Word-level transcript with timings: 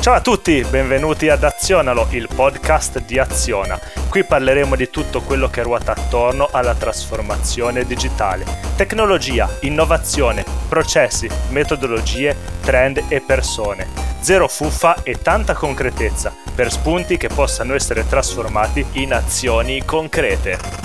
Ciao 0.00 0.14
a 0.14 0.22
tutti, 0.22 0.64
benvenuti 0.64 1.28
ad 1.28 1.44
Azionalo, 1.44 2.06
il 2.12 2.26
podcast 2.34 3.02
di 3.02 3.18
Aziona. 3.18 3.78
Qui 4.08 4.24
parleremo 4.24 4.74
di 4.74 4.88
tutto 4.88 5.20
quello 5.20 5.50
che 5.50 5.62
ruota 5.62 5.92
attorno 5.92 6.48
alla 6.50 6.74
trasformazione 6.74 7.84
digitale. 7.84 8.46
Tecnologia, 8.76 9.46
innovazione, 9.60 10.42
processi, 10.70 11.28
metodologie, 11.50 12.34
trend 12.62 13.04
e 13.08 13.20
persone. 13.20 13.88
Zero 14.20 14.48
fuffa 14.48 15.02
e 15.02 15.18
tanta 15.20 15.52
concretezza 15.52 16.32
per 16.54 16.72
spunti 16.72 17.18
che 17.18 17.28
possano 17.28 17.74
essere 17.74 18.08
trasformati 18.08 18.82
in 18.92 19.12
azioni 19.12 19.84
concrete. 19.84 20.79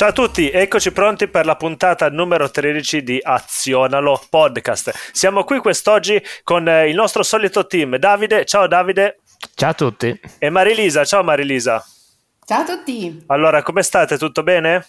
Ciao 0.00 0.08
a 0.08 0.12
tutti, 0.12 0.50
eccoci 0.50 0.92
pronti 0.92 1.28
per 1.28 1.44
la 1.44 1.56
puntata 1.56 2.08
numero 2.08 2.50
13 2.50 3.02
di 3.02 3.20
Azionalo 3.22 4.18
Podcast. 4.30 4.94
Siamo 5.12 5.44
qui 5.44 5.58
quest'oggi 5.58 6.18
con 6.42 6.66
eh, 6.66 6.88
il 6.88 6.94
nostro 6.94 7.22
solito 7.22 7.66
team. 7.66 7.98
Davide, 7.98 8.46
ciao 8.46 8.66
Davide. 8.66 9.18
Ciao 9.54 9.68
a 9.68 9.74
tutti. 9.74 10.18
E 10.38 10.48
Marilisa, 10.48 11.04
ciao 11.04 11.22
Marilisa. 11.22 11.84
Ciao 12.46 12.62
a 12.62 12.64
tutti. 12.64 13.24
Allora, 13.26 13.62
come 13.62 13.82
state? 13.82 14.16
Tutto 14.16 14.42
bene? 14.42 14.86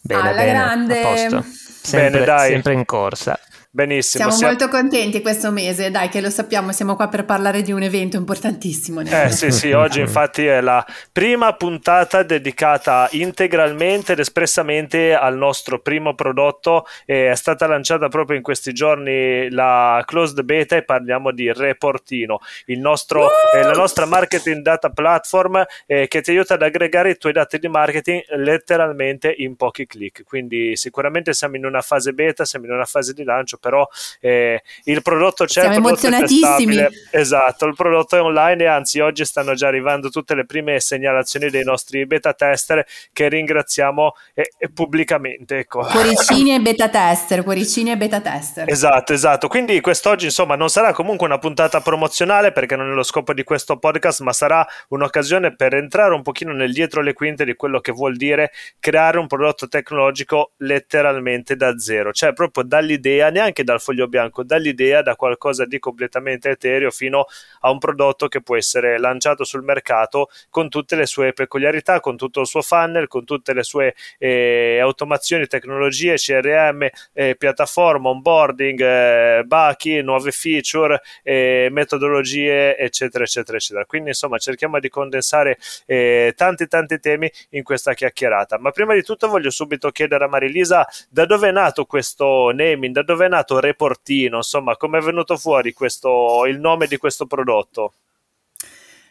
Bene, 0.00 0.20
Alla 0.20 0.32
bene, 0.32 0.50
grande. 0.50 1.00
a 1.00 1.02
posto. 1.04 1.44
Sempre, 1.48 2.10
Bene, 2.10 2.24
dai. 2.24 2.50
sempre 2.50 2.72
in 2.72 2.84
corsa. 2.86 3.38
Benissimo. 3.70 4.30
Siamo 4.30 4.38
siamo- 4.38 4.56
molto 4.56 4.68
contenti 4.74 5.20
questo 5.20 5.50
mese, 5.50 5.90
dai 5.90 6.08
che 6.08 6.22
lo 6.22 6.30
sappiamo, 6.30 6.72
siamo 6.72 6.96
qua 6.96 7.08
per 7.08 7.26
parlare 7.26 7.60
di 7.60 7.70
un 7.70 7.82
evento 7.82 8.16
importantissimo. 8.16 9.02
Eh 9.02 9.28
sì 9.30 9.50
sì, 9.50 9.72
oggi 9.76 10.00
infatti 10.00 10.46
è 10.46 10.62
la 10.62 10.82
prima 11.12 11.52
puntata 11.52 12.22
dedicata 12.22 13.08
integralmente 13.10 14.12
ed 14.12 14.20
espressamente 14.20 15.14
al 15.14 15.36
nostro 15.36 15.80
primo 15.80 16.14
prodotto. 16.14 16.86
È 17.04 17.34
stata 17.34 17.66
lanciata 17.66 18.08
proprio 18.08 18.38
in 18.38 18.42
questi 18.42 18.72
giorni 18.72 19.50
la 19.50 20.02
closed 20.06 20.40
beta 20.44 20.74
e 20.74 20.82
parliamo 20.82 21.30
di 21.30 21.52
Reportino, 21.52 22.38
il 22.66 22.80
nostro, 22.80 23.28
eh, 23.54 23.62
la 23.62 23.72
nostra 23.72 24.06
marketing 24.06 24.62
data 24.62 24.88
platform 24.88 25.62
eh, 25.84 26.08
che 26.08 26.22
ti 26.22 26.30
aiuta 26.30 26.54
ad 26.54 26.62
aggregare 26.62 27.10
i 27.10 27.18
tuoi 27.18 27.34
dati 27.34 27.58
di 27.58 27.68
marketing 27.68 28.22
letteralmente 28.36 29.30
in 29.36 29.56
pochi 29.56 29.86
clic. 29.86 30.22
Quindi 30.24 30.74
sicuramente 30.74 31.34
siamo 31.34 31.56
in 31.56 31.66
una 31.66 31.82
fase 31.82 32.14
beta, 32.14 32.46
siamo 32.46 32.64
in 32.64 32.72
una 32.72 32.86
fase 32.86 33.12
di 33.12 33.24
lancio, 33.24 33.57
però 33.58 33.86
eh, 34.20 34.62
il 34.84 35.02
prodotto 35.02 35.44
c'è, 35.44 35.60
Siamo 35.60 35.76
il 35.76 35.82
prodotto 35.82 36.06
emozionatissimi. 36.06 36.86
Esatto, 37.10 37.66
il 37.66 37.74
prodotto 37.74 38.16
è 38.16 38.20
online 38.20 38.64
e 38.64 38.66
anzi 38.66 39.00
oggi 39.00 39.24
stanno 39.24 39.54
già 39.54 39.68
arrivando 39.68 40.08
tutte 40.08 40.34
le 40.34 40.46
prime 40.46 40.80
segnalazioni 40.80 41.50
dei 41.50 41.64
nostri 41.64 42.06
beta 42.06 42.32
tester 42.32 42.86
che 43.12 43.28
ringraziamo 43.28 44.14
eh, 44.34 44.50
pubblicamente. 44.72 45.58
Ecco. 45.58 45.80
Cuoricini 45.80 46.54
e 46.54 46.60
beta 46.60 46.88
tester, 46.90 47.42
cuoricini 47.42 47.90
e 47.90 47.96
beta 47.96 48.20
tester. 48.20 48.70
Esatto, 48.70 49.12
esatto. 49.12 49.48
Quindi 49.48 49.80
quest'oggi, 49.80 50.26
insomma, 50.26 50.56
non 50.56 50.68
sarà 50.68 50.92
comunque 50.92 51.26
una 51.26 51.38
puntata 51.38 51.80
promozionale 51.80 52.52
perché 52.52 52.76
non 52.76 52.90
è 52.90 52.94
lo 52.94 53.02
scopo 53.02 53.32
di 53.32 53.44
questo 53.44 53.78
podcast, 53.78 54.20
ma 54.20 54.32
sarà 54.32 54.66
un'occasione 54.88 55.54
per 55.54 55.74
entrare 55.74 56.14
un 56.14 56.22
pochino 56.22 56.52
nel 56.52 56.72
dietro 56.72 57.02
le 57.02 57.12
quinte 57.12 57.44
di 57.44 57.54
quello 57.54 57.80
che 57.80 57.92
vuol 57.92 58.16
dire 58.16 58.52
creare 58.78 59.18
un 59.18 59.26
prodotto 59.26 59.68
tecnologico 59.68 60.52
letteralmente 60.58 61.56
da 61.56 61.78
zero, 61.78 62.12
cioè 62.12 62.32
proprio 62.32 62.64
dall'idea, 62.64 63.30
neanche 63.30 63.47
dal 63.52 63.80
foglio 63.80 64.08
bianco, 64.08 64.42
dall'idea 64.42 65.02
da 65.02 65.16
qualcosa 65.16 65.64
di 65.64 65.78
completamente 65.78 66.50
etereo 66.50 66.90
fino 66.90 67.26
a 67.60 67.70
un 67.70 67.78
prodotto 67.78 68.28
che 68.28 68.40
può 68.40 68.56
essere 68.56 68.98
lanciato 68.98 69.44
sul 69.44 69.62
mercato 69.62 70.28
con 70.50 70.68
tutte 70.68 70.96
le 70.96 71.06
sue 71.06 71.32
peculiarità, 71.32 72.00
con 72.00 72.16
tutto 72.16 72.40
il 72.40 72.46
suo 72.46 72.62
funnel, 72.62 73.08
con 73.08 73.24
tutte 73.24 73.52
le 73.52 73.62
sue 73.62 73.94
eh, 74.18 74.78
automazioni, 74.80 75.46
tecnologie, 75.46 76.14
CRM, 76.14 76.88
eh, 77.12 77.36
piattaforma, 77.36 78.08
onboarding, 78.10 78.80
eh, 78.80 79.42
bachi, 79.44 80.02
nuove 80.02 80.30
feature, 80.30 81.00
eh, 81.22 81.68
metodologie, 81.70 82.76
eccetera, 82.76 83.24
eccetera, 83.24 83.56
eccetera. 83.56 83.84
Quindi, 83.84 84.10
insomma, 84.10 84.38
cerchiamo 84.38 84.78
di 84.78 84.88
condensare 84.88 85.58
eh, 85.86 86.32
tanti, 86.36 86.66
tanti 86.66 86.98
temi 86.98 87.30
in 87.50 87.62
questa 87.62 87.94
chiacchierata. 87.94 88.58
Ma 88.58 88.70
prima 88.70 88.94
di 88.94 89.02
tutto 89.02 89.28
voglio 89.28 89.50
subito 89.50 89.90
chiedere 89.90 90.24
a 90.24 90.28
Marilisa 90.28 90.86
da 91.08 91.24
dove 91.26 91.48
è 91.48 91.52
nato 91.52 91.84
questo 91.84 92.50
naming, 92.52 92.94
da 92.94 93.02
dove 93.02 93.26
è 93.26 93.28
nato 93.28 93.37
Reportino, 93.44 94.36
insomma, 94.38 94.76
come 94.76 94.98
è 94.98 95.02
venuto 95.02 95.36
fuori 95.36 95.72
questo, 95.72 96.44
il 96.46 96.58
nome 96.58 96.86
di 96.86 96.96
questo 96.96 97.26
prodotto? 97.26 97.92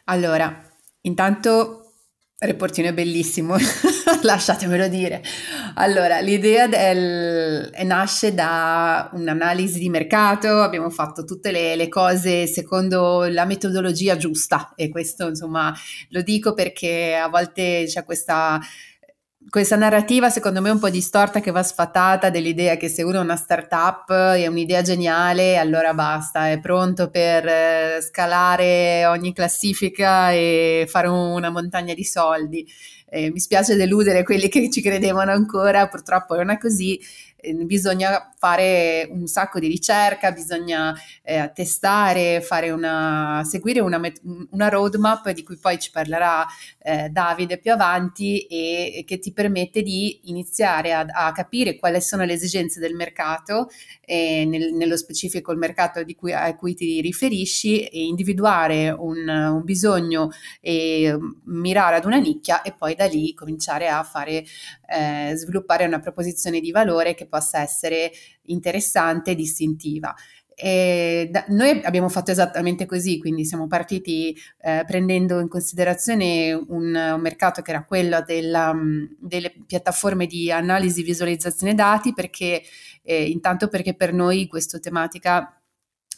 Allora, 0.06 0.64
intanto 1.02 1.88
Reportino 2.40 2.90
è 2.90 2.94
bellissimo, 2.94 3.56
lasciatemelo 4.22 4.88
dire. 4.90 5.24
Allora, 5.74 6.20
l'idea 6.20 6.68
del- 6.68 7.72
eh, 7.74 7.84
nasce 7.84 8.36
da 8.36 9.10
un'analisi 9.14 9.80
di 9.80 9.90
mercato, 9.90 10.62
abbiamo 10.62 10.92
fatto 10.92 11.24
tutte 11.24 11.50
le, 11.50 11.76
le 11.76 11.90
cose 11.90 12.46
secondo 12.46 13.26
la 13.28 13.46
metodologia 13.46 14.18
giusta 14.18 14.74
e 14.76 14.90
questo 14.90 15.28
insomma 15.28 15.74
lo 16.10 16.22
dico 16.22 16.54
perché 16.54 17.16
a 17.16 17.28
volte 17.28 17.86
c'è 17.88 18.04
questa, 18.04 18.60
questa 19.50 19.76
narrativa 19.76 20.30
secondo 20.30 20.62
me 20.62 20.70
un 20.70 20.80
po' 20.80 20.90
distorta 20.90 21.40
che 21.40 21.52
va 21.52 21.64
sfatata 21.64 22.30
dell'idea 22.30 22.76
che 22.76 22.90
se 22.90 23.04
uno 23.04 23.20
ha 23.20 23.22
una 23.22 23.36
startup 23.36 24.10
ha 24.10 24.50
un'idea 24.50 24.82
geniale 24.82 25.58
allora 25.58 25.94
basta, 25.94 26.50
è 26.50 26.60
pronto 26.60 27.10
per 27.10 27.48
eh, 27.48 28.02
scalare 28.02 29.06
ogni 29.06 29.34
classifica 29.34 30.32
e 30.32 30.86
fare 30.88 31.08
una 31.08 31.50
montagna 31.50 31.94
di 31.94 32.04
soldi. 32.04 32.68
Eh, 33.10 33.32
mi 33.32 33.40
spiace 33.40 33.76
deludere 33.76 34.24
quelli 34.24 34.50
che 34.50 34.70
ci 34.70 34.82
credevano 34.82 35.32
ancora, 35.32 35.88
purtroppo 35.88 36.36
non 36.36 36.50
è 36.50 36.58
così. 36.58 37.00
Eh, 37.40 37.54
bisogna 37.54 38.34
fare 38.38 39.08
un 39.12 39.28
sacco 39.28 39.60
di 39.60 39.68
ricerca, 39.68 40.32
bisogna 40.32 40.96
eh, 41.24 41.52
testare, 41.54 42.44
una, 42.72 43.44
seguire 43.46 43.80
una, 43.80 44.02
una 44.52 44.70
roadmap 44.70 45.30
di 45.32 45.44
cui 45.44 45.58
poi 45.58 45.80
ci 45.80 45.92
parlerà 45.92 46.46
eh, 46.80 47.10
Davide 47.10 47.60
più 47.60 47.72
avanti 47.72 48.42
e, 48.48 48.94
e 48.98 49.04
che 49.06 49.20
ti 49.20 49.32
permette 49.32 49.84
di 49.84 50.22
iniziare 50.30 50.94
a, 50.94 51.06
a 51.08 51.32
capire 51.32 51.78
quali 51.78 52.02
sono 52.02 52.24
le 52.26 52.34
esigenze 52.34 52.80
del 52.80 52.96
mercato, 52.96 53.70
e 54.02 54.46
nel- 54.46 54.74
nello 54.74 54.98
specifico 54.98 55.52
il 55.52 55.58
mercato 55.58 56.04
cui- 56.16 56.34
a 56.34 56.56
cui 56.56 56.74
ti 56.74 57.02
riferisci 57.02 57.84
e 57.84 58.04
individuare 58.06 58.90
un, 58.90 59.28
un 59.28 59.64
bisogno 59.64 60.30
e 60.62 61.14
mm, 61.16 61.32
mirare 61.46 61.98
ad 61.98 62.06
una 62.06 62.18
nicchia 62.18 62.62
e 62.62 62.74
poi 62.74 62.96
da 62.96 63.06
lì 63.06 63.34
cominciare 63.34 63.88
a 63.90 64.04
fare 64.04 64.46
eh, 64.88 65.36
sviluppare 65.36 65.86
una 65.86 66.00
proposizione 66.00 66.60
di 66.60 66.72
valore 66.72 67.14
che 67.14 67.28
possa 67.28 67.62
essere 67.62 68.12
interessante 68.44 69.32
e 69.32 69.36
distintiva. 69.36 70.16
E 70.60 71.28
da- 71.30 71.46
noi 71.50 71.82
abbiamo 71.84 72.10
fatto 72.10 72.32
esattamente 72.32 72.88
così, 72.88 73.20
quindi 73.20 73.46
siamo 73.46 73.68
partiti 73.68 74.36
eh, 74.62 74.84
prendendo 74.88 75.40
in 75.40 75.48
considerazione 75.50 76.52
un, 76.52 76.96
un 76.96 77.22
mercato 77.22 77.62
che 77.62 77.70
era 77.70 77.86
quello 77.86 78.24
della, 78.26 78.74
mh, 78.74 79.18
delle 79.20 79.54
piattaforme 79.68 80.26
di 80.26 80.52
analisi 80.52 81.02
e 81.02 81.04
visualizzazione 81.04 81.76
dati, 81.76 82.12
perché 82.12 82.64
eh, 83.04 83.26
intanto 83.26 83.68
perché 83.68 83.94
per 83.94 84.14
noi 84.14 84.48
questa 84.48 84.80
tematica 84.80 85.62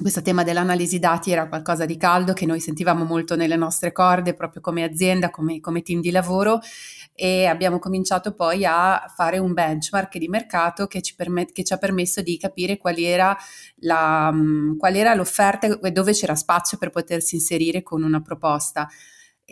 questo 0.01 0.21
tema 0.21 0.43
dell'analisi 0.43 0.99
dati 0.99 1.31
era 1.31 1.47
qualcosa 1.47 1.85
di 1.85 1.97
caldo 1.97 2.33
che 2.33 2.45
noi 2.45 2.59
sentivamo 2.59 3.03
molto 3.03 3.35
nelle 3.35 3.55
nostre 3.55 3.91
corde, 3.91 4.33
proprio 4.33 4.61
come 4.61 4.83
azienda, 4.83 5.29
come, 5.29 5.59
come 5.59 5.81
team 5.81 6.01
di 6.01 6.11
lavoro, 6.11 6.59
e 7.13 7.45
abbiamo 7.45 7.79
cominciato 7.79 8.33
poi 8.33 8.65
a 8.65 9.11
fare 9.13 9.39
un 9.39 9.53
benchmark 9.53 10.17
di 10.17 10.27
mercato 10.27 10.87
che 10.87 11.01
ci, 11.01 11.15
permet- 11.15 11.51
che 11.51 11.63
ci 11.63 11.73
ha 11.73 11.77
permesso 11.77 12.21
di 12.21 12.37
capire 12.37 12.77
qual 12.77 12.97
era, 12.97 13.35
la, 13.81 14.31
mh, 14.31 14.77
qual 14.77 14.95
era 14.95 15.13
l'offerta 15.13 15.79
e 15.79 15.91
dove 15.91 16.13
c'era 16.13 16.35
spazio 16.35 16.77
per 16.77 16.91
potersi 16.91 17.35
inserire 17.35 17.83
con 17.83 18.03
una 18.03 18.21
proposta. 18.21 18.87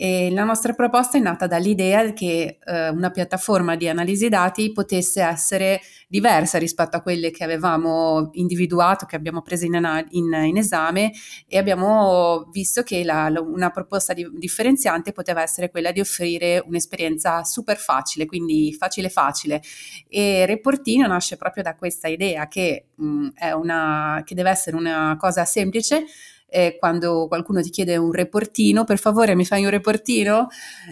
E 0.00 0.30
la 0.30 0.44
nostra 0.44 0.74
proposta 0.74 1.18
è 1.18 1.20
nata 1.20 1.48
dall'idea 1.48 2.12
che 2.12 2.58
eh, 2.64 2.88
una 2.90 3.10
piattaforma 3.10 3.74
di 3.74 3.88
analisi 3.88 4.28
dati 4.28 4.70
potesse 4.70 5.20
essere 5.22 5.80
diversa 6.06 6.56
rispetto 6.56 6.96
a 6.96 7.00
quelle 7.02 7.32
che 7.32 7.42
avevamo 7.42 8.28
individuato, 8.34 9.06
che 9.06 9.16
abbiamo 9.16 9.42
preso 9.42 9.64
in, 9.64 9.74
in- 10.10 10.32
in 10.44 10.56
esame 10.56 11.10
e 11.48 11.58
abbiamo 11.58 12.48
visto 12.52 12.84
che 12.84 13.02
la- 13.02 13.28
la- 13.28 13.40
una 13.40 13.70
proposta 13.70 14.12
di- 14.12 14.28
differenziante 14.34 15.10
poteva 15.10 15.42
essere 15.42 15.68
quella 15.68 15.90
di 15.90 15.98
offrire 15.98 16.62
un'esperienza 16.64 17.42
super 17.42 17.76
facile, 17.76 18.26
quindi 18.26 18.72
facile 18.78 19.08
facile. 19.08 19.60
E 20.08 20.46
Reportino 20.46 21.08
nasce 21.08 21.36
proprio 21.36 21.64
da 21.64 21.74
questa 21.74 22.06
idea 22.06 22.46
che, 22.46 22.86
mh, 22.94 23.28
è 23.34 23.50
una, 23.50 24.22
che 24.24 24.36
deve 24.36 24.50
essere 24.50 24.76
una 24.76 25.16
cosa 25.18 25.44
semplice 25.44 26.04
eh, 26.50 26.76
quando 26.78 27.26
qualcuno 27.28 27.60
ti 27.60 27.70
chiede 27.70 27.96
un 27.96 28.12
reportino, 28.12 28.84
per 28.84 28.98
favore 28.98 29.34
mi 29.34 29.44
fai 29.44 29.64
un 29.64 29.70
reportino 29.70 30.48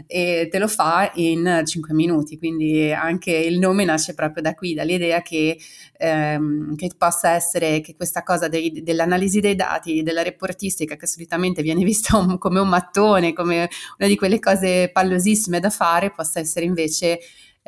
e 0.07 0.49
te 0.51 0.59
lo 0.59 0.69
fa 0.69 1.11
in 1.15 1.63
5 1.65 1.95
minuti, 1.95 2.39
quindi 2.39 2.93
anche 2.93 3.33
il 3.33 3.59
nome 3.59 3.85
nasce 3.85 4.15
proprio 4.15 4.43
da 4.43 4.55
qui, 4.55 4.75
dall'idea 4.75 5.23
che, 5.23 5.59
ehm, 5.99 6.75
che 6.77 6.91
possa 6.97 7.31
essere 7.31 7.81
che 7.81 7.95
questa 7.97 8.23
cosa 8.23 8.49
dei- 8.49 8.83
dell'analisi 8.83 9.41
dei 9.41 9.55
dati, 9.55 10.03
della 10.03 10.23
reportistica 10.23 10.97
che 10.97 11.07
solitamente 11.07 11.63
viene 11.63 11.85
vista 11.85 12.17
un- 12.19 12.39
come 12.39 12.61
un 12.61 12.69
mattone, 12.69 13.33
come 13.33 13.69
una 13.99 14.09
di 14.09 14.17
quelle 14.17 14.39
cose 14.39 14.91
pallosissime 14.93 15.61
da 15.61 15.71
fare, 15.71 16.11
possa 16.13 16.41
essere 16.41 16.65
invece 16.67 17.19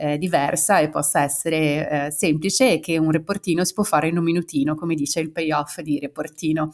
eh, 0.00 0.16
diversa 0.16 0.78
e 0.78 0.90
possa 0.90 1.22
essere 1.22 2.06
eh, 2.06 2.10
semplice 2.12 2.74
e 2.74 2.80
che 2.80 2.98
un 2.98 3.10
reportino 3.10 3.64
si 3.64 3.72
può 3.74 3.82
fare 3.82 4.06
in 4.08 4.16
un 4.16 4.22
minutino, 4.22 4.76
come 4.76 4.94
dice 4.94 5.18
il 5.20 5.32
payoff 5.32 5.80
di 5.80 5.98
reportino. 5.98 6.72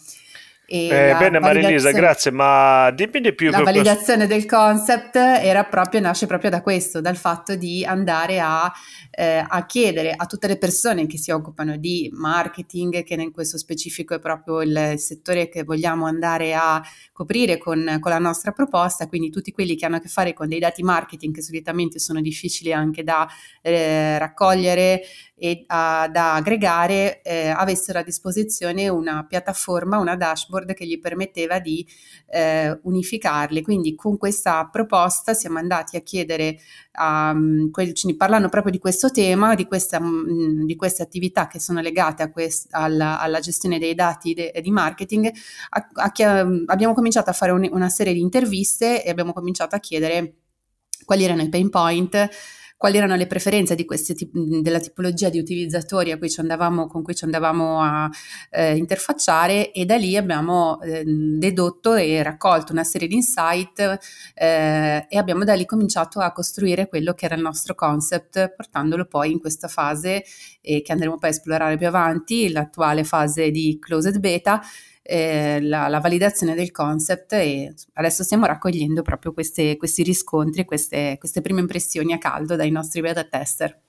Eh, 0.67 1.15
bene 1.19 1.41
Marilisa, 1.41 1.91
grazie, 1.91 2.31
ma 2.31 2.91
dimmi 2.91 3.21
di 3.21 3.35
più. 3.35 3.51
La 3.51 3.61
validazione 3.61 4.27
questo. 4.27 4.35
del 4.35 4.47
concept 4.47 5.17
era 5.17 5.65
proprio, 5.65 6.01
nasce 6.01 6.27
proprio 6.27 6.49
da 6.49 6.63
questo, 6.63 7.03
dal 7.03 7.17
fatto 7.17 7.55
di 7.55 7.85
andare 7.85 8.41
a, 8.41 8.73
eh, 9.11 9.45
a, 9.47 9.67
chiedere 9.67 10.15
a 10.17 10.25
tutte 10.25 10.47
le 10.47 10.57
persone 10.57 11.07
che 11.07 11.19
si 11.19 11.31
occupano 11.31 11.77
di 11.77 12.11
marketing, 12.15 13.03
che 13.05 13.13
in 13.13 13.31
questo 13.31 13.59
specifico 13.59 14.15
è 14.15 14.19
proprio 14.19 14.63
il 14.63 14.95
settore 14.97 15.51
che 15.51 15.65
vogliamo 15.65 16.07
andare 16.07 16.55
a 16.55 16.83
coprire 17.13 17.59
con, 17.59 17.99
con 18.01 18.11
la 18.11 18.19
nostra 18.19 18.53
proposta, 18.53 19.07
quindi 19.07 19.29
tutti 19.31 19.53
quelli 19.53 19.77
che 19.77 19.85
hanno 19.85 19.97
a 19.97 20.01
che 20.01 20.09
fare 20.09 20.33
con 20.33 20.49
dei 20.49 20.61
dati 20.61 20.83
marketing 20.83 21.35
che 21.35 21.43
solitamente 21.43 21.99
sono 21.99 22.23
difficili 22.23 22.73
anche 22.73 23.05
da 23.05 23.29
eh, 23.61 24.19
raccogliere 24.19 25.03
e 25.37 25.65
a, 25.67 26.09
da 26.11 26.35
aggregare, 26.35 27.21
eh, 27.23 27.49
avessero 27.49 27.99
a 27.99 28.03
disposizione 28.03 28.89
una 28.89 29.27
piattaforma, 29.29 29.99
una 29.99 30.17
dashboard 30.17 30.54
dashboard 30.55 30.75
che 30.75 30.87
gli 30.87 30.99
permetteva 31.01 31.59
di 31.59 31.87
eh, 32.31 32.79
unificarli. 32.83 33.63
Quindi 33.63 33.95
con 33.95 34.17
questa 34.17 34.69
proposta 34.71 35.35
siamo 35.35 35.59
andati 35.59 35.97
a 35.97 36.01
chiedere, 36.01 36.59
um, 36.99 37.71
quelli, 37.71 37.93
parlando 38.17 38.49
proprio 38.49 38.73
di 38.73 38.79
questo 38.79 39.11
tema, 39.11 39.55
di, 39.55 39.67
questa, 39.67 40.01
mh, 40.01 40.07
mm, 40.07 40.65
di 40.65 40.77
queste 40.77 41.03
attività 41.03 41.47
che 41.47 41.59
sono 41.59 41.81
legate 41.81 42.23
a 42.23 42.31
quest, 42.31 42.69
alla, 42.71 43.21
alla, 43.21 43.41
gestione 43.41 43.79
dei 43.79 43.95
dati 43.95 44.35
de, 44.35 44.53
di 44.63 44.71
marketing, 44.71 45.31
a, 45.71 45.89
a, 45.93 46.13
a, 46.15 46.47
abbiamo 46.67 46.95
cominciato 46.95 47.31
a 47.31 47.33
fare 47.33 47.53
un, 47.53 47.69
una 47.71 47.89
serie 47.89 48.13
di 48.13 48.21
interviste 48.21 49.05
e 49.05 49.11
abbiamo 49.11 49.33
cominciato 49.33 49.75
a 49.75 49.81
chiedere 49.81 50.35
quali 51.05 51.25
erano 51.25 51.43
i 51.43 51.49
pain 51.49 51.69
point 51.69 52.31
quali 52.85 52.99
erano 52.99 53.17
le 53.17 53.27
preferenze 53.27 53.75
tip- 54.15 54.37
della 54.37 54.79
tipologia 54.79 55.31
di 55.31 55.39
utilizzatori 55.39 56.13
cui 56.13 56.41
andavamo, 56.41 56.87
con 56.87 57.03
cui 57.03 57.15
ci 57.15 57.25
andavamo 57.25 57.81
a 57.81 58.11
eh, 58.51 58.77
interfacciare 58.77 59.73
e 59.73 59.87
da 59.87 59.97
lì 59.97 60.19
abbiamo 60.19 60.79
eh, 60.83 61.03
dedotto 61.03 61.95
e 61.95 62.23
raccolto 62.23 62.73
una 62.73 62.85
serie 62.85 63.09
di 63.09 63.15
insight 63.15 63.99
eh, 64.35 65.07
e 65.09 65.17
abbiamo 65.17 65.45
da 65.45 65.55
lì 65.55 65.65
cominciato 65.65 66.21
a 66.21 66.31
costruire 66.33 66.87
quello 66.87 67.15
che 67.15 67.25
era 67.25 67.37
il 67.37 67.41
nostro 67.41 67.75
concept 67.75 68.53
portandolo 68.55 69.07
poi 69.07 69.33
in 69.33 69.41
questa 69.41 69.69
fase 69.69 70.23
che 70.61 70.85
andremo 70.93 71.17
poi 71.17 71.31
a 71.31 71.33
esplorare 71.33 71.79
più 71.79 71.87
avanti, 71.87 72.53
l'attuale 72.53 73.05
fase 73.05 73.51
di 73.51 73.79
closed 73.81 74.19
beta 74.19 74.61
eh, 75.07 75.61
la, 75.61 75.89
la, 75.89 76.01
validazione 76.01 76.55
del 76.55 76.71
concept 76.71 77.35
e 77.35 77.75
adesso 77.95 78.23
stiamo 78.23 78.47
raccogliendo 78.47 79.03
proprio 79.03 79.35
queste, 79.35 79.77
questi 79.77 80.03
riscontri, 80.03 80.65
queste, 80.65 81.17
queste 81.19 81.43
prime 81.43 81.61
impressioni 81.61 82.15
a 82.15 82.19
caldo 82.19 82.57
dai 82.57 82.71
nostri 82.71 83.03
beta 83.03 83.23
tester. 83.25 83.84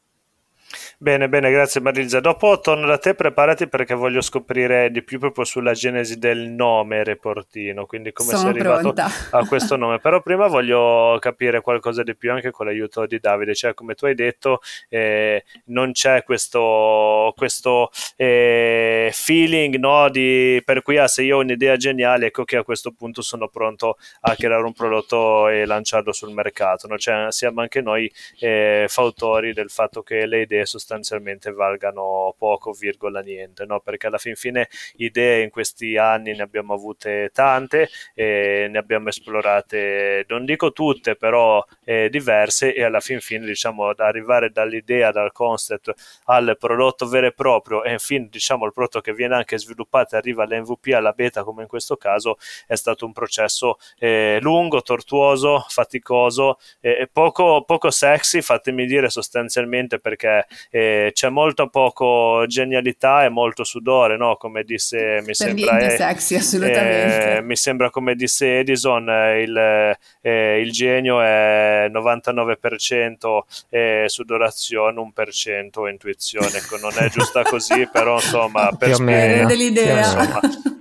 Bene, 0.98 1.28
bene, 1.28 1.52
grazie 1.52 1.82
Marilza. 1.82 2.22
Dopo 2.22 2.62
torno 2.62 2.86
da 2.86 2.98
te, 2.98 3.16
preparati 3.16 3.68
perché 3.68 3.94
voglio 3.94 4.22
scoprire 4.22 4.90
di 4.92 5.04
più 5.04 5.20
proprio 5.20 5.44
sulla 5.44 5.74
genesi 5.74 6.18
del 6.18 6.50
nome 6.50 7.04
Reportino, 7.04 7.86
quindi 7.86 8.14
come 8.14 8.30
Sono 8.30 8.42
sei 8.44 8.52
arrivato 8.52 8.94
pronta. 8.94 9.10
a 9.32 9.46
questo 9.46 9.76
nome. 9.78 10.00
Però 10.00 10.22
prima 10.22 10.48
voglio 10.48 11.18
capire 11.20 11.60
qualcosa 11.60 12.02
di 12.02 12.16
più 12.16 12.32
anche 12.32 12.52
con 12.52 12.68
l'aiuto 12.68 13.06
di 13.08 13.20
Davide, 13.20 13.54
cioè 13.54 13.74
come 13.74 13.94
tu 13.94 14.06
hai 14.06 14.16
detto 14.16 14.62
eh, 14.88 15.44
non 15.66 15.92
c'è 15.92 16.24
questo, 16.24 17.34
questo 17.36 17.92
eh, 18.16 19.10
feeling 19.12 19.76
no, 19.76 20.10
di, 20.10 20.62
per 20.64 20.82
cui 20.82 20.98
ah, 20.98 21.10
se 21.10 21.24
io 21.24 21.38
ho 21.38 21.42
un'idea 21.42 21.76
geniale, 21.76 22.28
ecco 22.28 22.46
che 22.46 22.56
a 22.56 22.64
questo 22.64 22.92
punto 22.92 23.22
sono 23.22 23.50
pronto 23.50 23.98
a 24.22 24.34
creare 24.36 24.64
un 24.64 24.74
prodotto 24.74 25.50
e 25.50 25.66
lanciarlo 25.66 26.14
sul 26.14 26.32
mercato. 26.32 26.88
No? 26.88 26.98
Cioè, 26.98 27.28
siamo 27.32 27.60
anche 27.60 27.82
noi 27.82 28.10
eh, 28.40 28.86
fautori 28.88 29.52
del 29.52 29.70
fatto 29.70 30.02
che 30.02 30.26
le 30.26 30.42
idee 30.42 30.66
sostanzialmente 30.66 30.84
sostanzialmente 30.86 31.52
valgano 31.52 32.36
poco, 32.38 32.72
virgola 32.72 33.22
niente, 33.22 33.66
no? 33.66 33.80
perché 33.80 34.06
alla 34.06 34.20
fin 34.20 34.36
fine 34.36 34.70
idee 34.98 35.42
in 35.42 35.50
questi 35.50 35.98
anni 35.98 36.36
ne 36.36 36.44
abbiamo 36.44 36.76
avute 36.76 37.32
tante, 37.34 37.90
e 38.14 38.68
ne 38.70 38.78
abbiamo 38.78 39.10
esplorate, 39.10 40.26
non 40.28 40.46
dico 40.46 40.72
tutte, 40.72 41.16
però 41.16 41.66
eh, 41.84 42.10
diverse 42.10 42.74
e 42.74 42.84
alla 42.84 43.00
fin 43.00 43.20
fine 43.20 43.46
diciamo 43.46 43.90
ad 43.90 44.00
arrivare 44.00 44.52
dall'idea, 44.52 45.12
dal 45.12 45.32
concept 45.32 45.92
al 46.26 46.56
prodotto 46.60 47.08
vero 47.08 47.28
e 47.28 47.32
proprio 47.32 47.84
e 47.84 47.94
infine 47.94 48.28
diciamo 48.30 48.66
il 48.66 48.74
prodotto 48.74 49.02
che 49.02 49.14
viene 49.14 49.36
anche 49.36 49.58
sviluppato 49.58 50.16
arriva 50.16 50.44
all'MVP, 50.44 50.94
alla 50.94 51.14
beta 51.14 51.44
come 51.44 51.64
in 51.64 51.68
questo 51.68 51.98
caso 51.98 52.38
è 52.68 52.76
stato 52.76 53.06
un 53.06 53.14
processo 53.14 53.78
eh, 53.98 54.38
lungo, 54.42 54.82
tortuoso, 54.82 55.66
faticoso 55.68 56.60
e 56.80 57.10
poco, 57.12 57.64
poco 57.66 57.90
sexy, 57.90 58.42
fatemi 58.42 58.86
dire 58.86 59.10
sostanzialmente 59.10 60.00
perché 60.00 60.46
eh, 60.76 61.12
c'è 61.14 61.30
molto 61.30 61.70
poco 61.70 62.44
genialità 62.48 63.24
e 63.24 63.30
molto 63.30 63.64
sudore, 63.64 64.18
no? 64.18 64.36
Come 64.36 64.66
disse, 64.66 65.20
mi 65.20 65.28
per 65.28 65.36
sembra... 65.36 65.78
Eh, 65.78 65.92
sexy. 65.92 66.64
Eh, 66.66 67.40
mi 67.42 67.56
sembra 67.56 67.90
come 67.90 68.14
disse 68.14 68.60
Edison, 68.60 69.10
eh, 69.10 69.44
il, 69.44 69.96
eh, 70.20 70.60
il, 70.60 70.72
genio 70.74 71.22
è 71.22 71.90
99% 71.90 74.08
sudorazione, 74.08 75.12
1% 75.16 75.90
intuizione. 75.90 76.58
Ecco, 76.58 76.76
non 76.76 76.92
è 76.98 77.08
giusta 77.08 77.44
così, 77.44 77.88
però 77.90 78.16
insomma, 78.16 78.70
per 78.78 78.96
spiegare 78.96 79.54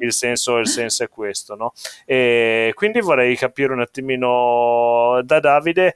il, 0.00 0.12
senso, 0.12 0.58
il 0.58 0.66
senso 0.66 1.04
è 1.04 1.08
questo, 1.08 1.54
no? 1.54 1.72
E 2.04 2.72
quindi 2.74 2.98
vorrei 2.98 3.36
capire 3.36 3.72
un 3.72 3.80
attimino 3.80 5.20
da 5.22 5.38
Davide 5.38 5.94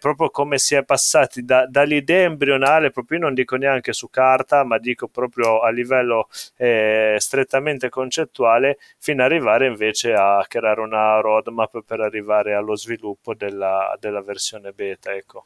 proprio 0.00 0.28
come 0.30 0.58
si 0.58 0.74
è 0.74 0.82
passati 0.82 1.44
da, 1.44 1.68
dall'idea 1.68 2.24
embrionale 2.24 2.90
proprio 2.90 3.26
non 3.28 3.34
dico 3.34 3.56
neanche 3.56 3.92
su 3.92 4.08
carta, 4.10 4.64
ma 4.64 4.78
dico 4.78 5.08
proprio 5.08 5.60
a 5.60 5.70
livello 5.70 6.28
eh, 6.56 7.16
strettamente 7.18 7.88
concettuale, 7.90 8.78
fino 8.98 9.22
ad 9.22 9.30
arrivare 9.30 9.66
invece 9.66 10.14
a 10.14 10.44
creare 10.48 10.80
una 10.80 11.20
roadmap 11.20 11.82
per 11.84 12.00
arrivare 12.00 12.54
allo 12.54 12.76
sviluppo 12.76 13.34
della, 13.34 13.96
della 14.00 14.22
versione 14.22 14.72
beta. 14.72 15.14
Ecco. 15.14 15.44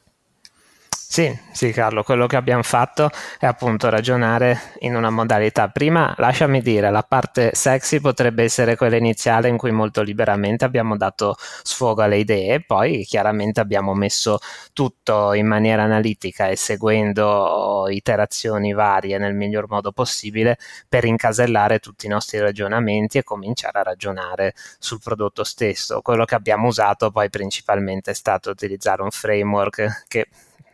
Sì, 1.13 1.31
sì 1.51 1.69
Carlo, 1.71 2.01
quello 2.01 2.25
che 2.25 2.37
abbiamo 2.37 2.63
fatto 2.63 3.11
è 3.37 3.45
appunto 3.45 3.87
ragionare 3.87 4.59
in 4.79 4.95
una 4.95 5.11
modalità. 5.11 5.69
Prima, 5.69 6.11
lasciami 6.17 6.59
dire, 6.59 6.89
la 6.89 7.03
parte 7.03 7.51
sexy 7.53 7.99
potrebbe 7.99 8.41
essere 8.41 8.75
quella 8.75 8.95
iniziale 8.95 9.47
in 9.47 9.57
cui 9.57 9.69
molto 9.69 10.01
liberamente 10.01 10.65
abbiamo 10.65 10.97
dato 10.97 11.35
sfogo 11.37 12.01
alle 12.01 12.17
idee, 12.17 12.63
poi 12.63 13.05
chiaramente 13.05 13.59
abbiamo 13.59 13.93
messo 13.93 14.39
tutto 14.73 15.33
in 15.33 15.45
maniera 15.45 15.83
analitica 15.83 16.47
e 16.47 16.55
seguendo 16.55 17.85
iterazioni 17.89 18.73
varie 18.73 19.19
nel 19.19 19.35
miglior 19.35 19.69
modo 19.69 19.91
possibile 19.91 20.57
per 20.89 21.05
incasellare 21.05 21.77
tutti 21.77 22.07
i 22.07 22.09
nostri 22.09 22.39
ragionamenti 22.39 23.19
e 23.19 23.23
cominciare 23.23 23.77
a 23.77 23.83
ragionare 23.83 24.55
sul 24.79 24.99
prodotto 24.99 25.43
stesso. 25.43 26.01
Quello 26.01 26.25
che 26.25 26.33
abbiamo 26.33 26.69
usato 26.69 27.11
poi 27.11 27.29
principalmente 27.29 28.09
è 28.09 28.15
stato 28.15 28.49
utilizzare 28.49 29.03
un 29.03 29.11
framework 29.11 30.05
che 30.07 30.27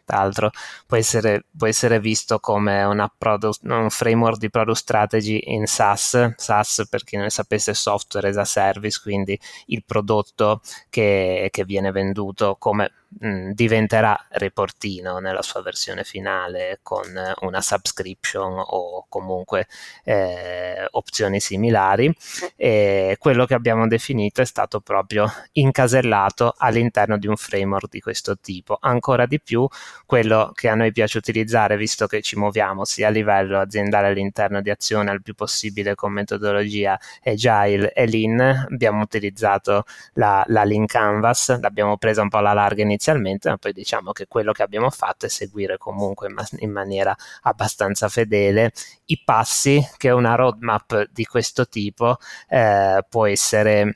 tra 0.09 0.17
l'altro 0.17 0.49
può 0.87 0.97
essere, 0.97 1.45
può 1.55 1.67
essere 1.67 1.99
visto 1.99 2.39
come 2.39 2.83
product, 3.15 3.59
un 3.65 3.91
framework 3.91 4.39
di 4.39 4.49
product 4.49 4.79
strategy 4.79 5.39
in 5.53 5.67
SaaS, 5.67 6.33
SaaS 6.35 6.87
per 6.89 7.03
chi 7.03 7.15
non 7.15 7.29
sapesse 7.29 7.75
software 7.75 8.29
as 8.29 8.37
a 8.37 8.45
service, 8.45 8.99
quindi 8.99 9.39
il 9.67 9.83
prodotto 9.85 10.61
che, 10.89 11.49
che 11.51 11.63
viene 11.63 11.91
venduto 11.91 12.55
come 12.57 12.91
mh, 13.19 13.27
mm, 13.27 13.51
diventerà 13.51 14.27
reportino 14.29 15.19
nella 15.19 15.41
sua 15.41 15.61
versione 15.61 16.03
finale 16.03 16.79
con 16.83 17.05
una 17.41 17.61
subscription 17.61 18.61
o 18.65 19.05
comunque 19.09 19.67
eh, 20.03 20.87
opzioni 20.91 21.39
similari. 21.39 22.13
E 22.55 23.15
quello 23.19 23.45
che 23.45 23.53
abbiamo 23.53 23.87
definito 23.87 24.41
è 24.41 24.45
stato 24.45 24.79
proprio 24.79 25.25
incasellato 25.53 26.53
all'interno 26.57 27.17
di 27.17 27.27
un 27.27 27.35
framework 27.35 27.89
di 27.89 27.99
questo 27.99 28.37
tipo. 28.37 28.77
Ancora 28.79 29.25
di 29.25 29.39
più 29.41 29.67
quello 30.05 30.51
che 30.53 30.69
a 30.69 30.75
noi 30.75 30.91
piace 30.91 31.17
utilizzare 31.17 31.77
visto 31.77 32.07
che 32.07 32.21
ci 32.21 32.37
muoviamo 32.37 32.85
sia 32.85 33.07
a 33.07 33.11
livello 33.11 33.59
aziendale 33.59 34.07
all'interno 34.07 34.61
di 34.61 34.69
azione 34.69 35.11
al 35.11 35.21
più 35.21 35.33
possibile 35.35 35.95
con 35.95 36.11
metodologia 36.11 36.99
agile 37.23 37.91
e 37.93 38.07
lean 38.07 38.39
abbiamo 38.69 39.01
utilizzato 39.01 39.83
la, 40.13 40.43
la 40.47 40.63
lean 40.63 40.85
canvas 40.85 41.59
l'abbiamo 41.59 41.97
presa 41.97 42.21
un 42.21 42.29
po' 42.29 42.37
alla 42.37 42.53
larga 42.53 42.81
inizialmente 42.81 42.99
inizialmente, 43.00 43.50
ma 43.50 43.58
poi 43.58 43.72
diciamo 43.72 44.12
che 44.12 44.27
quello 44.27 44.51
che 44.51 44.62
abbiamo 44.62 44.89
fatto 44.89 45.25
è 45.25 45.29
seguire 45.29 45.77
comunque 45.77 46.27
in, 46.58 46.72
maniera 46.72 47.15
abbastanza 47.44 48.10
fedele. 48.10 48.74
I 49.06 49.22
passi 49.24 49.82
che 49.98 50.10
una 50.10 50.36
roadmap 50.36 51.10
di 51.12 51.25
questo 51.25 51.68
tipo 51.68 52.18
eh, 52.50 53.03
può 53.08 53.25
essere 53.25 53.96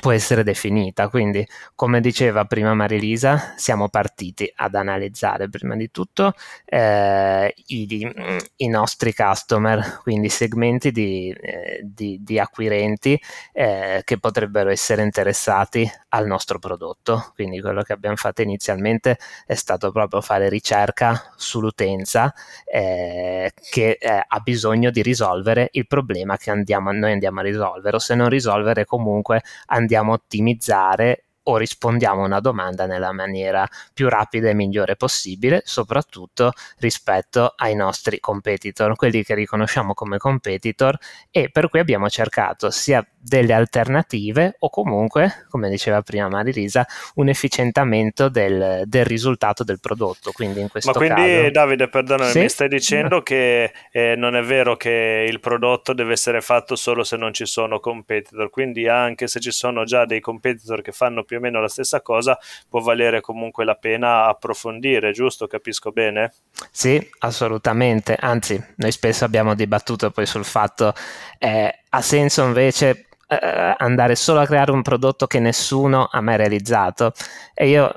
può 0.00 0.10
essere 0.10 0.42
definita. 0.42 1.08
Quindi, 1.08 1.46
come 1.74 2.00
diceva 2.00 2.44
prima 2.44 2.74
Marilisa, 2.74 3.54
siamo 3.56 3.88
partiti 3.88 4.50
ad 4.56 4.74
analizzare 4.74 5.48
prima 5.48 5.76
di 5.76 5.90
tutto 5.90 6.32
eh, 6.64 7.54
i, 7.66 8.12
i, 8.56 8.68
nostri 8.68 9.14
customer, 9.14 10.00
quindi 10.02 10.28
segmenti 10.28 10.90
di, 10.90 11.30
eh, 11.30 11.80
di, 11.84 12.18
di 12.22 12.38
acquirenti 12.38 13.20
eh, 13.52 14.02
che 14.04 14.18
potrebbero 14.18 14.70
essere 14.70 15.02
interessati 15.02 15.88
al 16.08 16.26
nostro 16.26 16.58
prodotto. 16.58 17.30
Quindi, 17.34 17.60
quello 17.60 17.82
che 17.82 17.92
abbiamo 17.92 18.16
fatto 18.16 18.42
inizialmente 18.42 19.18
è 19.46 19.54
stato 19.54 19.92
proprio 19.92 20.20
fare 20.20 20.48
ricerca 20.48 21.32
sull'utenza 21.36 22.32
eh, 22.64 23.52
che 23.70 23.98
eh, 24.00 24.24
ha 24.26 24.40
bisogno 24.40 24.90
di 24.90 25.02
risolvere 25.02 25.68
il 25.72 25.86
problema 25.86 26.36
che 26.36 26.50
andiamo, 26.50 26.90
noi 26.90 27.12
andiamo 27.12 27.40
a 27.40 27.42
risolvere, 27.42 27.96
o 27.96 27.98
se 27.98 28.14
non 28.14 28.28
risolvere, 28.28 28.84
comunque 28.84 29.42
andiamo 29.66 29.89
andiamo 29.90 30.12
a 30.12 30.14
ottimizzare 30.14 31.24
o 31.44 31.56
rispondiamo 31.56 32.22
a 32.22 32.26
una 32.26 32.40
domanda 32.40 32.86
nella 32.86 33.12
maniera 33.12 33.66
più 33.92 34.08
rapida 34.08 34.48
e 34.48 34.54
migliore 34.54 34.96
possibile, 34.96 35.62
soprattutto 35.64 36.52
rispetto 36.78 37.54
ai 37.56 37.74
nostri 37.74 38.20
competitor, 38.20 38.96
quelli 38.96 39.24
che 39.24 39.34
riconosciamo 39.34 39.94
come 39.94 40.18
competitor 40.18 40.96
e 41.30 41.50
per 41.50 41.68
cui 41.68 41.80
abbiamo 41.80 42.08
cercato 42.08 42.70
sia 42.70 43.04
delle 43.22 43.52
alternative 43.52 44.56
o 44.60 44.70
comunque, 44.70 45.46
come 45.48 45.68
diceva 45.68 46.00
prima 46.00 46.28
Marilisa, 46.28 46.86
un 47.16 47.28
efficientamento 47.28 48.28
del, 48.28 48.82
del 48.86 49.04
risultato 49.04 49.62
del 49.62 49.78
prodotto. 49.78 50.32
Quindi 50.32 50.60
in 50.60 50.68
questo 50.68 50.90
Ma 50.92 50.96
quindi 50.96 51.20
caso... 51.20 51.50
Davide, 51.50 51.88
perdonami, 51.88 52.30
sì? 52.30 52.38
mi 52.40 52.48
stai 52.48 52.68
dicendo 52.68 53.16
no. 53.16 53.22
che 53.22 53.72
eh, 53.92 54.14
non 54.16 54.36
è 54.36 54.42
vero 54.42 54.76
che 54.76 55.26
il 55.28 55.40
prodotto 55.40 55.92
deve 55.92 56.12
essere 56.12 56.40
fatto 56.40 56.76
solo 56.76 57.04
se 57.04 57.16
non 57.16 57.32
ci 57.32 57.46
sono 57.46 57.78
competitor, 57.78 58.48
quindi 58.48 58.88
anche 58.88 59.26
se 59.26 59.40
ci 59.40 59.50
sono 59.50 59.84
già 59.84 60.06
dei 60.06 60.20
competitor 60.20 60.80
che 60.80 60.92
fanno 60.92 61.24
più 61.30 61.38
o 61.38 61.40
meno 61.40 61.60
la 61.60 61.68
stessa 61.68 62.00
cosa, 62.00 62.36
può 62.68 62.80
valere 62.80 63.20
comunque 63.20 63.64
la 63.64 63.76
pena 63.76 64.26
approfondire, 64.26 65.12
giusto? 65.12 65.46
Capisco 65.46 65.92
bene? 65.92 66.32
Sì, 66.72 67.08
assolutamente. 67.20 68.16
Anzi, 68.18 68.60
noi 68.78 68.90
spesso 68.90 69.24
abbiamo 69.24 69.54
dibattuto 69.54 70.10
poi 70.10 70.26
sul 70.26 70.44
fatto 70.44 70.92
eh, 71.38 71.82
ha 71.88 72.00
senso 72.02 72.42
invece 72.42 73.09
eh, 73.30 73.74
andare 73.78 74.16
solo 74.16 74.40
a 74.40 74.46
creare 74.46 74.72
un 74.72 74.82
prodotto 74.82 75.28
che 75.28 75.38
nessuno 75.38 76.08
ha 76.10 76.20
mai 76.20 76.36
realizzato. 76.36 77.12
E 77.54 77.68
io 77.68 77.92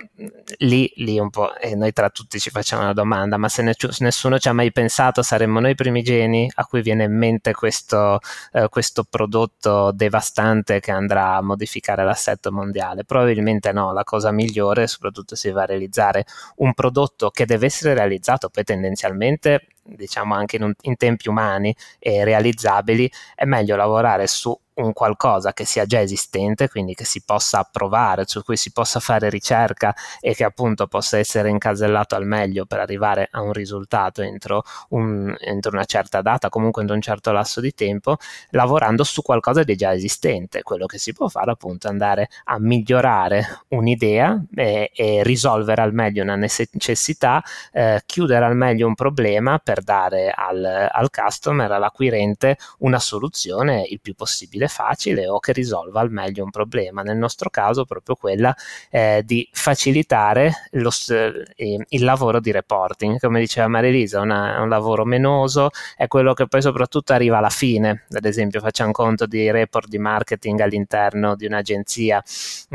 lì, 0.60 0.92
lì 0.98 1.18
un 1.18 1.30
po', 1.32 1.56
e 1.56 1.76
noi 1.76 1.92
tra 1.92 2.10
tutti 2.10 2.40
ci 2.40 2.52
facciamo 2.52 2.84
una 2.84 2.94
domanda, 2.94 3.38
ma 3.38 3.50
se 3.50 3.64
ne, 3.64 3.74
nessuno 4.00 4.38
ci 4.38 4.48
ha 4.48 4.54
mai 4.54 4.72
pensato, 4.72 5.24
saremmo 5.24 5.60
noi 5.60 5.74
primigeni 5.74 6.50
a 6.56 6.66
cui 6.66 6.82
viene 6.82 7.06
in 7.06 7.18
mente 7.18 7.54
questo, 7.54 8.20
eh, 8.52 8.68
questo 8.70 9.04
prodotto 9.10 9.92
devastante 9.92 10.80
che 10.80 10.92
andrà 10.92 11.36
a 11.36 11.42
modificare 11.42 12.04
l'assetto 12.04 12.52
mondiale? 12.52 13.04
Probabilmente 13.04 13.72
no, 13.72 13.92
la 13.92 14.04
cosa 14.04 14.32
migliore, 14.32 14.86
soprattutto 14.88 15.36
se 15.36 15.52
va 15.52 15.64
a 15.64 15.66
realizzare 15.66 16.26
un 16.58 16.74
prodotto 16.74 17.32
che 17.32 17.46
deve 17.46 17.66
essere 17.66 17.94
realizzato 17.96 18.50
poi 18.50 18.64
tendenzialmente 18.64 19.68
diciamo 19.86 20.34
anche 20.34 20.56
in, 20.56 20.64
un, 20.64 20.74
in 20.82 20.96
tempi 20.96 21.28
umani 21.28 21.76
e 22.00 22.24
realizzabili, 22.24 23.12
è 23.36 23.46
meglio 23.46 23.76
lavorare 23.76 24.28
su 24.28 24.58
un 24.76 24.94
qualcosa 24.94 25.54
che 25.54 25.66
sia 25.66 25.86
già 25.86 26.02
esistente, 26.02 26.70
quindi 26.70 26.94
che 26.94 27.06
si 27.06 27.22
possa 27.24 27.60
approvare, 27.60 28.26
su 28.26 28.44
cui 28.44 28.58
si 28.58 28.72
possa 28.72 29.00
fare 29.00 29.30
ricerca 29.30 29.94
e 30.20 30.34
che 30.34 30.44
appunto 30.44 30.88
possa 30.88 31.18
essere 31.18 31.50
incasellato 31.50 32.16
al 32.16 32.26
meglio 32.26 32.66
per 32.66 32.80
arrivare 32.80 33.28
a 33.32 33.42
un 33.42 33.54
risultato 33.54 34.22
entro, 34.22 34.64
un, 34.90 35.36
entro 35.40 35.72
una 35.72 35.86
certa 35.86 36.22
data, 36.22 36.50
comunque 36.50 36.82
entro 36.82 36.96
un 36.96 37.02
certo 37.02 37.32
lasso 37.32 37.62
di 37.62 37.74
tempo, 37.74 38.18
lavorando 38.52 39.04
su 39.04 39.22
qualcosa 39.22 39.64
di 39.64 39.76
già 39.76 39.94
esistente. 39.94 40.64
Quello 40.64 40.86
che 40.86 40.98
si 40.98 41.14
può 41.14 41.28
fare 41.28 41.52
appunto 41.52 41.88
è 41.88 41.90
andare 41.92 42.30
a 42.46 42.60
migliorare 42.60 43.64
un'idea 43.70 44.42
e, 44.56 44.92
e 44.94 45.24
risolvere 45.24 45.82
al 45.82 45.94
meglio 45.94 46.24
una 46.24 46.36
necessità, 46.36 47.44
eh, 47.72 48.02
chiudere 48.06 48.46
al 48.46 48.56
meglio 48.56 48.88
un 48.88 48.96
problema 48.96 49.60
per 49.60 49.82
dare 49.82 50.32
al, 50.36 50.90
al 50.92 51.10
customer, 51.10 51.72
all'acquirente, 51.72 52.58
una 52.80 53.00
soluzione 53.00 53.86
il 53.88 54.00
più 54.02 54.16
possibile 54.16 54.63
facile 54.68 55.28
o 55.28 55.40
che 55.40 55.52
risolva 55.54 56.00
al 56.02 56.12
meglio 56.12 56.44
un 56.44 56.50
problema. 56.50 57.02
Nel 57.02 57.18
nostro 57.18 57.50
caso 57.50 57.86
proprio 57.86 58.16
quella 58.16 58.56
eh, 58.90 59.22
di 59.26 59.48
facilitare 59.52 60.68
lo, 60.72 60.90
eh, 61.10 61.86
il 61.88 62.04
lavoro 62.04 62.40
di 62.40 62.52
reporting. 62.52 63.20
Come 63.20 63.40
diceva 63.40 63.68
Marilisa, 63.68 64.20
è 64.20 64.60
un 64.60 64.70
lavoro 64.70 65.06
menoso, 65.06 65.70
è 65.96 66.08
quello 66.08 66.34
che 66.34 66.48
poi 66.48 66.62
soprattutto 66.62 67.14
arriva 67.14 67.38
alla 67.38 67.50
fine. 67.50 68.04
Ad 68.12 68.26
esempio 68.26 68.60
facciamo 68.60 68.92
conto 68.92 69.26
di 69.26 69.50
report 69.52 69.88
di 69.88 69.98
marketing 69.98 70.60
all'interno 70.62 71.36
di 71.36 71.46
un'agenzia. 71.46 72.24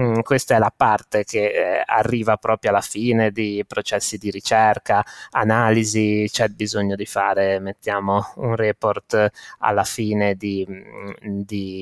Mm, 0.01 0.21
questa 0.21 0.57
è 0.57 0.59
la 0.59 0.73
parte 0.75 1.25
che 1.25 1.47
eh, 1.47 1.83
arriva 1.85 2.37
proprio 2.37 2.71
alla 2.71 2.81
fine 2.81 3.31
di 3.31 3.65
processi 3.67 4.19
di 4.19 4.31
ricerca, 4.31 5.05
analisi, 5.31 6.29
c'è 6.31 6.49
bisogno 6.49 6.97
di 6.97 7.07
fare, 7.07 7.59
mettiamo 7.61 8.33
un 8.37 8.57
report 8.57 9.31
alla 9.59 9.85
fine 9.85 10.35
di, 10.35 10.67
di, 11.21 11.78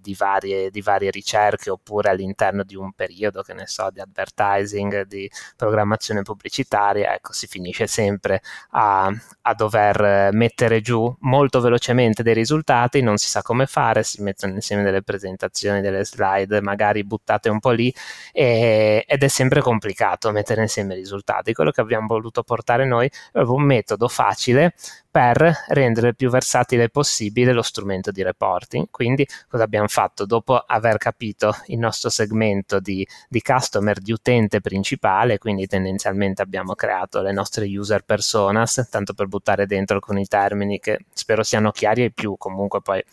di, 0.00 0.14
varie, 0.14 0.70
di 0.70 0.80
varie 0.80 1.10
ricerche 1.10 1.70
oppure 1.70 2.10
all'interno 2.10 2.62
di 2.62 2.76
un 2.76 2.92
periodo, 2.92 3.42
che 3.42 3.54
ne 3.54 3.66
so, 3.66 3.90
di 3.90 4.00
advertising, 4.00 5.02
di 5.06 5.30
programmazione 5.56 6.22
pubblicitaria, 6.22 7.14
ecco, 7.14 7.32
si 7.32 7.46
finisce 7.46 7.86
sempre 7.86 8.42
a, 8.70 9.10
a 9.42 9.54
dover 9.54 10.32
mettere 10.32 10.80
giù 10.80 11.14
molto 11.20 11.60
velocemente 11.60 12.22
dei 12.22 12.34
risultati, 12.34 13.00
non 13.00 13.16
si 13.16 13.28
sa 13.28 13.42
come 13.42 13.66
fare, 13.66 14.02
si 14.02 14.22
mettono 14.22 14.54
insieme 14.54 14.82
delle 14.82 15.02
presentazioni, 15.02 15.80
delle 15.80 16.04
slide, 16.04 16.60
magari 16.60 17.04
buttate 17.04 17.48
un 17.48 17.60
po' 17.60 17.70
lì 17.70 17.92
e, 18.32 19.04
ed 19.06 19.22
è 19.22 19.28
sempre 19.28 19.60
complicato 19.60 20.30
mettere 20.30 20.62
insieme 20.62 20.94
i 20.94 20.98
risultati. 20.98 21.52
Quello 21.52 21.70
che 21.70 21.80
abbiamo 21.80 22.06
voluto 22.06 22.42
portare 22.42 22.84
noi 22.84 23.10
è 23.32 23.38
un 23.38 23.62
metodo 23.62 24.08
facile 24.08 24.30
facile 24.32 24.74
per 25.12 25.64
rendere 25.68 26.14
più 26.14 26.30
versatile 26.30 26.88
possibile 26.88 27.52
lo 27.52 27.60
strumento 27.60 28.10
di 28.10 28.22
reporting. 28.22 28.86
Quindi 28.90 29.28
cosa 29.46 29.62
abbiamo 29.62 29.86
fatto? 29.86 30.24
Dopo 30.24 30.56
aver 30.56 30.96
capito 30.96 31.54
il 31.66 31.78
nostro 31.78 32.08
segmento 32.08 32.80
di, 32.80 33.06
di 33.28 33.42
customer, 33.42 34.00
di 34.00 34.10
utente 34.10 34.62
principale, 34.62 35.36
quindi 35.36 35.66
tendenzialmente 35.66 36.40
abbiamo 36.40 36.74
creato 36.74 37.20
le 37.20 37.30
nostre 37.30 37.66
user 37.66 38.04
personas, 38.04 38.88
tanto 38.90 39.12
per 39.12 39.26
buttare 39.26 39.66
dentro 39.66 39.96
alcuni 39.96 40.26
termini 40.26 40.80
che 40.80 41.04
spero 41.12 41.42
siano 41.42 41.72
chiari 41.72 42.04
ai 42.04 42.12
più, 42.12 42.36
comunque 42.38 42.80
poi 42.80 43.04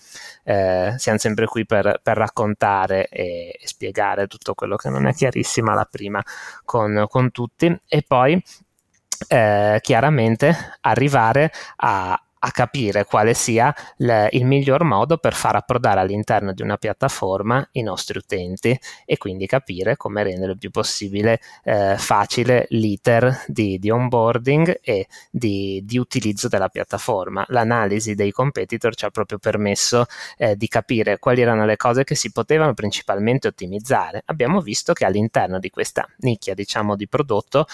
eh, 0.45 0.93
siamo 0.97 1.17
sempre 1.17 1.47
qui 1.47 1.65
per, 1.65 1.99
per 2.01 2.15
raccontare 2.15 3.09
e, 3.09 3.57
e, 3.59 3.67
spiegare 3.67 4.27
tutto 4.27 4.53
quello 4.53 4.77
che 4.77 4.87
non 4.87 5.05
è 5.05 5.13
chiarissimo 5.13 5.71
alla 5.71 5.83
prima 5.85 6.23
con, 6.63 7.07
con 7.09 7.29
tutti. 7.31 7.77
E 7.89 8.03
poi 8.07 8.41
eh, 9.27 9.79
chiaramente 9.81 10.55
arrivare 10.81 11.51
a, 11.77 12.19
a 12.39 12.51
capire 12.51 13.05
quale 13.05 13.33
sia 13.33 13.73
le, 13.97 14.29
il 14.31 14.45
miglior 14.45 14.83
modo 14.83 15.17
per 15.17 15.33
far 15.33 15.55
approdare 15.55 15.99
all'interno 15.99 16.53
di 16.53 16.61
una 16.61 16.77
piattaforma 16.77 17.67
i 17.73 17.81
nostri 17.81 18.17
utenti 18.17 18.77
e 19.05 19.17
quindi 19.17 19.45
capire 19.45 19.97
come 19.97 20.23
rendere 20.23 20.53
il 20.53 20.57
più 20.57 20.71
possibile 20.71 21.41
eh, 21.63 21.95
facile 21.97 22.67
l'iter 22.69 23.43
di, 23.47 23.77
di 23.79 23.89
onboarding 23.89 24.79
e 24.81 25.07
di, 25.29 25.81
di, 25.83 25.97
utilizzo 25.97 26.47
della 26.47 26.69
piattaforma. 26.69 27.43
L'analisi 27.49 28.15
dei 28.15 28.31
competitor 28.31 28.95
ci 28.95 29.05
ha 29.05 29.09
proprio 29.09 29.37
permesso 29.37 30.05
eh, 30.37 30.55
di 30.55 30.67
capire 30.67 31.19
quali 31.19 31.41
erano 31.41 31.65
le 31.65 31.75
cose 31.77 32.03
che 32.03 32.15
si 32.15 32.31
potevano 32.31 32.73
principalmente 32.73 33.47
ottimizzare. 33.47 34.21
Abbiamo 34.25 34.61
visto 34.61 34.93
che 34.93 35.05
all'interno 35.05 35.59
di 35.59 35.69
questa 35.69 36.07
nicchia 36.19 36.53
diciamo 36.53 36.95
di 36.95 37.07
prodotto 37.07 37.65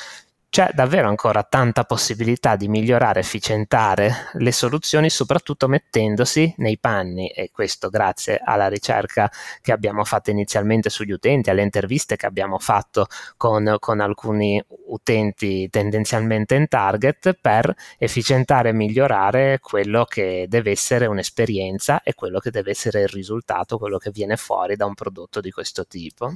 c'è 0.55 0.71
davvero 0.73 1.09
ancora 1.09 1.43
tanta 1.43 1.83
possibilità 1.83 2.55
di 2.55 2.69
migliorare, 2.69 3.19
efficientare 3.19 4.29
le 4.35 4.53
soluzioni, 4.53 5.09
soprattutto 5.09 5.67
mettendosi 5.67 6.53
nei 6.59 6.77
panni, 6.77 7.27
e 7.27 7.51
questo 7.51 7.89
grazie 7.89 8.39
alla 8.41 8.69
ricerca 8.69 9.29
che 9.59 9.73
abbiamo 9.73 10.05
fatto 10.05 10.29
inizialmente 10.29 10.89
sugli 10.89 11.11
utenti, 11.11 11.49
alle 11.49 11.61
interviste 11.61 12.15
che 12.15 12.25
abbiamo 12.25 12.57
fatto 12.57 13.07
con, 13.35 13.75
con 13.79 13.99
alcuni 13.99 14.63
utenti 14.87 15.67
tendenzialmente 15.69 16.55
in 16.55 16.69
target, 16.69 17.33
per 17.33 17.75
efficientare 17.97 18.69
e 18.69 18.73
migliorare 18.73 19.59
quello 19.59 20.05
che 20.05 20.45
deve 20.47 20.71
essere 20.71 21.05
un'esperienza 21.05 22.01
e 22.01 22.13
quello 22.13 22.39
che 22.39 22.51
deve 22.51 22.69
essere 22.71 23.01
il 23.01 23.09
risultato, 23.09 23.77
quello 23.77 23.97
che 23.97 24.09
viene 24.09 24.37
fuori 24.37 24.77
da 24.77 24.85
un 24.85 24.93
prodotto 24.93 25.41
di 25.41 25.51
questo 25.51 25.85
tipo. 25.85 26.33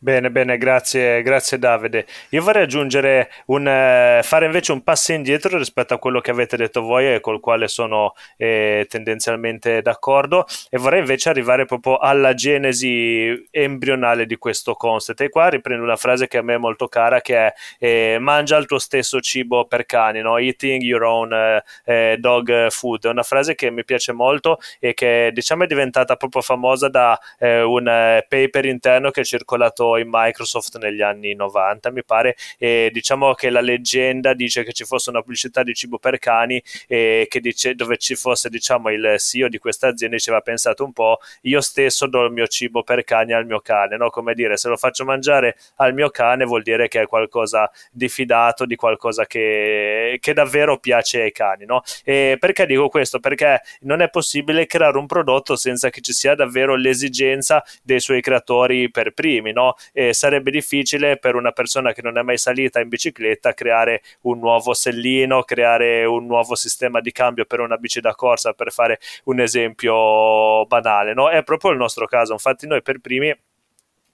Bene, 0.00 0.30
bene, 0.30 0.58
grazie, 0.58 1.22
grazie 1.22 1.58
Davide. 1.58 2.06
Io 2.28 2.40
vorrei 2.40 2.62
aggiungere 2.62 3.32
un, 3.46 3.66
eh, 3.66 4.20
fare 4.22 4.46
invece 4.46 4.70
un 4.70 4.84
passo 4.84 5.12
indietro 5.12 5.58
rispetto 5.58 5.92
a 5.92 5.98
quello 5.98 6.20
che 6.20 6.30
avete 6.30 6.56
detto 6.56 6.82
voi 6.82 7.14
e 7.14 7.18
col 7.18 7.40
quale 7.40 7.66
sono 7.66 8.14
eh, 8.36 8.86
tendenzialmente 8.88 9.82
d'accordo 9.82 10.46
e 10.70 10.78
vorrei 10.78 11.00
invece 11.00 11.30
arrivare 11.30 11.64
proprio 11.64 11.96
alla 11.96 12.32
genesi 12.34 13.48
embrionale 13.50 14.24
di 14.26 14.36
questo 14.36 14.74
concept. 14.74 15.20
E 15.22 15.30
qua 15.30 15.48
riprendo 15.48 15.82
una 15.82 15.96
frase 15.96 16.28
che 16.28 16.38
a 16.38 16.42
me 16.42 16.54
è 16.54 16.58
molto 16.58 16.86
cara 16.86 17.20
che 17.20 17.36
è 17.36 17.52
eh, 17.80 18.18
mangia 18.20 18.56
il 18.56 18.66
tuo 18.66 18.78
stesso 18.78 19.18
cibo 19.18 19.64
per 19.64 19.84
cani, 19.84 20.20
no? 20.20 20.38
eating 20.38 20.80
your 20.80 21.02
own 21.02 21.32
eh, 21.32 21.64
eh, 21.84 22.16
dog 22.20 22.70
food. 22.70 23.04
È 23.04 23.10
una 23.10 23.24
frase 23.24 23.56
che 23.56 23.72
mi 23.72 23.84
piace 23.84 24.12
molto 24.12 24.60
e 24.78 24.94
che 24.94 25.32
diciamo 25.34 25.64
è 25.64 25.66
diventata 25.66 26.14
proprio 26.14 26.40
famosa 26.40 26.88
da 26.88 27.18
un 27.40 28.22
paper 28.28 28.64
interno 28.66 29.10
che 29.10 29.22
è 29.22 29.24
circolato 29.24 29.87
in 29.96 30.08
Microsoft 30.10 30.78
negli 30.78 31.02
anni 31.02 31.34
90, 31.34 31.90
mi 31.90 32.04
pare, 32.04 32.36
e 32.58 32.90
diciamo 32.92 33.34
che 33.34 33.50
la 33.50 33.60
leggenda 33.60 34.34
dice 34.34 34.64
che 34.64 34.72
ci 34.72 34.84
fosse 34.84 35.10
una 35.10 35.20
pubblicità 35.20 35.62
di 35.62 35.74
cibo 35.74 35.98
per 35.98 36.18
cani 36.18 36.62
e 36.86 37.28
dice, 37.40 37.74
dove 37.74 37.96
ci 37.96 38.14
fosse 38.14 38.48
diciamo 38.48 38.90
il 38.90 39.16
CEO 39.18 39.48
di 39.48 39.58
questa 39.58 39.88
azienda 39.88 40.16
diceva 40.16 40.40
pensate 40.40 40.82
un 40.82 40.92
po', 40.92 41.18
io 41.42 41.60
stesso 41.60 42.06
do 42.06 42.24
il 42.24 42.32
mio 42.32 42.46
cibo 42.46 42.82
per 42.82 43.04
cani 43.04 43.32
al 43.32 43.46
mio 43.46 43.60
cane, 43.60 43.96
no? 43.96 44.10
come 44.10 44.34
dire 44.34 44.56
se 44.56 44.68
lo 44.68 44.76
faccio 44.76 45.04
mangiare 45.04 45.56
al 45.76 45.94
mio 45.94 46.10
cane 46.10 46.44
vuol 46.44 46.62
dire 46.62 46.88
che 46.88 47.02
è 47.02 47.06
qualcosa 47.06 47.70
di 47.90 48.08
fidato, 48.08 48.66
di 48.66 48.76
qualcosa 48.76 49.26
che, 49.26 50.18
che 50.20 50.32
davvero 50.32 50.78
piace 50.78 51.22
ai 51.22 51.32
cani. 51.32 51.64
No? 51.64 51.82
E 52.04 52.36
perché 52.38 52.66
dico 52.66 52.88
questo? 52.88 53.20
Perché 53.20 53.60
non 53.80 54.00
è 54.00 54.10
possibile 54.10 54.66
creare 54.66 54.98
un 54.98 55.06
prodotto 55.06 55.56
senza 55.56 55.90
che 55.90 56.00
ci 56.00 56.12
sia 56.12 56.34
davvero 56.34 56.74
l'esigenza 56.74 57.62
dei 57.82 58.00
suoi 58.00 58.20
creatori 58.20 58.90
per 58.90 59.12
primi. 59.12 59.52
No? 59.52 59.74
Eh, 59.92 60.12
sarebbe 60.12 60.50
difficile 60.50 61.18
per 61.18 61.34
una 61.34 61.52
persona 61.52 61.92
che 61.92 62.02
non 62.02 62.18
è 62.18 62.22
mai 62.22 62.38
salita 62.38 62.80
in 62.80 62.88
bicicletta 62.88 63.54
creare 63.54 64.02
un 64.22 64.38
nuovo 64.38 64.74
sellino, 64.74 65.42
creare 65.42 66.04
un 66.04 66.26
nuovo 66.26 66.54
sistema 66.54 67.00
di 67.00 67.12
cambio 67.12 67.44
per 67.44 67.60
una 67.60 67.76
bici 67.76 68.00
da 68.00 68.14
corsa, 68.14 68.52
per 68.52 68.72
fare 68.72 68.98
un 69.24 69.40
esempio 69.40 70.66
banale. 70.66 71.14
No? 71.14 71.30
È 71.30 71.42
proprio 71.42 71.70
il 71.70 71.78
nostro 71.78 72.06
caso, 72.06 72.32
infatti 72.32 72.66
noi 72.66 72.82
per 72.82 73.00
primi 73.00 73.34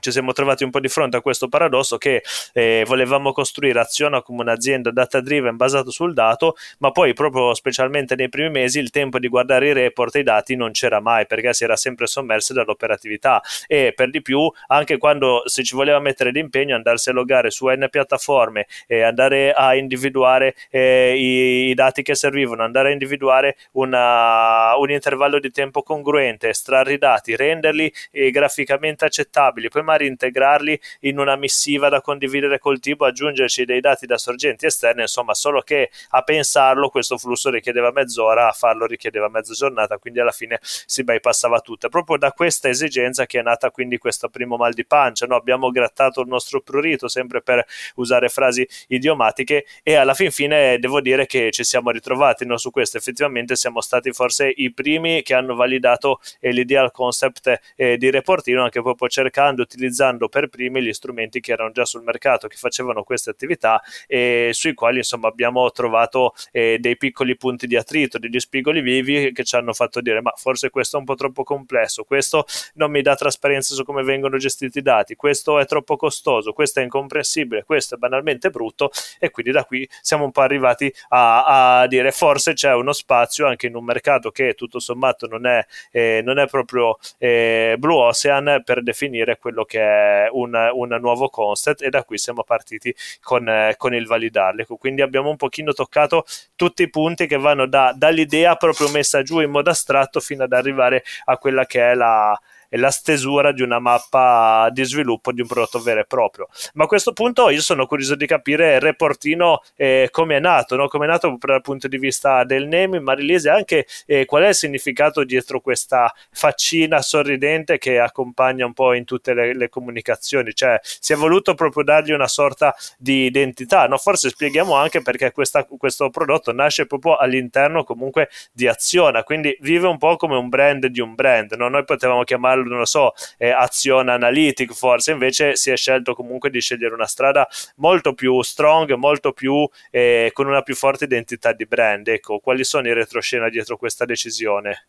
ci 0.04 0.12
siamo 0.12 0.34
trovati 0.34 0.64
un 0.64 0.70
po' 0.70 0.80
di 0.80 0.88
fronte 0.88 1.16
a 1.16 1.22
questo 1.22 1.48
paradosso 1.48 1.96
che 1.96 2.22
eh, 2.52 2.84
volevamo 2.86 3.32
costruire 3.32 3.80
Aziona 3.80 4.20
come 4.20 4.42
un'azienda 4.42 4.90
data 4.90 5.22
driven 5.22 5.56
basato 5.56 5.90
sul 5.90 6.12
dato, 6.12 6.56
ma 6.80 6.90
poi 6.90 7.14
proprio 7.14 7.54
specialmente 7.54 8.14
nei 8.14 8.28
primi 8.28 8.50
mesi 8.50 8.78
il 8.80 8.90
tempo 8.90 9.18
di 9.18 9.28
guardare 9.28 9.68
i 9.68 9.72
report 9.72 10.16
e 10.16 10.18
i 10.18 10.22
dati 10.22 10.56
non 10.56 10.72
c'era 10.72 11.00
mai 11.00 11.26
perché 11.26 11.54
si 11.54 11.64
era 11.64 11.74
sempre 11.76 12.06
sommersi 12.06 12.52
dall'operatività. 12.52 13.40
E 13.66 13.94
per 13.96 14.10
di 14.10 14.20
più 14.20 14.46
anche 14.66 14.98
quando 14.98 15.40
se 15.46 15.62
ci 15.62 15.74
voleva 15.74 15.98
mettere 16.00 16.32
l'impegno 16.32 16.74
andarsi 16.74 17.08
a 17.08 17.12
logare 17.14 17.50
su 17.50 17.66
N 17.66 17.86
piattaforme 17.90 18.66
e 18.86 19.00
andare 19.00 19.52
a 19.52 19.74
individuare 19.74 20.54
eh, 20.68 21.14
i, 21.16 21.70
i, 21.70 21.74
dati 21.74 22.02
che 22.02 22.14
servivano, 22.14 22.62
andare 22.62 22.90
a 22.90 22.92
individuare 22.92 23.56
una, 23.72 24.76
un 24.76 24.90
intervallo 24.90 25.38
di 25.38 25.50
tempo 25.50 25.82
congruente, 25.82 26.50
estrarre 26.50 26.92
i 26.92 26.98
dati, 26.98 27.34
renderli 27.36 27.90
eh, 28.10 28.30
graficamente 28.30 29.06
accettabili, 29.06 29.70
poi 29.70 29.82
magari 29.94 30.06
integrarli 30.06 30.80
in 31.00 31.18
una 31.18 31.36
missiva 31.36 31.88
da 31.88 32.00
condividere 32.00 32.58
col 32.58 32.80
tipo, 32.80 33.04
aggiungerci 33.04 33.64
dei 33.64 33.80
dati 33.80 34.06
da 34.06 34.18
sorgenti 34.18 34.66
esterne, 34.66 35.02
insomma, 35.02 35.34
solo 35.34 35.62
che 35.62 35.90
a 36.10 36.22
pensarlo 36.22 36.88
questo 36.88 37.16
flusso 37.16 37.50
richiedeva 37.50 37.90
mezz'ora, 37.92 38.48
a 38.48 38.52
farlo 38.52 38.86
richiedeva 38.86 39.28
mezza 39.28 39.54
giornata, 39.54 39.98
quindi 39.98 40.20
alla 40.20 40.32
fine 40.32 40.58
si 40.62 41.04
bypassava 41.04 41.60
tutto. 41.60 41.86
È 41.86 41.90
proprio 41.90 42.16
da 42.16 42.32
questa 42.32 42.68
esigenza 42.68 43.26
che 43.26 43.38
è 43.38 43.42
nata 43.42 43.70
quindi 43.70 43.98
questo 43.98 44.28
primo 44.28 44.56
mal 44.56 44.72
di 44.72 44.84
pancia, 44.84 45.26
no? 45.26 45.36
abbiamo 45.36 45.70
grattato 45.70 46.20
il 46.20 46.28
nostro 46.28 46.60
prurito 46.60 47.08
sempre 47.08 47.42
per 47.42 47.64
usare 47.96 48.28
frasi 48.28 48.66
idiomatiche 48.88 49.64
e 49.82 49.94
alla 49.94 50.14
fin 50.14 50.30
fine 50.30 50.78
devo 50.78 51.00
dire 51.00 51.26
che 51.26 51.50
ci 51.52 51.64
siamo 51.64 51.90
ritrovati 51.90 52.44
no? 52.44 52.56
su 52.56 52.70
questo, 52.70 52.96
effettivamente 52.96 53.56
siamo 53.56 53.80
stati 53.80 54.12
forse 54.12 54.52
i 54.54 54.72
primi 54.72 55.22
che 55.22 55.34
hanno 55.34 55.54
validato 55.54 56.20
l'ideal 56.40 56.90
concept 56.90 57.60
eh, 57.76 57.96
di 57.96 58.10
reportino 58.10 58.62
anche 58.62 58.82
proprio 58.82 59.08
cercando, 59.08 59.62
utilizzando 59.62 59.83
utilizzando 59.84 60.28
per 60.28 60.48
primi 60.48 60.82
gli 60.82 60.92
strumenti 60.92 61.40
che 61.40 61.52
erano 61.52 61.70
già 61.70 61.84
sul 61.84 62.02
mercato, 62.02 62.48
che 62.48 62.56
facevano 62.56 63.02
queste 63.02 63.30
attività 63.30 63.82
e 64.06 64.50
sui 64.52 64.74
quali 64.74 64.98
insomma 64.98 65.28
abbiamo 65.28 65.70
trovato 65.70 66.34
eh, 66.50 66.78
dei 66.80 66.96
piccoli 66.96 67.36
punti 67.36 67.66
di 67.66 67.76
attrito, 67.76 68.18
degli 68.18 68.38
spigoli 68.40 68.80
vivi 68.80 69.32
che 69.32 69.44
ci 69.44 69.56
hanno 69.56 69.72
fatto 69.72 70.00
dire 70.00 70.20
ma 70.20 70.32
forse 70.36 70.70
questo 70.70 70.96
è 70.96 70.98
un 71.00 71.04
po' 71.04 71.14
troppo 71.14 71.42
complesso, 71.42 72.04
questo 72.04 72.46
non 72.74 72.90
mi 72.90 73.02
dà 73.02 73.14
trasparenza 73.14 73.74
su 73.74 73.84
come 73.84 74.02
vengono 74.02 74.38
gestiti 74.38 74.78
i 74.78 74.82
dati, 74.82 75.14
questo 75.14 75.58
è 75.58 75.66
troppo 75.66 75.96
costoso, 75.96 76.52
questo 76.52 76.80
è 76.80 76.82
incomprensibile, 76.82 77.64
questo 77.64 77.96
è 77.96 77.98
banalmente 77.98 78.50
brutto 78.50 78.90
e 79.18 79.30
quindi 79.30 79.52
da 79.52 79.64
qui 79.64 79.88
siamo 80.00 80.24
un 80.24 80.30
po' 80.30 80.40
arrivati 80.40 80.92
a, 81.08 81.80
a 81.80 81.86
dire 81.86 82.10
forse 82.12 82.54
c'è 82.54 82.72
uno 82.72 82.92
spazio 82.92 83.46
anche 83.46 83.66
in 83.66 83.76
un 83.76 83.84
mercato 83.84 84.30
che 84.30 84.54
tutto 84.54 84.78
sommato 84.78 85.26
non 85.26 85.46
è, 85.46 85.64
eh, 85.90 86.22
non 86.24 86.38
è 86.38 86.46
proprio 86.46 86.98
eh, 87.18 87.76
Blue 87.78 87.96
Ocean 87.96 88.62
per 88.64 88.82
definire 88.82 89.38
quello 89.38 89.64
che 89.64 89.73
che 89.74 89.80
è 89.80 90.28
un, 90.30 90.54
un 90.54 90.98
nuovo 91.00 91.28
concept 91.28 91.82
e 91.82 91.90
da 91.90 92.04
qui 92.04 92.16
siamo 92.16 92.44
partiti 92.44 92.94
con, 93.20 93.74
con, 93.76 93.92
il 93.92 94.06
validarli. 94.06 94.62
Ecco, 94.62 94.76
quindi 94.76 95.02
abbiamo 95.02 95.30
un 95.30 95.36
pochino 95.36 95.72
toccato 95.72 96.24
tutti 96.54 96.82
i 96.82 96.90
punti 96.90 97.26
che 97.26 97.38
vanno 97.38 97.66
da, 97.66 97.92
dall'idea 97.96 98.54
proprio 98.54 98.88
messa 98.90 99.22
giù 99.22 99.40
in 99.40 99.50
modo 99.50 99.70
astratto 99.70 100.20
fino 100.20 100.44
ad 100.44 100.52
arrivare 100.52 101.02
a 101.24 101.36
quella 101.38 101.66
che 101.66 101.90
è 101.90 101.94
la, 101.94 102.38
e 102.74 102.76
la 102.76 102.90
stesura 102.90 103.52
di 103.52 103.62
una 103.62 103.78
mappa 103.78 104.68
di 104.72 104.82
sviluppo 104.82 105.30
di 105.30 105.40
un 105.40 105.46
prodotto 105.46 105.78
vero 105.78 106.00
e 106.00 106.06
proprio. 106.06 106.48
Ma 106.72 106.84
a 106.84 106.86
questo 106.88 107.12
punto 107.12 107.48
io 107.48 107.60
sono 107.60 107.86
curioso 107.86 108.16
di 108.16 108.26
capire 108.26 108.74
il 108.74 108.80
reportino 108.80 109.62
eh, 109.76 110.08
come 110.10 110.38
è 110.38 110.40
nato, 110.40 110.74
no? 110.74 110.88
come 110.88 111.04
è 111.04 111.08
nato 111.08 111.38
dal 111.38 111.60
punto 111.60 111.86
di 111.86 111.98
vista 111.98 112.42
del 112.42 112.66
naming, 112.66 113.04
Marilise, 113.04 113.48
anche 113.48 113.86
eh, 114.06 114.24
qual 114.24 114.42
è 114.42 114.48
il 114.48 114.56
significato 114.56 115.22
dietro 115.22 115.60
questa 115.60 116.12
faccina 116.32 117.00
sorridente 117.00 117.78
che 117.78 118.00
accompagna 118.00 118.66
un 118.66 118.72
po' 118.72 118.92
in 118.92 119.04
tutte 119.04 119.34
le, 119.34 119.54
le 119.54 119.68
comunicazioni, 119.68 120.52
cioè 120.52 120.76
si 120.82 121.12
è 121.12 121.16
voluto 121.16 121.54
proprio 121.54 121.84
dargli 121.84 122.10
una 122.10 122.26
sorta 122.26 122.74
di 122.98 123.26
identità, 123.26 123.86
no? 123.86 123.98
forse 123.98 124.30
spieghiamo 124.30 124.74
anche 124.74 125.00
perché 125.00 125.30
questa, 125.30 125.62
questo 125.62 126.10
prodotto 126.10 126.52
nasce 126.52 126.86
proprio 126.86 127.14
all'interno 127.18 127.84
comunque 127.84 128.30
di 128.50 128.66
Aziona, 128.66 129.22
quindi 129.22 129.56
vive 129.60 129.86
un 129.86 129.98
po' 129.98 130.16
come 130.16 130.34
un 130.34 130.48
brand 130.48 130.86
di 130.86 131.00
un 131.00 131.14
brand, 131.14 131.52
no? 131.52 131.68
noi 131.68 131.84
potevamo 131.84 132.24
chiamarlo 132.24 132.62
non 132.68 132.78
lo 132.78 132.84
so, 132.84 133.12
eh, 133.38 133.50
azione 133.50 134.12
analytic 134.12 134.72
forse, 134.72 135.12
invece 135.12 135.56
si 135.56 135.70
è 135.70 135.76
scelto 135.76 136.14
comunque 136.14 136.50
di 136.50 136.60
scegliere 136.60 136.94
una 136.94 137.06
strada 137.06 137.48
molto 137.76 138.14
più 138.14 138.40
strong, 138.42 138.92
molto 138.94 139.32
più 139.32 139.68
eh, 139.90 140.30
con 140.32 140.46
una 140.46 140.62
più 140.62 140.74
forte 140.74 141.04
identità 141.04 141.52
di 141.52 141.66
brand. 141.66 142.08
Ecco, 142.08 142.38
quali 142.38 142.64
sono 142.64 142.88
i 142.88 142.94
retroscena 142.94 143.48
dietro 143.48 143.76
questa 143.76 144.04
decisione? 144.04 144.88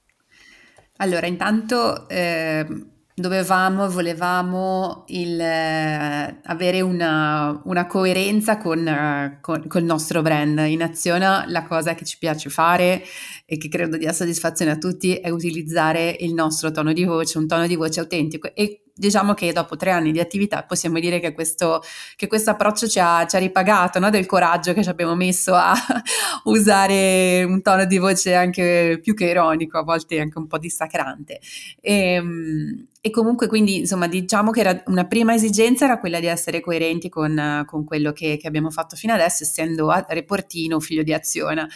Allora, 0.98 1.28
intanto 1.28 2.08
eh, 2.08 2.66
dovevamo, 3.16 3.90
volevamo 3.90 5.06
il, 5.08 5.40
eh, 5.40 6.40
avere 6.44 6.82
una, 6.82 7.62
una 7.64 7.88
coerenza 7.88 8.58
con, 8.58 8.86
eh, 8.86 9.38
con, 9.42 9.66
il 9.74 9.84
nostro 9.84 10.22
brand. 10.22 10.60
In 10.68 10.84
Azione 10.84 11.46
la 11.48 11.64
cosa 11.64 11.96
che 11.96 12.04
ci 12.04 12.18
piace 12.18 12.50
fare 12.50 13.04
e 13.46 13.58
che 13.58 13.70
credo 13.70 13.98
dia 13.98 14.12
soddisfazione 14.12 14.72
a 14.72 14.78
tutti 14.78 15.16
è 15.16 15.30
utilizzare 15.30 16.16
il 16.20 16.34
nostro 16.34 16.72
tono 16.72 16.92
di 16.92 17.06
voce, 17.06 17.38
un 17.38 17.48
tono 17.48 17.66
di 17.68 17.76
voce 17.76 18.02
autentico 18.02 18.54
e 18.54 18.85
diciamo 18.98 19.34
che 19.34 19.52
dopo 19.52 19.76
tre 19.76 19.92
anni 19.92 20.12
di 20.14 20.22
attività 20.22 20.64
possiamo 20.64 21.00
dire 21.00 21.20
che 21.20 21.34
questo, 21.34 21.84
che 22.16 22.28
questo 22.28 22.52
approccio 22.52 22.88
ci 22.88 23.00
ha, 23.00 23.26
ci 23.26 23.36
ha 23.36 23.40
ripagato 23.40 24.00
no? 24.00 24.10
del 24.10 24.26
coraggio 24.26 24.74
che 24.74 24.84
ci 24.84 24.90
abbiamo 24.90 25.16
messo 25.16 25.54
a 25.54 25.74
usare 26.46 27.44
un 27.44 27.62
tono 27.62 27.86
di 27.86 27.98
voce 27.98 28.34
anche 28.34 29.00
più 29.02 29.14
che 29.14 29.26
ironico, 29.26 29.78
a 29.78 29.84
volte 29.84 30.20
anche 30.20 30.38
un 30.38 30.48
po' 30.48 30.58
dissacrante. 30.58 31.40
E, 31.82 32.14
ehm, 32.14 32.88
e 33.02 33.12
comunque 33.12 33.48
quindi 33.48 33.78
insomma 33.80 34.08
diciamo 34.08 34.50
che 34.50 34.82
una 34.88 35.06
prima 35.06 35.36
esigenza 35.36 35.86
era 35.86 36.00
quella 36.00 36.20
di 36.20 36.26
essere 36.26 36.60
coerenti 36.60 37.08
con, 37.08 37.64
con 37.68 37.84
quello 37.84 38.12
che, 38.14 38.38
che 38.38 38.48
abbiamo 38.48 38.72
fatto 38.72 38.96
fino 38.96 39.14
adesso 39.14 39.44
essendo 39.44 39.94
reportino 40.08 40.80
figlio 40.80 41.04
di 41.04 41.14
azione. 41.14 41.68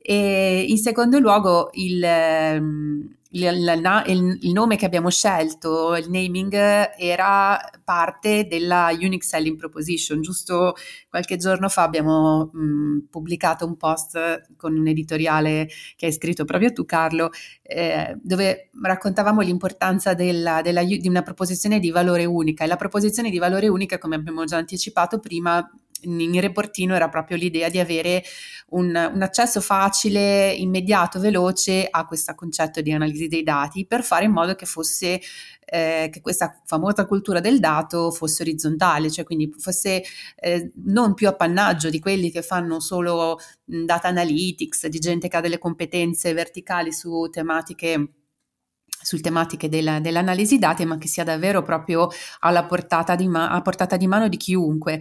E 0.00 0.64
in 0.68 0.78
secondo 0.78 1.18
luogo 1.18 1.70
il, 1.72 2.02
ehm, 2.04 3.16
il, 3.30 4.38
il, 4.40 4.52
nome 4.52 4.76
che 4.76 4.86
abbiamo 4.86 5.10
scelto, 5.10 5.94
il 5.96 6.08
naming, 6.08 6.54
era 6.96 7.58
parte 7.84 8.46
della 8.46 8.88
Unique 8.92 9.26
Selling 9.26 9.56
Proposition. 9.56 10.22
Giusto 10.22 10.74
qualche 11.10 11.36
giorno 11.36 11.68
fa 11.68 11.82
abbiamo 11.82 12.50
mh, 12.52 13.08
pubblicato 13.10 13.66
un 13.66 13.76
post 13.76 14.46
con 14.56 14.76
un 14.76 14.86
editoriale 14.86 15.68
che 15.96 16.06
hai 16.06 16.12
scritto 16.12 16.44
proprio 16.44 16.72
tu, 16.72 16.86
Carlo, 16.86 17.30
eh, 17.62 18.16
dove 18.22 18.70
raccontavamo 18.80 19.42
l'importanza 19.42 20.14
della, 20.14 20.62
della, 20.62 20.82
di 20.82 21.08
una 21.08 21.22
proposizione 21.22 21.80
di 21.80 21.90
valore 21.90 22.24
unica. 22.24 22.64
E 22.64 22.66
la 22.66 22.76
proposizione 22.76 23.28
di 23.30 23.38
valore 23.38 23.68
unica, 23.68 23.98
come 23.98 24.14
abbiamo 24.14 24.44
già 24.44 24.56
anticipato 24.56 25.18
prima, 25.18 25.70
in 26.02 26.40
Reportino 26.40 26.94
era 26.94 27.08
proprio 27.08 27.36
l'idea 27.36 27.68
di 27.68 27.78
avere 27.78 28.22
un, 28.70 28.86
un, 28.86 29.22
accesso 29.22 29.60
facile, 29.60 30.52
immediato, 30.52 31.18
veloce 31.18 31.86
a 31.90 32.06
questo 32.06 32.34
concetto 32.34 32.80
di 32.80 32.92
analisi 32.92 33.17
dei 33.26 33.42
dati 33.42 33.86
per 33.86 34.04
fare 34.04 34.26
in 34.26 34.30
modo 34.30 34.54
che 34.54 34.66
fosse 34.66 35.20
eh, 35.64 36.08
che 36.10 36.20
questa 36.20 36.60
famosa 36.64 37.06
cultura 37.06 37.40
del 37.40 37.58
dato 37.60 38.10
fosse 38.10 38.42
orizzontale, 38.42 39.10
cioè 39.10 39.24
quindi 39.24 39.52
fosse 39.58 40.02
eh, 40.36 40.70
non 40.84 41.14
più 41.14 41.28
appannaggio 41.28 41.90
di 41.90 41.98
quelli 41.98 42.30
che 42.30 42.42
fanno 42.42 42.80
solo 42.80 43.38
data 43.64 44.08
analytics, 44.08 44.86
di 44.86 44.98
gente 44.98 45.28
che 45.28 45.36
ha 45.36 45.40
delle 45.40 45.58
competenze 45.58 46.32
verticali 46.32 46.92
su 46.92 47.28
tematiche 47.30 48.12
su 49.02 49.18
tematiche 49.20 49.68
della, 49.68 50.00
dell'analisi 50.00 50.58
dati, 50.58 50.84
ma 50.84 50.98
che 50.98 51.08
sia 51.08 51.24
davvero 51.24 51.62
proprio 51.62 52.08
alla 52.40 52.64
portata 52.64 53.14
di, 53.14 53.28
ma- 53.28 53.60
portata 53.62 53.96
di 53.96 54.06
mano 54.06 54.28
di 54.28 54.36
chiunque. 54.36 55.00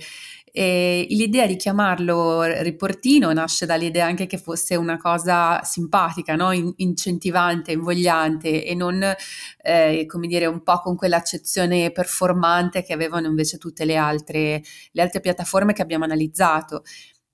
E 0.51 1.05
l'idea 1.09 1.45
di 1.45 1.55
chiamarlo 1.55 2.41
riportino 2.63 3.31
nasce 3.31 3.67
dall'idea 3.67 4.07
anche 4.07 4.25
che 4.25 4.39
fosse 4.39 4.75
una 4.75 4.97
cosa 4.97 5.61
simpatica, 5.63 6.35
no? 6.35 6.51
In- 6.51 6.73
incentivante, 6.77 7.73
invogliante 7.73 8.65
e 8.65 8.73
non, 8.73 9.03
eh, 9.61 10.05
come 10.07 10.27
dire, 10.27 10.47
un 10.47 10.63
po' 10.63 10.79
con 10.79 10.95
quell'accezione 10.95 11.91
performante 11.91 12.81
che 12.81 12.93
avevano 12.93 13.27
invece 13.27 13.57
tutte 13.57 13.85
le 13.85 13.97
altre, 13.97 14.63
le 14.93 15.01
altre 15.01 15.19
piattaforme 15.19 15.73
che 15.73 15.81
abbiamo 15.83 16.05
analizzato 16.05 16.83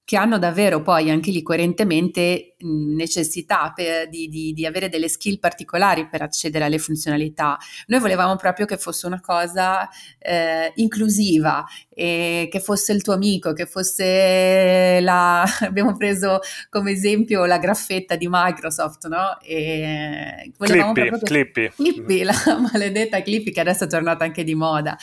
che 0.05 0.17
hanno 0.17 0.37
davvero 0.37 0.81
poi 0.81 1.09
anche 1.09 1.31
lì 1.31 1.41
coerentemente 1.41 2.55
necessità 2.63 3.71
per, 3.73 4.09
di, 4.09 4.27
di, 4.27 4.53
di, 4.53 4.65
avere 4.65 4.89
delle 4.89 5.07
skill 5.07 5.39
particolari 5.39 6.07
per 6.07 6.21
accedere 6.21 6.65
alle 6.65 6.77
funzionalità. 6.77 7.57
Noi 7.87 7.99
volevamo 7.99 8.35
proprio 8.35 8.65
che 8.65 8.77
fosse 8.77 9.05
una 9.05 9.21
cosa 9.21 9.87
eh, 10.19 10.71
inclusiva, 10.75 11.65
e 11.95 12.47
che 12.49 12.59
fosse 12.59 12.91
il 12.91 13.01
tuo 13.01 13.13
amico, 13.13 13.53
che 13.53 13.65
fosse 13.65 14.99
la... 15.01 15.45
abbiamo 15.61 15.95
preso 15.95 16.39
come 16.69 16.91
esempio 16.91 17.45
la 17.45 17.57
graffetta 17.57 18.15
di 18.15 18.27
Microsoft, 18.29 19.07
no? 19.07 19.39
E 19.41 20.51
volevamo 20.57 20.93
Clippy, 20.93 21.17
che... 21.19 21.25
Clippy. 21.25 21.71
Clippy, 21.75 22.23
la 22.25 22.33
maledetta 22.71 23.21
Clippy 23.21 23.51
che 23.51 23.59
adesso 23.61 23.83
è 23.83 23.87
tornata 23.87 24.23
anche 24.23 24.43
di 24.43 24.55
moda. 24.55 24.97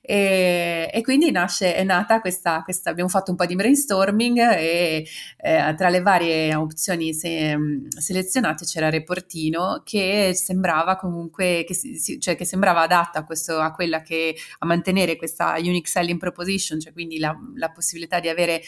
E, 0.00 0.88
e 0.92 1.02
quindi 1.02 1.30
nasce, 1.30 1.74
è 1.74 1.84
nata 1.84 2.20
questa, 2.20 2.62
questa, 2.62 2.88
abbiamo 2.88 3.10
fatto 3.10 3.30
un 3.30 3.36
po' 3.36 3.44
di 3.44 3.56
brainstorming 3.56 4.38
e 4.38 5.06
eh, 5.36 5.74
tra 5.76 5.88
le 5.90 6.00
varie 6.00 6.54
opzioni 6.54 7.12
se, 7.12 7.56
selezionate 7.98 8.64
c'era 8.64 8.88
Reportino 8.88 9.82
che 9.84 10.32
sembrava 10.34 10.96
comunque, 10.96 11.64
che, 11.66 11.74
si, 11.74 12.18
cioè 12.20 12.36
che 12.36 12.44
sembrava 12.44 12.82
adatta 12.82 13.18
a, 13.18 13.24
questo, 13.24 13.58
a 13.58 13.72
quella 13.72 14.00
che, 14.00 14.34
a 14.60 14.66
mantenere 14.66 15.16
questa 15.16 15.56
unique 15.58 15.88
selling 15.88 16.18
proposition, 16.18 16.80
cioè 16.80 16.92
quindi 16.92 17.18
la, 17.18 17.36
la 17.56 17.70
possibilità 17.70 18.20
di 18.20 18.28
avere 18.28 18.62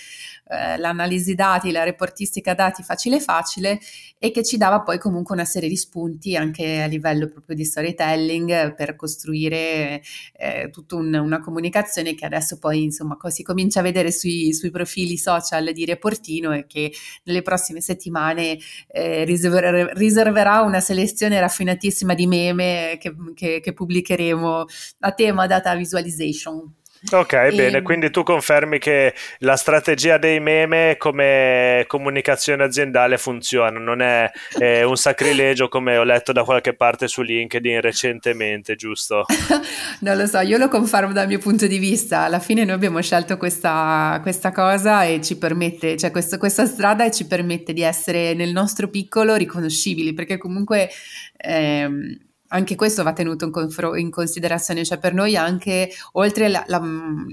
eh, 0.49 0.77
l'analisi 0.79 1.35
dati, 1.35 1.71
la 1.71 1.85
reportistica 1.85 2.55
dati 2.55 2.83
facile 2.83 3.21
facile 3.21 3.79
e 4.19 4.31
che 4.31 4.45
ci 4.45 4.57
dava 4.57 4.81
poi 4.83 4.99
comunque 4.99 5.35
una 5.35 5.45
serie 5.45 5.69
di 5.69 5.77
spunti 5.77 6.37
anche 6.37 6.83
a 6.83 6.87
livello 6.87 7.29
proprio 7.29 7.57
di 7.57 7.65
storytelling 7.65 8.75
per 8.75 8.97
costruire 8.97 10.03
eh, 10.37 10.69
tutta 10.71 10.97
un, 10.97 11.15
una 11.21 11.41
comunicazione 11.41 12.15
che 12.15 12.27
adesso 12.27 12.59
poi 12.59 12.85
insomma 12.85 13.17
si 13.29 13.43
comincia 13.43 13.81
a 13.81 13.83
vedere 13.83 14.11
sui, 14.11 14.53
sui, 14.53 14.71
profili 14.71 15.17
social 15.17 15.73
di 15.73 15.85
Reportino 15.85 16.53
e 16.53 16.67
che 16.67 16.93
nelle 17.25 17.43
prossime 17.43 17.81
settimane 17.81 18.59
eh, 18.89 19.25
riserver, 19.25 19.97
riserverà 19.97 20.63
una 20.63 20.81
selezione 20.81 21.39
raffinatissima 21.41 22.15
di 22.15 22.27
meme 22.27 22.97
che, 22.99 23.15
che, 23.35 23.61
che 23.61 23.73
pubblicheremo 23.73 24.65
a 25.01 25.13
tema 25.13 25.47
data 25.47 25.75
visualization. 25.75 26.80
Ok, 27.11 27.33
e... 27.33 27.53
bene, 27.55 27.81
quindi 27.81 28.11
tu 28.11 28.23
confermi 28.23 28.79
che 28.79 29.15
la 29.39 29.57
strategia 29.57 30.19
dei 30.19 30.39
meme 30.39 30.97
come 30.99 31.85
comunicazione 31.87 32.63
aziendale 32.63 33.17
funziona, 33.17 33.79
non 33.79 34.03
è, 34.03 34.31
è 34.59 34.83
un 34.83 34.97
sacrilegio 34.97 35.69
come 35.69 35.97
ho 35.97 36.05
letto 36.05 36.33
da 36.33 36.45
qualche 36.45 36.75
parte 36.75 37.09
su 37.09 37.23
LinkedIn 37.23 37.81
recentemente, 37.81 38.77
giusto? 38.77 39.25
non 40.01 40.19
lo 40.19 40.27
so, 40.27 40.41
io 40.41 40.59
lo 40.59 40.69
confermo 40.69 41.13
dal 41.15 41.27
mio 41.27 41.39
punto 41.39 41.67
di 41.67 41.79
vista, 41.79 42.21
alla 42.21 42.39
fine 42.39 42.65
noi 42.65 42.75
abbiamo 42.75 43.01
scelto 43.01 43.39
questa, 43.39 44.19
questa 44.21 44.53
cosa 44.53 45.05
e 45.05 45.23
ci 45.23 45.39
permette, 45.39 45.97
cioè 45.97 46.11
questo, 46.11 46.37
questa 46.37 46.67
strada 46.67 47.07
e 47.07 47.11
ci 47.11 47.27
permette 47.27 47.73
di 47.73 47.83
essere 47.83 48.35
nel 48.35 48.53
nostro 48.53 48.89
piccolo 48.89 49.37
riconoscibili, 49.37 50.13
perché 50.13 50.37
comunque... 50.37 50.91
Ehm, 51.39 52.29
anche 52.53 52.75
questo 52.75 53.03
va 53.03 53.13
tenuto 53.13 53.45
in, 53.45 53.51
confro- 53.51 53.97
in, 53.97 54.11
considerazione, 54.11 54.85
cioè 54.85 54.99
per 54.99 55.15
noi 55.15 55.37
anche 55.37 55.91
oltre 56.13 56.49
la, 56.49 56.65
la, 56.67 56.83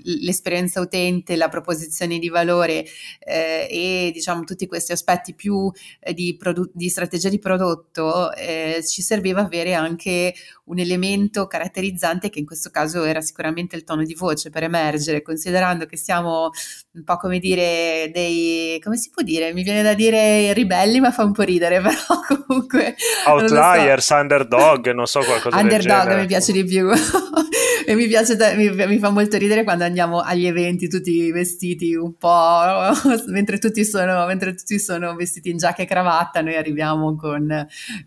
l'esperienza 0.03 0.79
utente, 0.79 1.35
la 1.35 1.49
proposizione 1.49 2.19
di 2.19 2.29
valore 2.29 2.85
eh, 3.19 3.67
e 3.69 4.11
diciamo 4.13 4.43
tutti 4.43 4.67
questi 4.67 4.91
aspetti 4.91 5.33
più 5.33 5.71
eh, 5.99 6.13
di, 6.13 6.35
produ- 6.37 6.69
di, 6.73 6.89
strategia 6.89 7.29
di 7.29 7.39
prodotto, 7.39 8.31
eh, 8.33 8.83
ci 8.87 9.01
serviva 9.01 9.41
avere 9.41 9.73
anche 9.73 10.33
un 10.65 10.79
elemento 10.79 11.47
caratterizzante 11.47 12.29
che 12.29 12.39
in 12.39 12.45
questo 12.45 12.69
caso 12.69 13.03
era 13.03 13.21
sicuramente 13.21 13.75
il 13.75 13.83
tono 13.83 14.03
di 14.03 14.13
voce 14.13 14.49
per 14.49 14.63
emergere, 14.63 15.21
considerando 15.21 15.85
che 15.85 15.97
siamo 15.97 16.49
un 16.91 17.03
po' 17.03 17.17
come 17.17 17.39
dire 17.39 18.11
dei, 18.13 18.79
come 18.83 18.97
si 18.97 19.09
può 19.09 19.23
dire? 19.23 19.51
Mi 19.53 19.63
viene 19.63 19.81
da 19.81 19.93
dire 19.93 20.53
ribelli, 20.53 20.99
ma 20.99 21.11
fa 21.11 21.23
un 21.23 21.31
po' 21.31 21.43
ridere, 21.43 21.81
però 21.81 22.45
comunque... 22.45 22.95
Outliers, 23.25 24.05
so. 24.05 24.15
underdog, 24.15 24.91
non 24.91 25.06
so 25.07 25.21
qualcosa 25.21 25.57
Underdog 25.57 26.19
mi 26.19 26.25
piace 26.25 26.51
di 26.51 26.63
più. 26.63 26.89
e 27.89 27.95
mi 27.95 28.05
piace, 28.07 28.35
mi, 28.57 28.69
mi, 28.69 28.99
fa 28.99 29.09
molto 29.11 29.37
ridere 29.37 29.63
quando 29.63 29.85
andiamo 29.85 30.19
agli 30.19 30.45
eventi 30.45 30.89
tutti 30.89 31.31
vestiti 31.31 31.95
un 31.95 32.17
po', 32.17 32.91
mentre 33.27 33.59
tutti 33.59 33.85
sono, 33.85 34.25
mentre 34.25 34.53
tutti 34.55 34.77
sono 34.77 35.15
vestiti 35.15 35.49
in 35.49 35.57
giacca 35.57 35.83
e 35.83 35.85
cravatta, 35.85 36.41
noi 36.41 36.57
arriviamo 36.57 37.15
con 37.15 37.49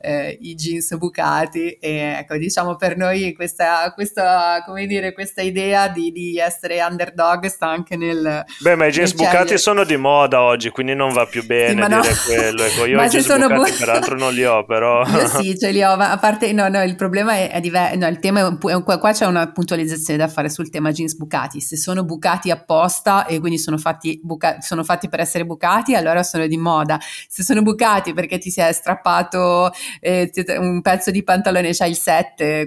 eh, 0.01 0.39
i 0.39 0.55
jeans 0.55 0.95
bucati 0.99 1.71
e 1.81 2.17
ecco, 2.19 2.37
diciamo 2.37 2.77
per 2.77 2.99
noi 2.99 3.33
questa, 3.33 3.91
questa 3.95 4.63
come 4.67 4.87
dire, 4.87 5.15
questa 5.15 5.41
idea 5.41 5.89
di, 5.89 6.13
di 6.13 6.37
essere 6.37 6.83
underdog 6.83 7.47
sta 7.47 7.69
anche 7.69 7.97
nel... 7.97 8.45
Beh, 8.59 8.75
ma 8.75 8.85
i 8.85 8.91
jeans 8.91 9.15
bucati 9.15 9.57
sono 9.57 9.85
di 9.85 9.97
moda 9.97 10.43
oggi, 10.43 10.69
quindi 10.69 10.95
non 10.95 11.15
va 11.15 11.25
più 11.25 11.43
bene 11.47 11.83
sì, 11.83 11.89
dire 11.89 11.97
no. 11.97 12.03
quello. 12.27 12.65
Ecco, 12.65 12.85
io 12.85 12.97
ma 13.01 13.07
i 13.07 13.09
jeans 13.09 13.27
bucati 13.27 13.55
bu- 13.55 13.79
peraltro 13.79 14.19
non 14.19 14.35
li 14.35 14.45
ho, 14.45 14.63
però... 14.67 15.07
Io 15.07 15.27
sì, 15.27 15.59
ce 15.59 15.71
li 15.71 15.83
ho, 15.83 15.97
ma 15.97 16.11
a 16.11 16.19
parte, 16.19 16.53
no, 16.53 16.69
no, 16.69 16.83
il 16.91 16.97
problema 16.97 17.35
è, 17.35 17.51
è 17.51 17.61
diverso, 17.61 17.97
no, 17.99 18.07
il 18.09 18.19
tema 18.19 18.41
è 18.41 18.43
un, 18.45 18.59
è 18.61 18.75
un, 18.75 18.83
qua 18.83 19.13
c'è 19.13 19.27
una 19.27 19.51
puntualizzazione 19.51 20.19
da 20.19 20.29
fare 20.29 20.51
sul 20.51 20.69
tema 20.69 20.91
jeans 20.91 21.15
bucati, 21.15 21.61
se 21.61 21.77
sono 21.77 22.05
bucati 22.05 22.51
apposta 22.51 23.27
e 23.27 23.39
quindi 23.39 23.59
sono 23.59 23.79
fatti, 23.79 24.21
buca- 24.23 24.61
sono 24.61 24.85
fatti 24.85 25.09
per 25.09 25.21
essere 25.21 25.47
bucati, 25.47 25.95
allora 25.95 26.23
sono 26.23 26.47
di 26.47 26.57
moda, 26.57 26.99
se 27.29 27.43
sono 27.43 27.63
bucati 27.63 28.13
perché 28.13 28.39
ti 28.39 28.51
si 28.51 28.61
è 28.61 28.73
strappato 28.73 29.71
eh, 30.01 30.31
un 30.59 30.83
pezzo 30.83 31.11
di 31.11 31.23
pantalone, 31.23 31.73
c'hai 31.73 31.91
il 31.91 31.97
7, 31.97 32.61
eh, 32.61 32.67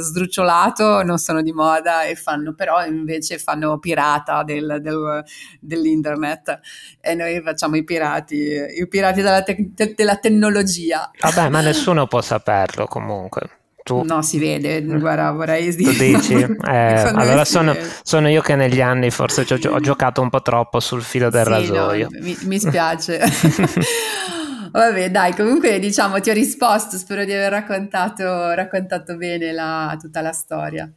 sdrucciolato 0.00 1.02
non 1.02 1.18
sono 1.18 1.42
di 1.42 1.52
moda 1.52 2.02
e 2.04 2.14
fanno 2.14 2.54
però 2.54 2.84
invece 2.84 3.38
fanno 3.38 3.78
pirata 3.78 4.42
del, 4.42 4.78
del, 4.80 5.22
dell'internet 5.60 6.60
e 7.00 7.14
noi 7.14 7.40
facciamo 7.42 7.76
i 7.76 7.84
pirati, 7.84 8.36
i 8.36 8.88
pirati 8.88 9.22
della, 9.22 9.42
te- 9.42 9.94
della 9.94 10.16
tecnologia. 10.16 11.10
Vabbè, 11.20 11.48
ma 11.48 11.60
nessuno 11.62 12.06
può 12.06 12.20
saperlo 12.20 12.86
comunque. 12.86 13.43
Tu, 13.84 14.02
no, 14.02 14.22
si 14.22 14.38
vede, 14.38 14.82
guarda, 14.82 15.30
vorrei 15.32 15.74
dire. 15.76 15.92
Tu 15.92 15.98
dici? 15.98 16.34
Eh, 16.64 17.12
allora 17.14 17.44
sono, 17.44 17.76
sono, 18.02 18.30
io 18.30 18.40
che 18.40 18.56
negli 18.56 18.80
anni 18.80 19.10
forse 19.10 19.42
ho, 19.42 19.72
ho, 19.74 19.80
giocato 19.80 20.22
un 20.22 20.30
po' 20.30 20.40
troppo 20.40 20.80
sul 20.80 21.02
filo 21.02 21.28
del 21.28 21.44
sì, 21.44 21.50
rasoio. 21.50 22.08
No, 22.10 22.18
mi, 22.22 22.34
mi 22.44 22.58
spiace. 22.58 23.20
Vabbè, 24.72 25.10
dai, 25.10 25.34
comunque 25.34 25.78
diciamo 25.78 26.18
ti 26.20 26.30
ho 26.30 26.32
risposto, 26.32 26.96
spero 26.96 27.26
di 27.26 27.32
aver 27.32 27.50
raccontato, 27.50 28.52
raccontato 28.54 29.16
bene 29.16 29.52
la, 29.52 29.94
tutta 30.00 30.22
la 30.22 30.32
storia. 30.32 30.90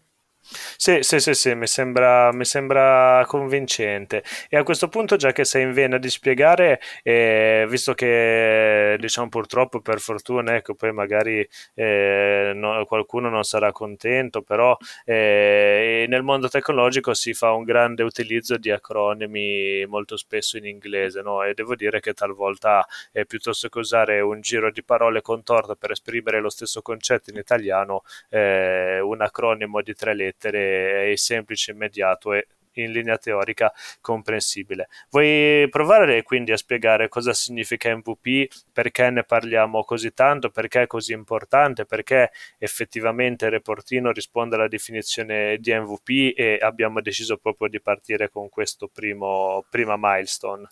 Sì, 0.49 0.99
sì, 1.01 1.19
sì, 1.19 1.33
sì, 1.33 1.53
mi 1.55 1.67
sembra, 1.67 2.31
mi 2.31 2.45
sembra 2.45 3.23
convincente. 3.27 4.23
E 4.49 4.55
a 4.57 4.63
questo 4.63 4.87
punto, 4.87 5.15
già 5.17 5.31
che 5.33 5.43
sei 5.43 5.63
in 5.63 5.73
vena 5.73 5.97
di 5.97 6.09
spiegare, 6.09 6.79
eh, 7.03 7.65
visto 7.67 7.93
che 7.93 8.95
diciamo 8.99 9.27
purtroppo 9.27 9.81
per 9.81 9.99
fortuna, 9.99 10.55
ecco, 10.55 10.73
poi 10.75 10.93
magari 10.93 11.45
eh, 11.73 12.51
no, 12.55 12.85
qualcuno 12.85 13.29
non 13.29 13.43
sarà 13.43 13.71
contento, 13.73 14.41
però 14.41 14.75
eh, 15.05 16.05
nel 16.07 16.23
mondo 16.23 16.47
tecnologico 16.47 17.13
si 17.13 17.33
fa 17.33 17.51
un 17.51 17.63
grande 17.65 18.03
utilizzo 18.03 18.57
di 18.57 18.71
acronimi 18.71 19.85
molto 19.87 20.15
spesso 20.15 20.57
in 20.57 20.65
inglese, 20.65 21.21
no? 21.21 21.43
E 21.43 21.53
devo 21.53 21.75
dire 21.75 21.99
che 21.99 22.13
talvolta 22.13 22.85
piuttosto 23.27 23.67
che 23.69 23.79
usare 23.79 24.19
un 24.21 24.39
giro 24.41 24.71
di 24.71 24.83
parole 24.83 25.21
contorto 25.21 25.75
per 25.75 25.91
esprimere 25.91 26.39
lo 26.39 26.49
stesso 26.49 26.81
concetto 26.81 27.29
in 27.31 27.37
italiano, 27.37 28.03
eh, 28.29 28.99
un 29.01 29.21
acronimo 29.21 29.81
di 29.81 29.93
tre 29.93 30.13
lettere 30.13 30.35
è 30.45 31.13
semplice, 31.15 31.71
immediato 31.71 32.33
e 32.33 32.47
in 32.81 32.91
linea 32.91 33.17
teorica 33.17 33.71
comprensibile. 34.01 34.87
Vuoi 35.09 35.67
provare 35.69 36.23
quindi 36.23 36.51
a 36.51 36.57
spiegare 36.57 37.09
cosa 37.09 37.33
significa 37.33 37.95
MVP, 37.95 38.47
perché 38.71 39.09
ne 39.09 39.23
parliamo 39.23 39.83
così 39.83 40.13
tanto, 40.13 40.49
perché 40.49 40.83
è 40.83 40.87
così 40.87 41.13
importante, 41.13 41.85
perché 41.85 42.31
effettivamente 42.57 43.45
il 43.45 43.51
reportino 43.51 44.11
risponde 44.11 44.55
alla 44.55 44.67
definizione 44.67 45.57
di 45.59 45.73
MVP 45.73 46.37
e 46.37 46.57
abbiamo 46.61 47.01
deciso 47.01 47.37
proprio 47.37 47.67
di 47.67 47.81
partire 47.81 48.29
con 48.29 48.49
questo 48.49 48.87
primo, 48.87 49.65
prima 49.69 49.95
milestone? 49.97 50.67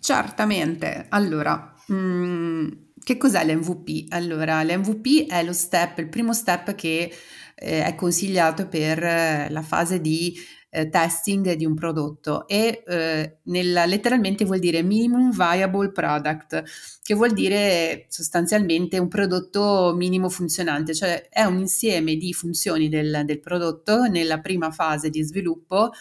Certamente. 0.00 1.06
Allora, 1.10 1.74
mh, 1.86 1.94
mm, 1.94 2.68
che 3.04 3.16
cos'è 3.16 3.44
l'MVP? 3.44 4.12
Allora, 4.12 4.62
l'MVP 4.64 5.30
è 5.30 5.44
lo 5.44 5.52
step, 5.52 5.98
il 5.98 6.08
primo 6.08 6.32
step 6.32 6.74
che 6.74 7.12
eh, 7.56 7.84
è 7.84 7.94
consigliato 7.94 8.68
per 8.68 9.02
eh, 9.02 9.48
la 9.50 9.62
fase 9.62 10.00
di 10.00 10.36
eh, 10.76 10.90
testing 10.90 11.54
di 11.54 11.64
un 11.64 11.74
prodotto 11.74 12.46
e 12.46 12.82
eh, 12.86 13.38
nella, 13.44 13.86
letteralmente 13.86 14.44
vuol 14.44 14.58
dire 14.58 14.82
minimum 14.82 15.30
viable 15.30 15.90
product, 15.90 16.62
che 17.02 17.14
vuol 17.14 17.32
dire 17.32 18.06
sostanzialmente 18.08 18.98
un 18.98 19.08
prodotto 19.08 19.94
minimo 19.96 20.28
funzionante, 20.28 20.94
cioè 20.94 21.28
è 21.30 21.44
un 21.44 21.58
insieme 21.58 22.16
di 22.16 22.32
funzioni 22.34 22.88
del, 22.90 23.22
del 23.24 23.40
prodotto 23.40 24.04
nella 24.04 24.40
prima 24.40 24.70
fase 24.70 25.08
di 25.08 25.22
sviluppo 25.22 25.92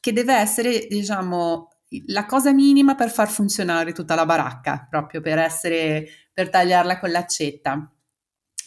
che 0.00 0.12
deve 0.12 0.34
essere, 0.34 0.86
diciamo, 0.88 1.68
la 2.06 2.26
cosa 2.26 2.52
minima 2.52 2.94
per 2.94 3.10
far 3.10 3.28
funzionare 3.28 3.92
tutta 3.92 4.14
la 4.14 4.26
baracca, 4.26 4.86
proprio 4.88 5.20
per 5.20 5.38
essere, 5.38 6.06
per 6.32 6.50
tagliarla 6.50 6.98
con 6.98 7.10
l'accetta. 7.10 7.92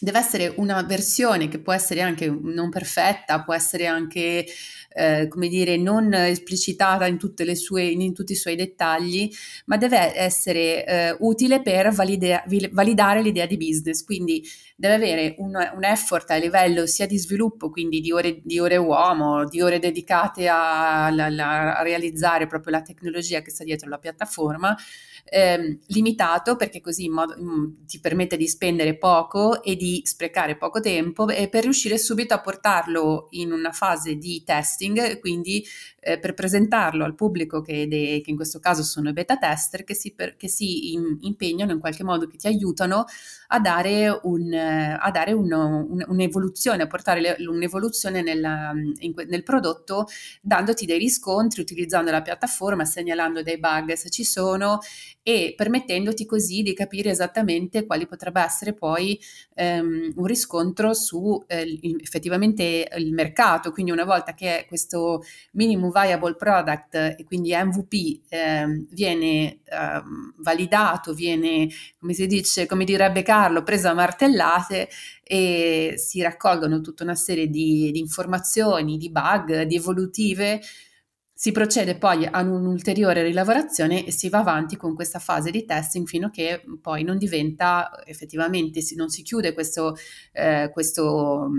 Deve 0.04 0.18
essere 0.18 0.54
una 0.58 0.82
versione 0.82 1.48
che 1.48 1.60
può 1.60 1.74
essere 1.74 2.02
anche 2.02 2.28
non 2.28 2.70
perfetta, 2.70 3.44
può 3.44 3.54
essere 3.54 3.86
anche 3.86 4.46
eh, 4.94 5.28
come 5.28 5.48
dire, 5.48 5.78
non 5.78 6.14
esplicitata 6.14 7.06
in, 7.06 7.18
sue, 7.56 7.84
in, 7.84 8.14
tutti 8.14 8.34
i 8.34 8.36
suoi 8.36 8.56
dettagli, 8.56 9.30
ma 9.66 9.78
deve 9.78 10.16
essere 10.16 10.86
eh, 10.86 11.16
utile 11.20 11.62
per 11.62 11.92
valide, 11.92 12.44
validare 12.72 13.22
l'idea 13.22 13.46
di 13.46 13.58
business. 13.58 14.04
Quindi 14.04 14.44
deve 14.76 14.94
avere 14.96 15.36
un, 15.38 15.54
un, 15.76 15.84
effort 15.84 16.30
a 16.32 16.36
livello 16.38 16.88
sia 16.88 17.06
di 17.06 17.18
sviluppo, 17.18 17.70
quindi 17.70 18.02
di 18.02 18.12
ore, 18.12 18.42
di 18.44 18.60
ore 18.60 18.78
uomo, 18.78 19.46
di 19.46 19.62
ore 19.62 19.78
dedicate 19.78 20.48
a, 20.48 21.06
a, 21.06 21.78
a 21.78 21.82
realizzare 21.84 22.48
proprio 22.48 22.74
la 22.74 22.82
tecnologia 22.82 23.42
che 23.42 23.52
sta 23.52 23.64
dietro 23.64 23.88
la 23.90 24.00
piattaforma, 24.00 24.76
eh, 25.24 25.78
limitato 25.88 26.56
perché 26.56 26.82
così 26.82 27.08
modo, 27.10 27.36
mh, 27.40 27.86
ti 27.86 28.00
permette 28.00 28.38
di 28.38 28.48
spendere 28.48 28.98
poco 28.98 29.62
e 29.62 29.76
di 29.76 30.02
sprecare 30.04 30.58
poco 30.58 30.80
tempo 30.80 31.28
e 31.30 31.48
per 31.48 31.64
riuscire 31.64 31.98
subito 31.98 32.34
a 32.34 32.42
portarlo 32.42 33.28
in 33.32 33.52
una 33.52 33.72
fase 33.72 34.16
di 34.16 34.42
testing, 34.82 35.20
quindi 35.20 35.66
eh, 36.04 36.18
per 36.18 36.34
presentarlo 36.34 37.06
al 37.06 37.14
pubblico 37.14 37.62
che, 37.62 37.88
de, 37.88 38.22
che, 38.24 38.32
in 38.32 38.36
questo 38.36 38.60
caso 38.60 38.82
sono 38.82 39.10
i 39.10 39.14
beta 39.14 39.38
tester 39.38 39.84
che 39.84 39.94
si, 39.94 40.14
per, 40.14 40.36
che 40.36 40.48
si 40.48 40.94
in, 40.94 41.18
impegnano 41.22 41.72
in 41.72 41.80
qualche 41.80 42.04
modo, 42.04 42.28
che 42.28 42.38
ti 42.38 42.48
aiutano 42.48 43.06
a 43.48 43.60
dare, 43.60 44.20
un, 44.24 44.52
a 44.54 45.12
dare 45.12 45.32
uno, 45.32 45.86
un, 45.88 46.04
un'evoluzione, 46.08 46.84
a 46.84 46.88
portare 46.88 47.22
le, 47.22 47.36
un'evoluzione 47.48 48.24
nella, 48.24 48.72
in, 49.00 49.14
nel 49.28 49.44
prodotto 49.44 50.08
dandoti 50.42 50.88
dei 50.88 50.98
riscontri, 50.98 51.62
utilizzando 51.62 52.10
la 52.10 52.24
piattaforma, 52.24 52.84
segnalando 52.84 53.44
dei 53.44 53.60
bug 53.60 53.94
se 53.94 54.10
ci 54.10 54.24
sono 54.24 54.80
e 55.24 55.54
permettendoti 55.56 56.26
così 56.26 56.64
di 56.64 56.74
capire 56.74 57.12
esattamente 57.12 57.86
quali 57.86 58.08
potrebbe 58.08 58.42
essere 58.42 58.74
poi 58.74 59.20
ehm, 59.54 60.14
un 60.16 60.26
riscontro 60.26 60.96
su 60.96 61.44
eh, 61.46 61.80
effettivamente 62.02 62.88
il 62.98 63.14
mercato. 63.14 63.72
Quindi 63.72 63.92
una 63.92 64.06
volta 64.06 64.34
che 64.34 64.66
questo 64.68 65.24
minimum 65.52 65.91
viable 65.92 66.36
product 66.36 66.96
e 66.96 67.24
quindi 67.26 67.54
MVP 67.54 68.22
eh, 68.30 68.86
viene 68.90 69.60
eh, 69.64 70.02
validato, 70.38 71.14
viene, 71.14 71.68
come 72.00 72.14
si 72.14 72.28
dice, 72.28 72.66
come 72.66 72.86
direbbe 72.86 73.22
Carlo, 73.22 73.64
preso 73.64 73.90
a 73.90 73.94
martellate 73.94 74.90
e 75.24 75.94
si 75.98 76.22
raccolgono 76.22 76.82
tutta 76.82 77.04
una 77.04 77.16
serie 77.16 77.48
di, 77.48 77.92
di 77.92 78.00
informazioni, 78.00 78.98
di 78.98 79.12
bug, 79.12 79.64
di 79.64 79.76
evolutive 79.76 80.62
si 81.42 81.52
procede 81.52 81.98
poi 81.98 82.24
a 82.24 82.42
un'ulteriore 82.42 83.24
rilavorazione 83.24 84.06
e 84.06 84.12
si 84.12 84.30
va 84.30 84.38
avanti 84.38 84.78
con 84.78 84.94
questa 84.94 85.18
fase 85.18 85.50
di 85.50 85.66
testing 85.66 86.06
fino 86.06 86.28
a 86.28 86.30
che 86.30 86.64
poi 86.80 87.02
non 87.02 87.18
diventa 87.18 88.04
effettivamente, 88.06 88.80
non 88.96 89.10
si 89.10 89.24
chiude 89.24 89.56
questo, 89.56 89.96
eh, 90.34 90.70
questo, 90.72 91.50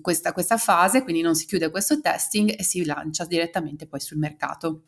questa, 0.00 0.32
questa 0.32 0.56
fase, 0.56 1.04
quindi 1.04 1.22
non 1.22 1.36
si 1.36 1.46
chiude 1.46 1.70
questo 1.70 2.00
testing 2.00 2.52
e 2.58 2.64
si 2.64 2.84
lancia 2.84 3.24
direttamente 3.24 3.86
poi 3.86 4.00
sul 4.00 4.18
mercato. 4.18 4.82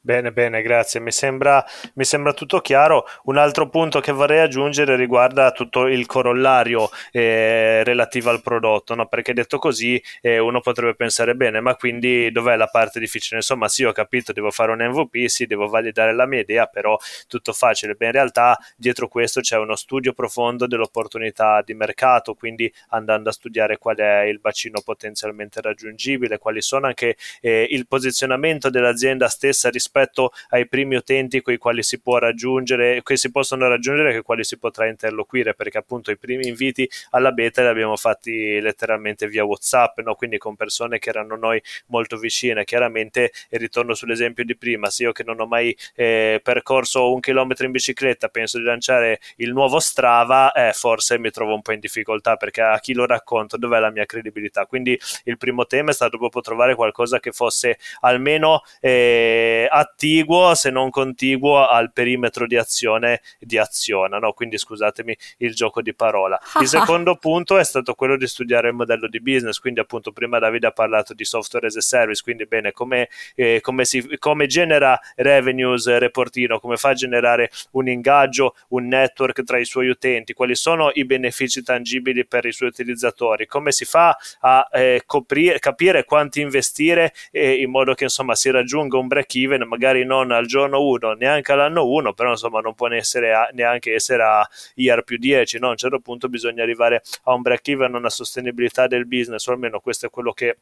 Bene, 0.00 0.32
bene, 0.32 0.62
grazie. 0.62 1.00
Mi 1.00 1.10
sembra, 1.12 1.64
mi 1.94 2.04
sembra, 2.04 2.32
tutto 2.32 2.60
chiaro. 2.60 3.06
Un 3.24 3.36
altro 3.36 3.68
punto 3.68 4.00
che 4.00 4.12
vorrei 4.12 4.40
aggiungere 4.40 4.96
riguarda 4.96 5.50
tutto 5.52 5.86
il 5.86 6.06
corollario 6.06 6.90
eh, 7.10 7.82
relativo 7.84 8.30
al 8.30 8.42
prodotto, 8.42 8.94
no? 8.94 9.06
perché 9.06 9.32
detto 9.32 9.58
così 9.58 10.02
eh, 10.20 10.38
uno 10.38 10.60
potrebbe 10.60 10.94
pensare 10.94 11.34
bene, 11.34 11.60
ma 11.60 11.74
quindi 11.76 12.30
dov'è 12.30 12.56
la 12.56 12.66
parte 12.66 13.00
difficile? 13.00 13.36
Insomma, 13.36 13.68
sì, 13.68 13.84
ho 13.84 13.92
capito, 13.92 14.32
devo 14.32 14.50
fare 14.50 14.72
un 14.72 14.78
MVP, 14.78 15.26
sì, 15.26 15.46
devo 15.46 15.68
validare 15.68 16.14
la 16.14 16.26
mia 16.26 16.40
idea, 16.40 16.66
però 16.66 16.96
tutto 17.26 17.52
facile. 17.52 17.94
Beh, 17.94 18.06
in 18.06 18.12
realtà 18.12 18.58
dietro 18.76 19.08
questo 19.08 19.40
c'è 19.40 19.56
uno 19.56 19.76
studio 19.76 20.12
profondo 20.12 20.66
dell'opportunità 20.66 21.62
di 21.62 21.74
mercato, 21.74 22.34
quindi 22.34 22.72
andando 22.88 23.30
a 23.30 23.32
studiare 23.32 23.78
qual 23.78 23.96
è 23.96 24.20
il 24.22 24.38
bacino 24.40 24.80
potenzialmente 24.80 25.60
raggiungibile, 25.60 26.38
quali 26.38 26.60
sono 26.60 26.86
anche 26.86 27.16
eh, 27.40 27.66
il 27.70 27.86
posizionamento 27.86 28.70
dell'azienda 28.70 29.28
stessa 29.28 29.70
rispetto 29.72 30.32
ai 30.50 30.68
primi 30.68 30.94
utenti 30.94 31.40
con 31.42 31.52
i 31.52 31.56
quali 31.58 31.82
si 31.82 32.00
può 32.00 32.18
raggiungere, 32.18 33.02
che 33.02 33.16
si 33.16 33.30
possono 33.30 33.66
raggiungere 33.68 34.10
e 34.10 34.12
con 34.12 34.20
i 34.20 34.24
quali 34.24 34.44
si 34.44 34.58
potrà 34.58 34.86
interloquire, 34.86 35.54
perché 35.54 35.78
appunto 35.78 36.10
i 36.10 36.18
primi 36.18 36.46
inviti 36.46 36.88
alla 37.10 37.32
beta 37.32 37.62
li 37.62 37.68
abbiamo 37.68 37.96
fatti 37.96 38.60
letteralmente 38.60 39.26
via 39.26 39.44
WhatsApp, 39.44 39.98
no? 40.00 40.14
quindi 40.14 40.38
con 40.38 40.54
persone 40.54 40.98
che 40.98 41.08
erano 41.08 41.36
noi 41.36 41.60
molto 41.86 42.16
vicine. 42.16 42.64
Chiaramente, 42.64 43.32
e 43.48 43.58
ritorno 43.58 43.94
sull'esempio 43.94 44.44
di 44.44 44.56
prima, 44.56 44.90
se 44.90 45.04
io 45.04 45.12
che 45.12 45.24
non 45.24 45.40
ho 45.40 45.46
mai 45.46 45.76
eh, 45.94 46.40
percorso 46.42 47.12
un 47.12 47.20
chilometro 47.20 47.66
in 47.66 47.72
bicicletta 47.72 48.28
penso 48.28 48.58
di 48.58 48.64
lanciare 48.64 49.20
il 49.36 49.52
nuovo 49.52 49.80
Strava, 49.80 50.52
eh, 50.52 50.72
forse 50.72 51.18
mi 51.18 51.30
trovo 51.30 51.54
un 51.54 51.62
po' 51.62 51.72
in 51.72 51.80
difficoltà 51.80 52.36
perché 52.36 52.60
a 52.60 52.78
chi 52.80 52.94
lo 52.94 53.06
racconto 53.06 53.56
dov'è 53.56 53.78
la 53.78 53.90
mia 53.90 54.06
credibilità? 54.06 54.66
Quindi 54.66 54.98
il 55.24 55.38
primo 55.38 55.66
tema 55.66 55.90
è 55.90 55.94
stato 55.94 56.18
proprio 56.18 56.42
trovare 56.42 56.74
qualcosa 56.74 57.20
che 57.20 57.32
fosse 57.32 57.78
almeno 58.00 58.62
eh, 58.80 59.61
attiguo 59.68 60.54
se 60.54 60.70
non 60.70 60.90
contiguo 60.90 61.66
al 61.66 61.92
perimetro 61.92 62.46
di 62.46 62.56
azione 62.56 63.20
di 63.38 63.58
azione, 63.58 64.18
no? 64.18 64.32
quindi 64.32 64.58
scusatemi 64.58 65.16
il 65.38 65.54
gioco 65.54 65.82
di 65.82 65.94
parola. 65.94 66.40
Il 66.60 66.68
secondo 66.68 67.16
punto 67.16 67.58
è 67.58 67.64
stato 67.64 67.94
quello 67.94 68.16
di 68.16 68.26
studiare 68.26 68.68
il 68.68 68.74
modello 68.74 69.08
di 69.08 69.20
business, 69.20 69.58
quindi 69.58 69.80
appunto 69.80 70.12
prima 70.12 70.38
Davide 70.38 70.68
ha 70.68 70.72
parlato 70.72 71.14
di 71.14 71.24
software 71.24 71.66
as 71.66 71.76
a 71.76 71.80
service, 71.80 72.22
quindi 72.22 72.46
bene, 72.46 72.72
come, 72.72 73.08
eh, 73.34 73.60
come, 73.60 73.84
si, 73.84 74.16
come 74.18 74.46
genera 74.46 74.98
revenues 75.16 75.88
reportino, 75.98 76.58
come 76.58 76.76
fa 76.76 76.90
a 76.90 76.94
generare 76.94 77.50
un 77.72 77.88
ingaggio, 77.88 78.54
un 78.68 78.86
network 78.86 79.42
tra 79.42 79.58
i 79.58 79.64
suoi 79.64 79.88
utenti, 79.88 80.32
quali 80.32 80.54
sono 80.54 80.90
i 80.94 81.04
benefici 81.04 81.62
tangibili 81.62 82.26
per 82.26 82.46
i 82.46 82.52
suoi 82.52 82.68
utilizzatori, 82.68 83.46
come 83.46 83.72
si 83.72 83.84
fa 83.84 84.16
a 84.40 84.68
eh, 84.72 85.02
coprire, 85.06 85.58
capire 85.58 86.04
quanti 86.04 86.40
investire 86.40 87.12
eh, 87.30 87.54
in 87.54 87.70
modo 87.70 87.94
che 87.94 88.04
insomma 88.04 88.34
si 88.34 88.50
raggiunga 88.50 88.96
un 88.98 89.06
break 89.06 89.34
even 89.34 89.51
even, 89.52 89.68
magari 89.68 90.04
non 90.04 90.30
al 90.30 90.46
giorno 90.46 90.82
1, 90.82 91.12
neanche 91.12 91.52
all'anno 91.52 91.86
1, 91.86 92.12
però 92.12 92.30
insomma 92.30 92.60
non 92.60 92.74
può 92.74 92.88
essere 92.88 93.32
a, 93.34 93.48
neanche 93.52 93.94
essere 93.94 94.22
a 94.22 94.48
IR 94.74 95.02
più 95.02 95.18
10, 95.18 95.58
no? 95.58 95.68
a 95.68 95.70
un 95.70 95.76
certo 95.76 96.00
punto 96.00 96.28
bisogna 96.28 96.62
arrivare 96.62 97.02
a 97.24 97.34
un 97.34 97.42
break 97.42 97.68
even, 97.68 97.94
a 97.94 97.98
una 97.98 98.10
sostenibilità 98.10 98.86
del 98.86 99.06
business, 99.06 99.46
o 99.46 99.52
almeno 99.52 99.80
questo 99.80 100.06
è 100.06 100.10
quello 100.10 100.32
che 100.32 100.56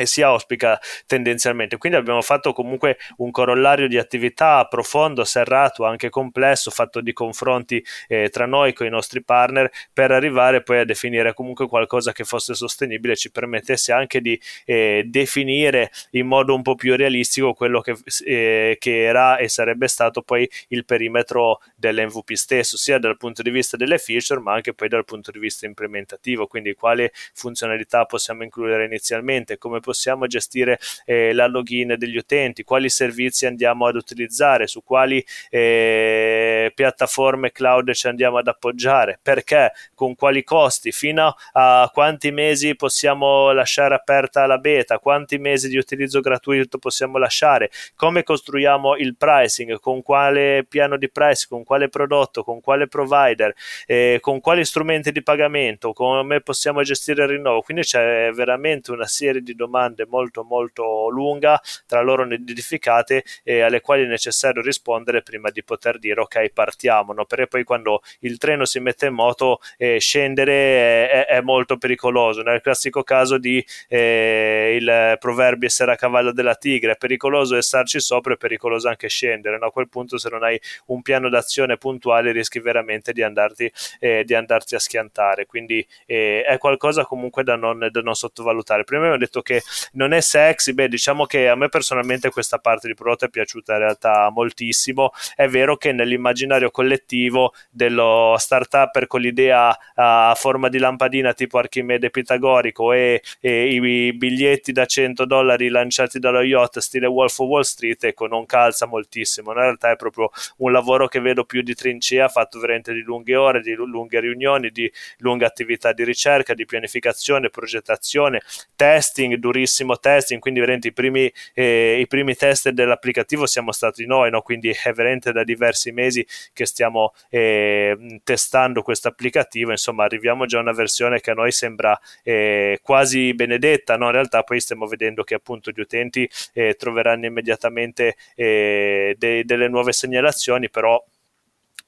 e 0.00 0.06
si 0.06 0.22
auspica 0.22 0.80
tendenzialmente. 1.06 1.76
Quindi 1.76 1.98
abbiamo 1.98 2.22
fatto 2.22 2.54
comunque 2.54 2.96
un 3.18 3.30
corollario 3.30 3.86
di 3.86 3.98
attività 3.98 4.64
profondo, 4.64 5.24
serrato, 5.24 5.84
anche 5.84 6.08
complesso, 6.08 6.70
fatto 6.70 7.02
di 7.02 7.12
confronti 7.12 7.84
eh, 8.08 8.30
tra 8.30 8.46
noi 8.46 8.72
con 8.72 8.86
i 8.86 8.88
nostri 8.88 9.22
partner 9.22 9.70
per 9.92 10.10
arrivare 10.10 10.62
poi 10.62 10.78
a 10.78 10.84
definire 10.84 11.34
comunque 11.34 11.68
qualcosa 11.68 12.12
che 12.12 12.24
fosse 12.24 12.54
sostenibile 12.54 13.12
e 13.12 13.16
ci 13.16 13.30
permettesse 13.30 13.92
anche 13.92 14.22
di 14.22 14.40
eh, 14.64 15.02
definire 15.04 15.90
in 16.12 16.26
modo 16.26 16.54
un 16.54 16.62
po' 16.62 16.76
più 16.76 16.96
realistico 16.96 17.52
quello 17.52 17.82
che, 17.82 17.94
eh, 18.24 18.76
che 18.78 19.02
era 19.02 19.36
e 19.36 19.50
sarebbe 19.50 19.86
stato 19.86 20.22
poi 20.22 20.48
il 20.68 20.86
perimetro 20.86 21.60
dell'MVP 21.76 22.32
stesso, 22.32 22.78
sia 22.78 22.98
dal 22.98 23.18
punto 23.18 23.42
di 23.42 23.50
vista 23.50 23.76
delle 23.76 23.98
feature 23.98 24.40
ma 24.40 24.54
anche 24.54 24.72
poi 24.72 24.88
dal 24.88 25.04
punto 25.04 25.30
di 25.30 25.38
vista 25.38 25.66
implementativo, 25.66 26.46
quindi 26.46 26.72
quali 26.72 27.10
funzionalità 27.34 28.06
possiamo 28.06 28.44
includere 28.44 28.86
inizialmente, 28.86 29.58
come 29.58 29.80
possiamo 29.80 29.88
possiamo 29.90 30.28
gestire 30.28 30.78
eh, 31.04 31.32
la 31.32 31.48
login 31.48 31.96
degli 31.98 32.16
utenti, 32.16 32.62
quali 32.62 32.88
servizi 32.88 33.46
andiamo 33.46 33.86
ad 33.86 33.96
utilizzare, 33.96 34.68
su 34.68 34.84
quali 34.84 35.24
eh, 35.50 36.70
piattaforme 36.72 37.50
cloud 37.50 37.92
ci 37.92 38.06
andiamo 38.06 38.38
ad 38.38 38.46
appoggiare, 38.46 39.18
perché, 39.20 39.72
con 39.96 40.14
quali 40.14 40.44
costi, 40.44 40.92
fino 40.92 41.34
a 41.54 41.90
quanti 41.92 42.30
mesi 42.30 42.76
possiamo 42.76 43.50
lasciare 43.50 43.96
aperta 43.96 44.46
la 44.46 44.58
beta, 44.58 45.00
quanti 45.00 45.38
mesi 45.38 45.68
di 45.68 45.76
utilizzo 45.76 46.20
gratuito 46.20 46.78
possiamo 46.78 47.18
lasciare, 47.18 47.68
come 47.96 48.22
costruiamo 48.22 48.94
il 48.96 49.16
pricing, 49.16 49.80
con 49.80 50.02
quale 50.02 50.64
piano 50.68 50.96
di 50.96 51.10
price, 51.10 51.46
con 51.48 51.64
quale 51.64 51.88
prodotto, 51.88 52.44
con 52.44 52.60
quale 52.60 52.86
provider, 52.86 53.52
eh, 53.86 54.18
con 54.20 54.38
quali 54.38 54.64
strumenti 54.64 55.10
di 55.10 55.22
pagamento, 55.22 55.92
come 55.92 56.40
possiamo 56.42 56.80
gestire 56.82 57.24
il 57.24 57.30
rinnovo. 57.30 57.62
Quindi 57.62 57.82
c'è 57.82 58.30
veramente 58.32 58.92
una 58.92 59.06
serie 59.08 59.40
di 59.40 59.54
domande 59.54 59.78
molto 60.08 60.44
molto 60.44 61.08
lunga, 61.08 61.60
tra 61.86 62.00
loro 62.00 62.24
nidificate, 62.24 63.24
eh, 63.42 63.60
alle 63.60 63.80
quali 63.80 64.04
è 64.04 64.06
necessario 64.06 64.62
rispondere 64.62 65.22
prima 65.22 65.50
di 65.50 65.62
poter 65.62 65.98
dire 65.98 66.20
ok 66.20 66.48
partiamo, 66.50 67.12
no? 67.12 67.24
perché 67.24 67.46
poi 67.46 67.64
quando 67.64 68.02
il 68.20 68.38
treno 68.38 68.64
si 68.64 68.80
mette 68.80 69.06
in 69.06 69.14
moto 69.14 69.60
eh, 69.76 69.98
scendere 69.98 71.08
è, 71.08 71.26
è, 71.26 71.40
molto 71.40 71.76
pericoloso. 71.76 72.42
Nel 72.42 72.60
classico 72.60 73.02
caso 73.02 73.38
di 73.38 73.64
eh, 73.88 74.76
il 74.78 75.16
proverbio 75.18 75.68
essere 75.68 75.92
a 75.92 75.96
cavallo 75.96 76.32
della 76.32 76.54
tigre, 76.54 76.92
è 76.92 76.96
pericoloso 76.96 77.60
starci 77.60 78.00
sopra, 78.00 78.34
è 78.34 78.36
pericoloso 78.36 78.88
anche 78.88 79.08
scendere. 79.08 79.58
No? 79.58 79.66
A 79.66 79.72
quel 79.72 79.88
punto 79.88 80.18
se 80.18 80.28
non 80.28 80.42
hai 80.42 80.60
un 80.86 81.02
piano 81.02 81.28
d'azione 81.28 81.76
puntuale 81.76 82.32
rischi 82.32 82.58
veramente 82.58 83.12
di 83.12 83.22
andarti, 83.22 83.70
eh, 83.98 84.24
di 84.24 84.34
andarti 84.34 84.74
a 84.74 84.78
schiantare. 84.78 85.46
Quindi 85.46 85.86
eh, 86.06 86.42
è 86.42 86.58
qualcosa 86.58 87.04
comunque 87.04 87.44
da 87.44 87.56
non, 87.56 87.88
da 87.90 88.00
non 88.00 88.14
sottovalutare. 88.14 88.84
Prima 88.84 89.02
abbiamo 89.02 89.18
detto 89.18 89.42
che 89.42 89.59
non 89.92 90.12
è 90.12 90.20
sexy, 90.20 90.72
beh 90.72 90.88
diciamo 90.88 91.26
che 91.26 91.48
a 91.48 91.54
me 91.54 91.68
personalmente 91.68 92.30
questa 92.30 92.58
parte 92.58 92.88
di 92.88 92.94
prodotto 92.94 93.24
è 93.26 93.28
piaciuta 93.28 93.72
in 93.74 93.78
realtà 93.80 94.30
moltissimo. 94.30 95.12
È 95.34 95.48
vero 95.48 95.76
che 95.76 95.92
nell'immaginario 95.92 96.70
collettivo 96.70 97.52
dello 97.70 98.36
startup 98.38 99.06
con 99.06 99.20
l'idea 99.20 99.76
a 99.94 100.34
forma 100.36 100.68
di 100.68 100.78
lampadina 100.78 101.32
tipo 101.32 101.58
Archimede 101.58 102.10
pitagorico 102.10 102.92
e, 102.92 103.22
e 103.40 103.74
i 103.74 104.12
biglietti 104.12 104.72
da 104.72 104.86
100 104.86 105.24
dollari 105.24 105.68
lanciati 105.68 106.18
dallo 106.18 106.42
yacht 106.42 106.78
stile 106.78 107.06
Wolf 107.06 107.38
of 107.38 107.48
Wall 107.48 107.62
Street 107.62 108.04
ecco 108.04 108.26
non 108.26 108.46
calza 108.46 108.86
moltissimo 108.86 109.52
in 109.52 109.58
realtà 109.58 109.90
è 109.90 109.96
proprio 109.96 110.30
un 110.58 110.72
lavoro 110.72 111.08
che 111.08 111.20
vedo 111.20 111.44
più 111.44 111.62
di 111.62 111.74
trincea 111.74 112.28
fatto 112.28 112.58
veramente 112.58 112.92
di 112.92 113.00
lunghe 113.00 113.36
ore 113.36 113.60
di 113.60 113.74
lunghe 113.74 114.20
riunioni 114.20 114.70
di 114.70 114.90
lunga 115.18 115.46
attività 115.46 115.92
di 115.92 116.04
ricerca 116.04 116.54
di 116.54 116.64
pianificazione 116.64 117.50
progettazione 117.50 118.40
testing 118.76 119.34
durissimo 119.50 119.98
testing 119.98 120.40
quindi 120.40 120.60
veramente 120.60 120.88
i 120.88 120.92
primi, 120.92 121.30
eh, 121.54 121.98
i 122.00 122.06
primi 122.06 122.34
test 122.34 122.68
dell'applicativo 122.70 123.46
siamo 123.46 123.72
stati 123.72 124.06
noi 124.06 124.30
no? 124.30 124.42
quindi 124.42 124.70
è 124.70 124.92
veramente 124.92 125.32
da 125.32 125.44
diversi 125.44 125.92
mesi 125.92 126.26
che 126.52 126.66
stiamo 126.66 127.12
eh, 127.28 128.20
testando 128.24 128.82
questo 128.82 129.08
applicativo 129.08 129.70
insomma 129.70 130.04
arriviamo 130.04 130.46
già 130.46 130.58
a 130.58 130.62
una 130.62 130.72
versione 130.72 131.20
che 131.20 131.30
a 131.30 131.34
noi 131.34 131.52
sembra 131.52 131.98
eh, 132.22 132.78
quasi 132.82 133.34
benedetta 133.34 133.96
no? 133.96 134.06
in 134.06 134.12
realtà 134.12 134.42
poi 134.42 134.60
stiamo 134.60 134.86
vedendo 134.86 135.22
che 135.24 135.34
appunto 135.34 135.70
gli 135.70 135.80
utenti 135.80 136.28
eh, 136.52 136.74
troveranno 136.74 137.26
immediatamente 137.26 138.16
eh, 138.34 139.14
de- 139.18 139.44
delle 139.44 139.68
nuove 139.68 139.92
segnalazioni, 139.92 140.70
però 140.70 141.02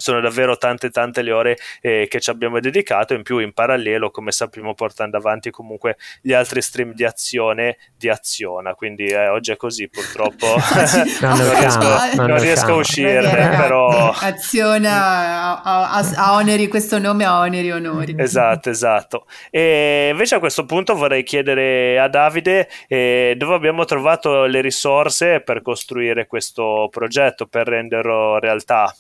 sono 0.03 0.21
davvero 0.21 0.59
tante 0.59 0.91
tante 0.91 1.23
le 1.23 1.33
ore 1.33 1.57
eh, 1.81 2.07
che 2.09 2.21
ci 2.21 2.31
abbiamo 2.31 2.61
dedicato. 2.61 3.15
In 3.15 3.23
più 3.23 3.39
in 3.39 3.53
parallelo 3.53 4.11
come 4.11 4.33
sappiamo 4.33 4.75
portando 4.75 5.17
avanti 5.17 5.51
comunque 5.51 5.97
gli 6.21 6.33
altri 6.33 6.61
stream 6.61 6.93
di 6.93 7.05
azione 7.05 7.77
di 7.97 8.09
aziona. 8.09 8.75
Quindi 8.75 9.07
eh, 9.07 9.29
oggi 9.29 9.53
è 9.53 9.57
così 9.57 9.89
purtroppo. 9.89 10.47
Non, 11.23 11.39
non, 11.39 11.59
riesco, 11.59 12.17
non, 12.17 12.27
non 12.27 12.41
riesco, 12.41 12.73
a 12.73 12.75
uscirne 12.75 13.49
però 13.57 14.11
aziona 14.11 15.63
ha 15.63 16.35
oneri 16.35 16.67
questo 16.69 16.99
nome 16.99 17.25
ha 17.25 17.39
oneri 17.39 17.69
e 17.69 17.73
onori. 17.73 18.15
Esatto 18.19 18.71
esatto. 18.71 19.27
E 19.51 20.09
invece 20.11 20.35
a 20.35 20.39
questo 20.39 20.65
punto 20.65 20.95
vorrei 20.95 21.23
chiedere 21.23 21.99
a 21.99 22.09
Davide 22.09 22.69
eh, 22.89 23.35
dove 23.37 23.55
abbiamo 23.55 23.85
trovato 23.85 24.45
le 24.45 24.61
risorse 24.61 25.41
per 25.41 25.63
costruire 25.63 26.27
questo 26.27 26.89
progetto 26.91 27.47
per 27.47 27.69
renderlo 27.69 28.39
realtà 28.39 28.95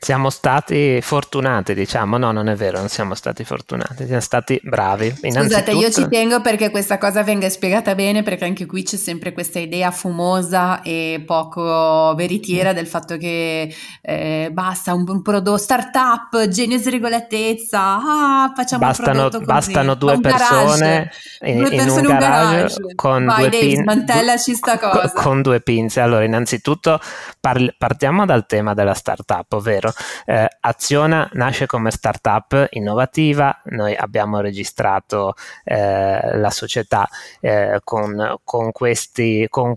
siamo 0.00 0.30
stati 0.30 1.00
fortunati, 1.02 1.74
diciamo. 1.74 2.18
No, 2.18 2.30
non 2.30 2.48
è 2.48 2.54
vero, 2.54 2.78
non 2.78 2.88
siamo 2.88 3.14
stati 3.14 3.42
fortunati, 3.44 4.06
siamo 4.06 4.20
stati 4.20 4.60
bravi. 4.62 5.12
Scusate, 5.20 5.72
io 5.72 5.90
ci 5.90 6.06
tengo 6.08 6.40
perché 6.40 6.70
questa 6.70 6.98
cosa 6.98 7.22
venga 7.24 7.48
spiegata 7.48 7.94
bene, 7.94 8.22
perché 8.22 8.44
anche 8.44 8.64
qui 8.64 8.84
c'è 8.84 8.96
sempre 8.96 9.32
questa 9.32 9.58
idea 9.58 9.90
fumosa 9.90 10.82
e 10.82 11.22
poco 11.26 12.14
veritiera 12.16 12.72
del 12.72 12.86
fatto 12.86 13.16
che 13.16 13.74
eh, 14.00 14.50
basta 14.52 14.94
un, 14.94 15.04
un 15.08 15.20
prodotto 15.20 15.56
startup, 15.58 16.46
genio 16.48 16.76
e 16.76 16.80
sregolatezza, 16.80 17.80
ah, 17.80 18.52
facciamo 18.54 18.86
bastano, 18.86 19.08
un 19.10 19.28
prodotto 19.30 19.38
così. 19.38 19.72
Bastano 19.72 19.94
due 19.94 20.20
persone, 20.20 21.10
in, 21.40 21.58
due 21.58 21.70
persone 21.70 22.00
in 22.00 22.06
un 22.06 22.18
garage, 22.18 22.52
garage. 22.56 22.94
con 22.94 23.24
Vai, 23.24 23.36
due 23.36 23.48
Dave, 23.50 23.66
pin, 23.66 23.82
smantellaci 23.82 24.54
sta 24.54 24.78
cosa. 24.78 25.10
Con, 25.12 25.22
con 25.22 25.42
due 25.42 25.60
pinze. 25.60 26.00
Allora, 26.00 26.24
innanzitutto 26.24 27.00
parli, 27.40 27.74
partiamo 27.76 28.24
dal 28.24 28.46
tema 28.46 28.74
della 28.74 28.94
startup, 28.94 29.52
ovvero 29.52 29.87
eh, 30.26 30.48
Aziona 30.60 31.28
nasce 31.32 31.66
come 31.66 31.90
startup 31.90 32.66
innovativa, 32.70 33.60
noi 33.64 33.94
abbiamo 33.94 34.40
registrato 34.40 35.34
eh, 35.64 36.36
la 36.38 36.50
società 36.50 37.08
eh, 37.40 37.80
con, 37.84 38.36
con, 38.44 38.72
questi, 38.72 39.46
con, 39.48 39.74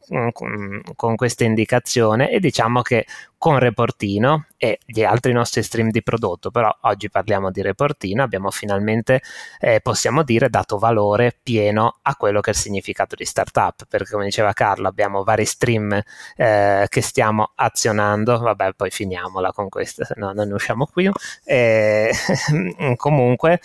con 0.95 1.15
questa 1.15 1.43
indicazione 1.43 2.29
e 2.29 2.39
diciamo 2.39 2.81
che 2.81 3.05
con 3.41 3.57
Reportino 3.57 4.45
e 4.55 4.77
gli 4.85 5.01
altri 5.01 5.33
nostri 5.33 5.63
stream 5.63 5.89
di 5.89 6.03
prodotto, 6.03 6.51
però 6.51 6.71
oggi 6.81 7.09
parliamo 7.09 7.49
di 7.49 7.63
Reportino, 7.63 8.21
abbiamo 8.21 8.51
finalmente, 8.51 9.23
eh, 9.59 9.79
possiamo 9.81 10.21
dire, 10.21 10.47
dato 10.47 10.77
valore 10.77 11.35
pieno 11.41 11.97
a 12.03 12.15
quello 12.15 12.39
che 12.39 12.51
è 12.51 12.53
il 12.53 12.59
significato 12.59 13.15
di 13.15 13.25
startup, 13.25 13.87
perché 13.89 14.11
come 14.11 14.25
diceva 14.25 14.53
Carlo 14.53 14.87
abbiamo 14.87 15.23
vari 15.23 15.45
stream 15.45 15.99
eh, 16.35 16.85
che 16.87 17.01
stiamo 17.01 17.53
azionando, 17.55 18.37
vabbè 18.37 18.73
poi 18.73 18.91
finiamola 18.91 19.51
con 19.51 19.69
questa, 19.69 20.05
se 20.05 20.13
no 20.17 20.33
non 20.33 20.49
ne 20.49 20.53
usciamo 20.53 20.85
qui, 20.93 21.09
eh, 21.43 22.11
comunque 22.95 23.59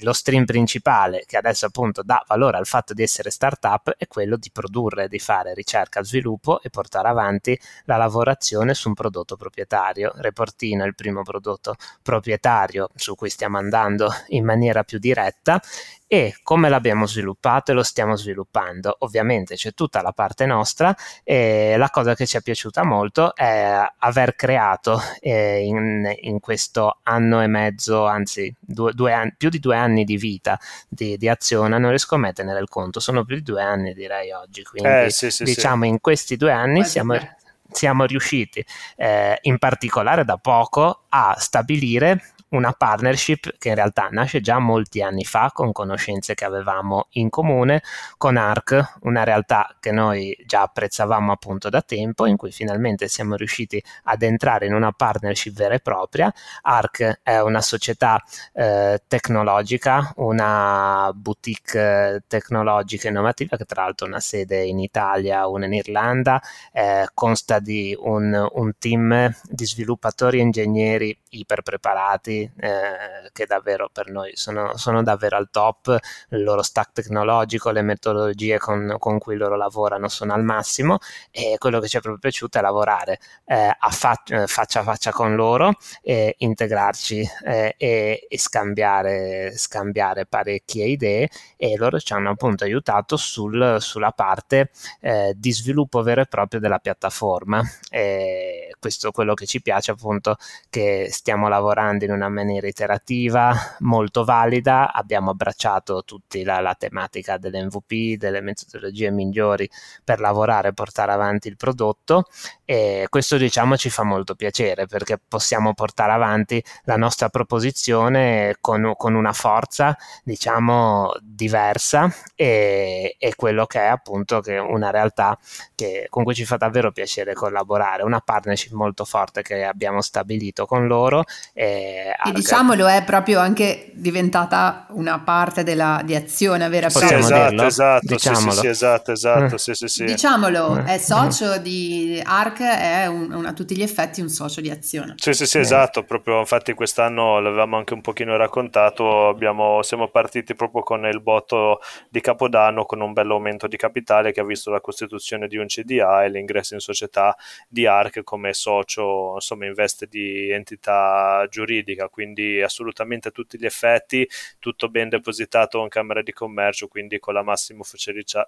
lo 0.00 0.14
stream 0.14 0.46
principale 0.46 1.24
che 1.26 1.36
adesso 1.36 1.66
appunto 1.66 2.02
dà 2.02 2.24
valore 2.26 2.56
al 2.56 2.66
fatto 2.66 2.94
di 2.94 3.02
essere 3.02 3.28
startup 3.28 3.94
è 3.98 4.06
quello 4.06 4.38
di 4.38 4.48
produrre, 4.50 5.08
di 5.08 5.18
fare 5.18 5.52
ricerca, 5.52 6.02
sviluppo 6.02 6.62
e 6.62 6.70
portare 6.70 7.08
avanti 7.08 7.58
la 7.84 7.98
lavorazione 7.98 8.72
su 8.72 8.88
un 8.88 8.93
un 8.94 8.94
prodotto 8.94 9.36
proprietario. 9.36 10.12
Reportino 10.14 10.84
è 10.84 10.86
il 10.86 10.94
primo 10.94 11.22
prodotto 11.22 11.74
proprietario 12.02 12.88
su 12.94 13.14
cui 13.16 13.28
stiamo 13.28 13.58
andando 13.58 14.08
in 14.28 14.44
maniera 14.44 14.84
più 14.84 14.98
diretta 14.98 15.60
e 16.06 16.36
come 16.42 16.68
l'abbiamo 16.68 17.06
sviluppato 17.06 17.72
e 17.72 17.74
lo 17.74 17.82
stiamo 17.82 18.16
sviluppando. 18.16 18.96
Ovviamente 19.00 19.56
c'è 19.56 19.74
tutta 19.74 20.00
la 20.00 20.12
parte 20.12 20.46
nostra 20.46 20.94
e 21.24 21.74
la 21.76 21.90
cosa 21.90 22.14
che 22.14 22.26
ci 22.26 22.36
è 22.36 22.42
piaciuta 22.42 22.84
molto 22.84 23.34
è 23.34 23.84
aver 23.98 24.36
creato 24.36 25.00
eh, 25.20 25.64
in, 25.64 26.08
in, 26.20 26.38
questo 26.38 26.98
anno 27.02 27.42
e 27.42 27.48
mezzo, 27.48 28.06
anzi 28.06 28.54
due, 28.60 28.92
due 28.92 29.12
anni, 29.12 29.34
più 29.36 29.48
di 29.48 29.58
due 29.58 29.76
anni 29.76 30.04
di 30.04 30.16
vita 30.16 30.58
di, 30.88 31.16
di, 31.16 31.28
azione, 31.28 31.78
non 31.78 31.88
riesco 31.88 32.14
a 32.14 32.18
mettere 32.18 32.60
il 32.60 32.68
conto, 32.68 33.00
sono 33.00 33.24
più 33.24 33.36
di 33.36 33.42
due 33.42 33.62
anni 33.62 33.92
direi 33.94 34.30
oggi, 34.30 34.62
quindi 34.62 34.88
eh, 34.88 35.10
sì, 35.10 35.30
sì, 35.30 35.42
diciamo 35.42 35.82
sì. 35.84 35.88
in 35.88 36.00
questi 36.00 36.36
due 36.36 36.52
anni 36.52 36.80
Quasi 36.80 36.90
siamo... 36.90 37.14
Beh 37.14 37.42
siamo 37.74 38.04
riusciti 38.04 38.64
eh, 38.96 39.38
in 39.42 39.58
particolare 39.58 40.24
da 40.24 40.36
poco 40.36 41.04
a 41.08 41.34
stabilire 41.38 42.33
una 42.54 42.72
partnership 42.72 43.56
che 43.58 43.70
in 43.70 43.74
realtà 43.74 44.08
nasce 44.10 44.40
già 44.40 44.58
molti 44.58 45.02
anni 45.02 45.24
fa 45.24 45.50
con 45.52 45.72
conoscenze 45.72 46.34
che 46.34 46.44
avevamo 46.44 47.08
in 47.12 47.28
comune 47.28 47.82
con 48.16 48.36
ARC, 48.36 48.98
una 49.02 49.24
realtà 49.24 49.76
che 49.80 49.90
noi 49.92 50.36
già 50.46 50.62
apprezzavamo 50.62 51.32
appunto 51.32 51.68
da 51.68 51.82
tempo, 51.82 52.26
in 52.26 52.36
cui 52.36 52.52
finalmente 52.52 53.08
siamo 53.08 53.34
riusciti 53.36 53.82
ad 54.04 54.22
entrare 54.22 54.66
in 54.66 54.74
una 54.74 54.92
partnership 54.92 55.54
vera 55.54 55.74
e 55.74 55.80
propria. 55.80 56.32
ARC 56.62 57.20
è 57.22 57.40
una 57.40 57.60
società 57.60 58.22
eh, 58.52 59.02
tecnologica, 59.06 60.12
una 60.16 61.10
boutique 61.14 62.14
eh, 62.14 62.22
tecnologica 62.26 63.08
innovativa 63.08 63.56
che 63.56 63.64
tra 63.64 63.82
l'altro 63.82 64.06
ha 64.06 64.10
una 64.10 64.20
sede 64.20 64.64
in 64.64 64.78
Italia, 64.78 65.46
una 65.48 65.66
in 65.66 65.74
Irlanda, 65.74 66.40
eh, 66.72 67.08
consta 67.14 67.58
di 67.58 67.96
un, 67.98 68.48
un 68.52 68.72
team 68.78 69.34
di 69.42 69.66
sviluppatori 69.66 70.38
e 70.38 70.42
ingegneri 70.42 71.18
iper 71.30 71.62
preparati 71.62 72.43
eh, 72.56 73.30
che 73.32 73.46
davvero 73.46 73.88
per 73.92 74.10
noi 74.10 74.32
sono, 74.34 74.76
sono, 74.76 75.02
davvero 75.02 75.36
al 75.36 75.48
top, 75.50 75.96
il 76.30 76.42
loro 76.42 76.62
stack 76.62 76.92
tecnologico, 76.92 77.70
le 77.70 77.82
metodologie 77.82 78.58
con, 78.58 78.96
con, 78.98 79.18
cui 79.18 79.36
loro 79.36 79.56
lavorano 79.56 80.08
sono 80.08 80.32
al 80.32 80.42
massimo 80.42 80.98
e 81.30 81.56
quello 81.58 81.80
che 81.80 81.88
ci 81.88 81.96
è 81.96 82.00
proprio 82.00 82.20
piaciuto 82.20 82.58
è 82.58 82.60
lavorare 82.60 83.18
eh, 83.46 83.74
a 83.78 83.90
fa- 83.90 84.22
eh, 84.26 84.46
faccia 84.46 84.80
a 84.80 84.82
faccia 84.82 85.10
con 85.10 85.34
loro, 85.34 85.72
e 86.02 86.34
integrarci 86.38 87.28
eh, 87.44 87.74
e, 87.76 88.26
e 88.28 88.38
scambiare, 88.38 89.56
scambiare 89.56 90.26
parecchie 90.26 90.86
idee 90.86 91.28
e 91.56 91.76
loro 91.76 91.98
ci 92.00 92.12
hanno 92.12 92.30
appunto 92.30 92.64
aiutato 92.64 93.16
sul, 93.16 93.76
sulla 93.80 94.10
parte 94.12 94.70
eh, 95.00 95.32
di 95.36 95.52
sviluppo 95.52 96.02
vero 96.02 96.20
e 96.22 96.26
proprio 96.26 96.60
della 96.60 96.78
piattaforma. 96.78 97.62
E 97.90 98.63
questo 98.84 99.08
è 99.08 99.12
quello 99.12 99.32
che 99.32 99.46
ci 99.46 99.62
piace 99.62 99.92
appunto 99.92 100.36
che 100.68 101.08
stiamo 101.10 101.48
lavorando 101.48 102.04
in 102.04 102.10
una 102.10 102.28
maniera 102.28 102.66
iterativa 102.66 103.50
molto 103.78 104.24
valida, 104.24 104.92
abbiamo 104.92 105.30
abbracciato 105.30 106.04
tutti 106.04 106.42
la, 106.42 106.60
la 106.60 106.74
tematica 106.74 107.38
dell'MVP, 107.38 108.18
delle 108.18 108.42
metodologie 108.42 109.10
migliori 109.10 109.66
per 110.04 110.20
lavorare 110.20 110.68
e 110.68 110.72
portare 110.74 111.12
avanti 111.12 111.48
il 111.48 111.56
prodotto 111.56 112.26
e 112.66 113.06
questo 113.08 113.38
diciamo 113.38 113.78
ci 113.78 113.88
fa 113.88 114.02
molto 114.02 114.34
piacere 114.34 114.84
perché 114.86 115.18
possiamo 115.26 115.72
portare 115.72 116.12
avanti 116.12 116.62
la 116.82 116.98
nostra 116.98 117.30
proposizione 117.30 118.56
con, 118.60 118.92
con 118.98 119.14
una 119.14 119.32
forza 119.32 119.96
diciamo 120.24 121.10
diversa 121.22 122.14
e, 122.34 123.16
e, 123.18 123.34
quello 123.34 123.64
che 123.64 123.80
è 123.80 123.86
appunto 123.86 124.40
che 124.40 124.58
una 124.58 124.90
realtà 124.90 125.38
che, 125.74 126.06
con 126.10 126.22
cui 126.22 126.34
ci 126.34 126.44
fa 126.44 126.56
davvero 126.56 126.92
piacere 126.92 127.32
collaborare, 127.32 128.02
una 128.02 128.20
partnership 128.20 128.72
molto 128.74 129.04
forte 129.04 129.42
che 129.42 129.64
abbiamo 129.64 130.02
stabilito 130.02 130.66
con 130.66 130.86
loro. 130.86 131.24
E, 131.52 132.14
e 132.24 132.32
diciamolo, 132.32 132.86
è 132.86 133.02
proprio 133.04 133.40
anche 133.40 133.90
diventata 133.94 134.86
una 134.90 135.20
parte 135.20 135.62
della, 135.62 136.00
di 136.04 136.14
azione 136.14 136.68
vera 136.68 136.88
e 136.88 136.90
propria. 136.90 137.22
Sì, 137.22 137.24
esatto, 137.24 137.64
esatto, 137.64 138.06
diciamolo. 138.06 138.50
Sì, 138.52 138.58
sì, 138.58 138.66
esatto, 138.66 139.12
esatto, 139.12 139.54
eh. 139.54 139.58
sì, 139.58 139.74
sì, 139.74 139.88
sì. 139.88 140.04
Diciamolo, 140.04 140.78
eh. 140.78 140.94
è 140.94 140.98
socio 140.98 141.58
di 141.58 142.20
ARC, 142.24 142.60
è 142.60 143.06
un, 143.06 143.32
un, 143.32 143.46
a 143.46 143.52
tutti 143.52 143.76
gli 143.76 143.82
effetti 143.82 144.20
un 144.20 144.28
socio 144.28 144.60
di 144.60 144.70
azione. 144.70 145.14
Sì, 145.16 145.32
sì, 145.32 145.46
sì, 145.46 145.58
eh. 145.58 145.60
esatto, 145.60 146.02
proprio 146.04 146.38
infatti 146.38 146.72
quest'anno 146.74 147.40
l'avevamo 147.40 147.76
anche 147.76 147.94
un 147.94 148.00
pochino 148.00 148.36
raccontato, 148.36 149.28
abbiamo, 149.28 149.82
siamo 149.82 150.08
partiti 150.08 150.54
proprio 150.54 150.82
con 150.82 151.04
il 151.06 151.20
botto 151.20 151.80
di 152.08 152.20
Capodanno 152.20 152.84
con 152.84 153.00
un 153.00 153.12
bel 153.12 153.30
aumento 153.30 153.66
di 153.66 153.76
capitale 153.76 154.32
che 154.32 154.40
ha 154.40 154.44
visto 154.44 154.70
la 154.70 154.80
costituzione 154.80 155.46
di 155.48 155.56
un 155.56 155.66
CDA 155.66 156.24
e 156.24 156.30
l'ingresso 156.30 156.74
in 156.74 156.80
società 156.80 157.36
di 157.68 157.86
ARC 157.86 158.22
come 158.22 158.52
socio, 158.52 158.63
insomma, 158.72 159.66
in 159.66 159.74
veste 159.74 160.06
di 160.06 160.50
entità 160.50 161.46
giuridica, 161.50 162.08
quindi 162.08 162.60
assolutamente 162.62 163.28
a 163.28 163.30
tutti 163.30 163.58
gli 163.58 163.66
effetti, 163.66 164.28
tutto 164.58 164.88
ben 164.88 165.08
depositato 165.08 165.82
in 165.82 165.88
Camera 165.88 166.22
di 166.22 166.32
Commercio, 166.32 166.88
quindi 166.88 167.18
con 167.18 167.34
la 167.34 167.42
massima 167.42 167.80
ufficialità, 167.80 168.46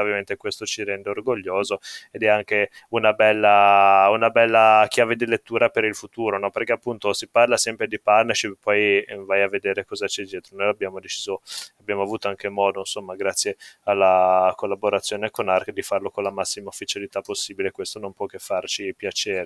ovviamente 0.00 0.36
questo 0.36 0.64
ci 0.66 0.84
rende 0.84 1.10
orgoglioso 1.10 1.80
ed 2.10 2.22
è 2.22 2.28
anche 2.28 2.70
una 2.90 3.12
bella, 3.12 4.08
una 4.10 4.30
bella 4.30 4.86
chiave 4.88 5.16
di 5.16 5.26
lettura 5.26 5.68
per 5.68 5.84
il 5.84 5.94
futuro, 5.94 6.38
no? 6.38 6.50
perché 6.50 6.72
appunto 6.72 7.12
si 7.12 7.28
parla 7.28 7.56
sempre 7.56 7.86
di 7.86 7.98
partnership, 8.00 8.56
poi 8.60 9.04
vai 9.24 9.42
a 9.42 9.48
vedere 9.48 9.84
cosa 9.84 10.06
c'è 10.06 10.24
dietro. 10.24 10.56
Noi 10.56 10.68
abbiamo 10.68 11.00
deciso, 11.00 11.42
abbiamo 11.78 12.02
avuto 12.02 12.28
anche 12.28 12.48
modo, 12.48 12.80
insomma, 12.80 13.14
grazie 13.16 13.56
alla 13.84 14.52
collaborazione 14.56 15.30
con 15.30 15.48
ARC, 15.48 15.70
di 15.70 15.82
farlo 15.82 16.10
con 16.10 16.22
la 16.22 16.30
massima 16.30 16.68
ufficialità 16.68 17.20
possibile. 17.20 17.70
Questo 17.70 17.98
non 17.98 18.12
può 18.12 18.26
che 18.26 18.38
farci 18.38 18.94
piacere. 18.94 19.39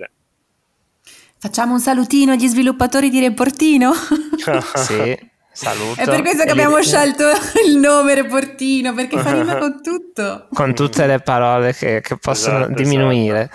Facciamo 1.37 1.73
un 1.73 1.79
salutino 1.79 2.31
agli 2.31 2.47
sviluppatori 2.47 3.09
di 3.09 3.19
Reportino? 3.19 3.93
sì. 4.75 5.33
Saluto. 5.51 6.01
È 6.01 6.05
per 6.05 6.21
questo 6.21 6.43
che 6.43 6.51
abbiamo 6.51 6.81
scelto 6.81 7.23
il 7.65 7.77
nome 7.77 8.13
Reportino, 8.13 8.93
perché 8.93 9.17
fa 9.19 9.31
rima 9.31 9.55
con 9.59 9.81
tutto. 9.81 10.47
Con 10.51 10.73
tutte 10.73 11.07
le 11.07 11.19
parole 11.19 11.73
che, 11.73 12.01
che 12.01 12.17
possono 12.17 12.65
esatto, 12.65 12.73
diminuire. 12.73 13.49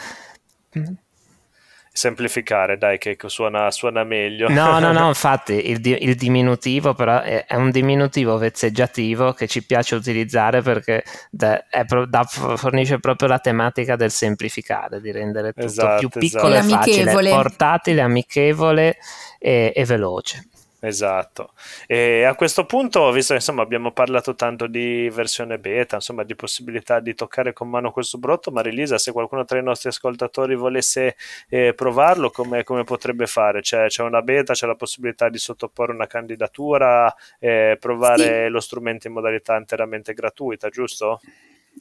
Esatto 0.71 0.95
semplificare, 2.01 2.79
dai, 2.79 2.97
che 2.97 3.19
suona, 3.27 3.71
suona 3.71 4.05
meglio. 4.05 4.49
No, 4.49 4.79
no, 4.79 4.91
no, 4.91 5.09
infatti 5.09 5.69
il, 5.69 5.81
di, 5.81 5.97
il 6.01 6.15
diminutivo 6.15 6.95
però 6.95 7.21
è, 7.21 7.45
è, 7.45 7.57
un 7.57 7.71
diminutivo 7.71 8.39
vezzeggiativo 8.39 9.35
che 9.35 9.47
ci 9.47 9.63
piace 9.67 9.97
utilizzare 9.97 10.63
perché 10.63 11.05
da, 11.31 11.63
pro, 11.87 12.07
da, 12.07 12.25
fornisce 12.25 12.99
proprio 13.01 13.29
la 13.29 13.39
tematica 13.39 13.97
del 13.97 14.11
semplificare, 14.11 15.01
di 15.03 15.13
rendere 15.13 15.53
tutto 15.53 15.67
esatto, 15.67 16.09
più 16.09 16.21
piccolo 16.21 16.55
esatto. 16.55 16.91
e 16.91 16.95
facile, 17.05 17.29
portatile, 17.29 18.01
amichevole 18.01 18.97
e, 19.39 19.73
e 19.75 19.85
veloce. 19.85 20.49
Esatto. 20.83 21.53
E 21.87 22.25
a 22.25 22.35
questo 22.35 22.65
punto, 22.65 23.11
visto 23.13 23.35
che 23.35 23.41
insomma 23.41 23.61
abbiamo 23.61 23.93
parlato 23.93 24.35
tanto 24.35 24.67
di 24.67 25.11
versione 25.11 25.59
beta, 25.59 25.97
insomma 25.97 26.23
di 26.23 26.35
possibilità 26.35 27.01
di 27.01 27.15
toccare 27.15 27.53
con 27.53 27.69
mano 27.69 27.91
questo 27.91 28.19
prodotto, 28.19 28.51
Marilisa, 28.51 28.97
se 28.97 29.13
qualcuno 29.13 29.45
tra 29.45 29.59
i 29.59 29.63
nostri 29.63 29.91
ascoltatori 29.91 30.55
volesse 30.55 31.17
eh, 31.51 31.75
provarlo, 31.75 32.31
come, 32.31 32.65
come, 32.65 32.85
potrebbe 32.85 33.27
fare? 33.27 33.61
C'è, 33.61 33.89
c'è, 33.89 34.03
una 34.03 34.23
beta, 34.23 34.55
c'è 34.55 34.67
la 34.67 34.75
possibilità 34.75 35.29
di 35.29 35.39
sottoporre 35.39 35.93
una 35.93 36.07
candidatura, 36.07 37.15
eh, 37.39 37.77
provare 37.79 38.47
sì. 38.47 38.51
lo 38.51 38.61
strumento 38.61 39.07
in 39.07 39.13
modalità 39.13 39.57
interamente 39.57 40.15
gratuita, 40.15 40.71
giusto? 40.71 41.21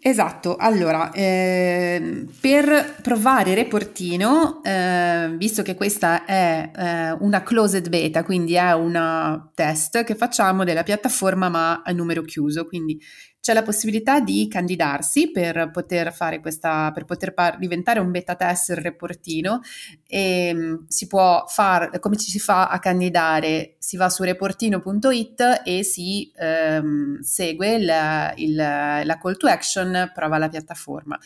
Esatto, 0.02 0.56
allora, 0.56 1.12
eh, 1.12 2.26
per 2.40 3.00
provare 3.02 3.54
Reportino, 3.54 4.64
eh, 4.64 5.34
visto 5.36 5.62
che 5.62 5.76
questa 5.76 6.24
è 6.24 6.72
eh, 6.74 7.12
una 7.20 7.44
closed 7.44 7.90
beta, 7.90 8.24
quindi 8.24 8.54
è 8.54 8.72
un 8.74 9.50
test 9.54 10.06
che 10.06 10.16
facciamo 10.16 10.64
della 10.64 10.84
piattaforma 10.84 11.50
ma 11.50 11.82
a 11.84 11.92
numero 11.92 12.22
chiuso, 12.22 12.66
quindi 12.66 12.98
c'è 13.42 13.54
la 13.54 13.64
possibilità 13.64 14.20
di 14.20 14.48
candidarsi 14.50 15.32
per 15.32 15.72
poter 15.72 16.14
fare 16.14 16.40
questa, 16.42 16.92
per 16.94 17.06
poter 17.06 17.34
par- 17.34 17.58
diventare 17.58 18.00
un 18.00 18.12
beta 18.12 18.36
tester 18.36 18.80
reportino 18.80 19.62
e 20.06 20.52
um, 20.54 20.86
si 20.88 21.08
può 21.08 21.46
fare, 21.48 22.00
come 22.00 22.18
ci 22.18 22.30
si 22.30 22.40
fa 22.40 22.68
a 22.68 22.80
candidare? 22.80 23.76
Si 23.80 23.98
va 23.98 24.10
su 24.10 24.24
reportino.it 24.24 25.62
e 25.64 25.84
si 25.84 26.32
um, 26.38 27.20
segue 27.22 27.76
il, 27.76 27.92
il, 28.36 28.56
la 28.56 29.18
call 29.22 29.38
to 29.38 29.48
action, 29.48 30.12
prova 30.14 30.38
la 30.38 30.50
piattaforma. 30.50 31.18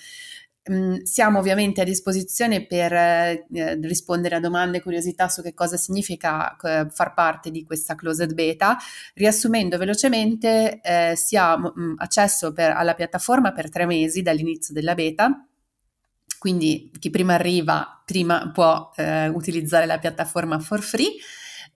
Siamo 1.04 1.40
ovviamente 1.40 1.82
a 1.82 1.84
disposizione 1.84 2.66
per 2.66 2.94
eh, 2.94 3.46
rispondere 3.82 4.36
a 4.36 4.40
domande 4.40 4.78
e 4.78 4.82
curiosità 4.82 5.28
su 5.28 5.42
che 5.42 5.54
cosa 5.54 5.76
significa 5.76 6.56
eh, 6.56 6.88
far 6.90 7.14
parte 7.14 7.52
di 7.52 7.66
questa 7.66 7.96
closed 7.96 8.34
beta. 8.34 8.78
Riassumendo 9.14 9.78
velocemente, 9.78 10.80
eh, 10.82 11.14
si 11.18 11.36
ha 11.36 11.58
mh, 11.58 11.96
accesso 11.98 12.54
per, 12.54 12.72
alla 12.72 12.94
piattaforma 12.94 13.52
per 13.52 13.70
tre 13.70 13.86
mesi 13.86 14.22
dall'inizio 14.22 14.74
della 14.74 14.96
beta. 14.96 15.46
Quindi 16.40 16.92
chi 16.98 17.10
prima 17.10 17.34
arriva 17.34 18.02
prima 18.06 18.50
può 18.54 18.92
eh, 18.96 19.28
utilizzare 19.28 19.86
la 19.86 20.00
piattaforma 20.00 20.60
for 20.60 20.82
free 20.82 21.16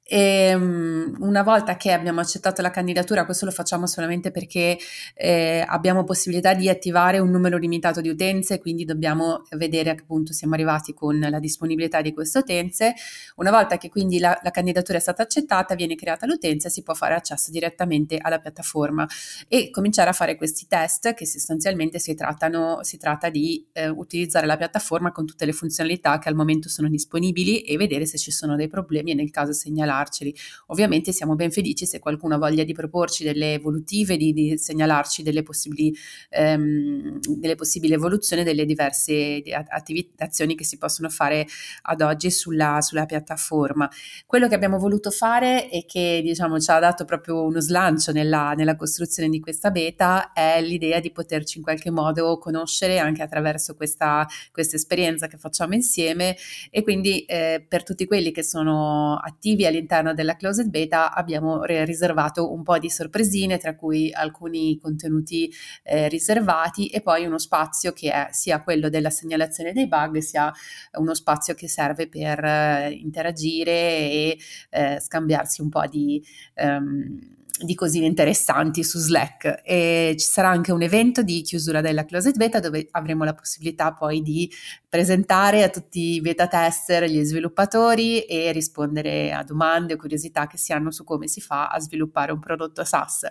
e 0.09 0.55
um, 0.55 1.15
una 1.19 1.43
volta 1.43 1.75
che 1.75 1.91
abbiamo 1.91 2.21
accettato 2.21 2.61
la 2.61 2.71
candidatura, 2.71 3.25
questo 3.25 3.43
lo 3.43 3.51
facciamo 3.51 3.87
solamente 3.87 4.31
perché 4.31 4.77
eh, 5.13 5.65
abbiamo 5.67 6.05
possibilità 6.05 6.53
di 6.53 6.69
attivare 6.69 7.19
un 7.19 7.29
numero 7.29 7.57
limitato 7.57 7.99
di 7.99 8.07
utenze, 8.07 8.57
quindi 8.57 8.85
dobbiamo 8.85 9.43
vedere 9.57 9.89
a 9.89 9.95
che 9.95 10.05
punto 10.05 10.31
siamo 10.31 10.53
arrivati 10.53 10.93
con 10.93 11.19
la 11.19 11.39
disponibilità 11.39 12.01
di 12.01 12.13
queste 12.13 12.39
utenze. 12.39 12.93
Una 13.35 13.51
volta 13.51 13.77
che 13.77 13.89
quindi 13.89 14.19
la, 14.19 14.39
la 14.43 14.51
candidatura 14.51 14.97
è 14.97 15.01
stata 15.01 15.23
accettata, 15.23 15.75
viene 15.75 15.95
creata 15.95 16.25
l'utenza 16.25 16.69
e 16.69 16.71
si 16.71 16.83
può 16.83 16.93
fare 16.93 17.13
accesso 17.13 17.51
direttamente 17.51 18.17
alla 18.17 18.39
piattaforma 18.39 19.05
e 19.49 19.69
cominciare 19.71 20.09
a 20.09 20.13
fare 20.13 20.37
questi 20.37 20.67
test 20.67 21.15
che 21.15 21.25
sostanzialmente 21.25 21.99
si, 21.99 22.15
trattano, 22.15 22.81
si 22.81 22.97
tratta 22.97 23.29
di 23.29 23.67
eh, 23.73 23.89
utilizzare 23.89 24.45
la 24.45 24.55
piattaforma 24.55 25.11
con 25.11 25.25
tutte 25.25 25.45
le 25.45 25.51
funzionalità 25.51 26.17
che 26.17 26.29
al 26.29 26.35
momento 26.35 26.69
sono 26.69 26.87
disponibili 26.87 27.63
e 27.63 27.75
vedere 27.75 28.05
se 28.05 28.17
ci 28.17 28.31
sono 28.31 28.55
dei 28.55 28.69
problemi 28.69 29.11
e 29.11 29.13
nel 29.13 29.31
caso 29.31 29.51
segnalare 29.51 29.95
segnalarceli. 29.97 30.35
Ovviamente 30.67 31.11
siamo 31.11 31.35
ben 31.35 31.51
felici 31.51 31.85
se 31.85 31.99
qualcuno 31.99 32.35
ha 32.35 32.37
voglia 32.37 32.63
di 32.63 32.73
proporci 32.73 33.23
delle 33.23 33.53
evolutive, 33.53 34.17
di, 34.17 34.33
di 34.33 34.57
segnalarci 34.57 35.23
delle 35.23 35.43
possibili, 35.43 35.93
ehm, 36.29 37.19
delle 37.19 37.55
possibili 37.55 37.93
evoluzioni 37.93 38.43
delle 38.43 38.65
diverse 38.65 39.41
attività, 39.69 40.25
azioni 40.25 40.55
che 40.55 40.63
si 40.63 40.77
possono 40.77 41.09
fare 41.09 41.47
ad 41.83 42.01
oggi 42.01 42.29
sulla, 42.31 42.81
sulla 42.81 43.05
piattaforma. 43.05 43.89
Quello 44.25 44.47
che 44.47 44.55
abbiamo 44.55 44.77
voluto 44.77 45.09
fare 45.09 45.69
e 45.69 45.85
che 45.85 46.21
diciamo, 46.23 46.59
ci 46.59 46.69
ha 46.71 46.79
dato 46.79 47.05
proprio 47.05 47.43
uno 47.43 47.59
slancio 47.59 48.11
nella, 48.11 48.53
nella 48.53 48.75
costruzione 48.75 49.29
di 49.29 49.39
questa 49.39 49.71
beta 49.71 50.33
è 50.33 50.61
l'idea 50.61 50.99
di 50.99 51.11
poterci 51.11 51.57
in 51.57 51.63
qualche 51.63 51.89
modo 51.89 52.37
conoscere 52.37 52.99
anche 52.99 53.23
attraverso 53.23 53.75
questa, 53.75 54.27
questa 54.51 54.75
esperienza 54.75 55.27
che 55.27 55.37
facciamo 55.37 55.73
insieme 55.73 56.35
e 56.69 56.83
quindi 56.83 57.21
eh, 57.21 57.65
per 57.67 57.83
tutti 57.83 58.05
quelli 58.05 58.31
che 58.31 58.43
sono 58.43 59.15
attivi 59.15 59.65
all'interno 59.65 59.86
all'interno 59.87 60.13
della 60.13 60.35
closet 60.35 60.67
beta 60.67 61.13
abbiamo 61.13 61.63
riservato 61.63 62.51
un 62.51 62.63
po' 62.63 62.77
di 62.77 62.89
sorpresine, 62.89 63.57
tra 63.57 63.75
cui 63.75 64.11
alcuni 64.11 64.77
contenuti 64.77 65.51
eh, 65.83 66.09
riservati 66.09 66.87
e 66.87 67.01
poi 67.01 67.25
uno 67.25 67.37
spazio 67.37 67.93
che 67.93 68.11
è 68.11 68.27
sia 68.31 68.61
quello 68.61 68.89
della 68.89 69.09
segnalazione 69.09 69.71
dei 69.71 69.87
bug, 69.87 70.17
sia 70.17 70.51
uno 70.99 71.13
spazio 71.13 71.53
che 71.53 71.69
serve 71.69 72.09
per 72.09 72.43
eh, 72.43 72.91
interagire 72.91 73.71
e 73.71 74.37
eh, 74.69 74.99
scambiarsi 74.99 75.61
un 75.61 75.69
po' 75.69 75.85
di... 75.87 76.23
Um, 76.55 77.35
di 77.59 77.75
cosine 77.75 78.05
interessanti 78.05 78.83
su 78.83 78.97
Slack 78.97 79.61
e 79.63 80.15
ci 80.17 80.25
sarà 80.25 80.49
anche 80.49 80.71
un 80.71 80.81
evento 80.81 81.21
di 81.21 81.41
chiusura 81.41 81.81
della 81.81 82.05
closet 82.05 82.35
beta 82.35 82.59
dove 82.59 82.87
avremo 82.91 83.23
la 83.23 83.33
possibilità 83.33 83.93
poi 83.93 84.21
di 84.21 84.49
presentare 84.87 85.63
a 85.63 85.69
tutti 85.69 86.13
i 86.13 86.21
beta 86.21 86.47
tester, 86.47 87.03
gli 87.05 87.23
sviluppatori 87.23 88.21
e 88.21 88.51
rispondere 88.51 89.33
a 89.33 89.43
domande 89.43 89.93
o 89.93 89.97
curiosità 89.97 90.47
che 90.47 90.57
si 90.57 90.71
hanno 90.71 90.91
su 90.91 91.03
come 91.03 91.27
si 91.27 91.41
fa 91.41 91.67
a 91.67 91.79
sviluppare 91.79 92.31
un 92.31 92.39
prodotto 92.39 92.83
SaaS. 92.83 93.23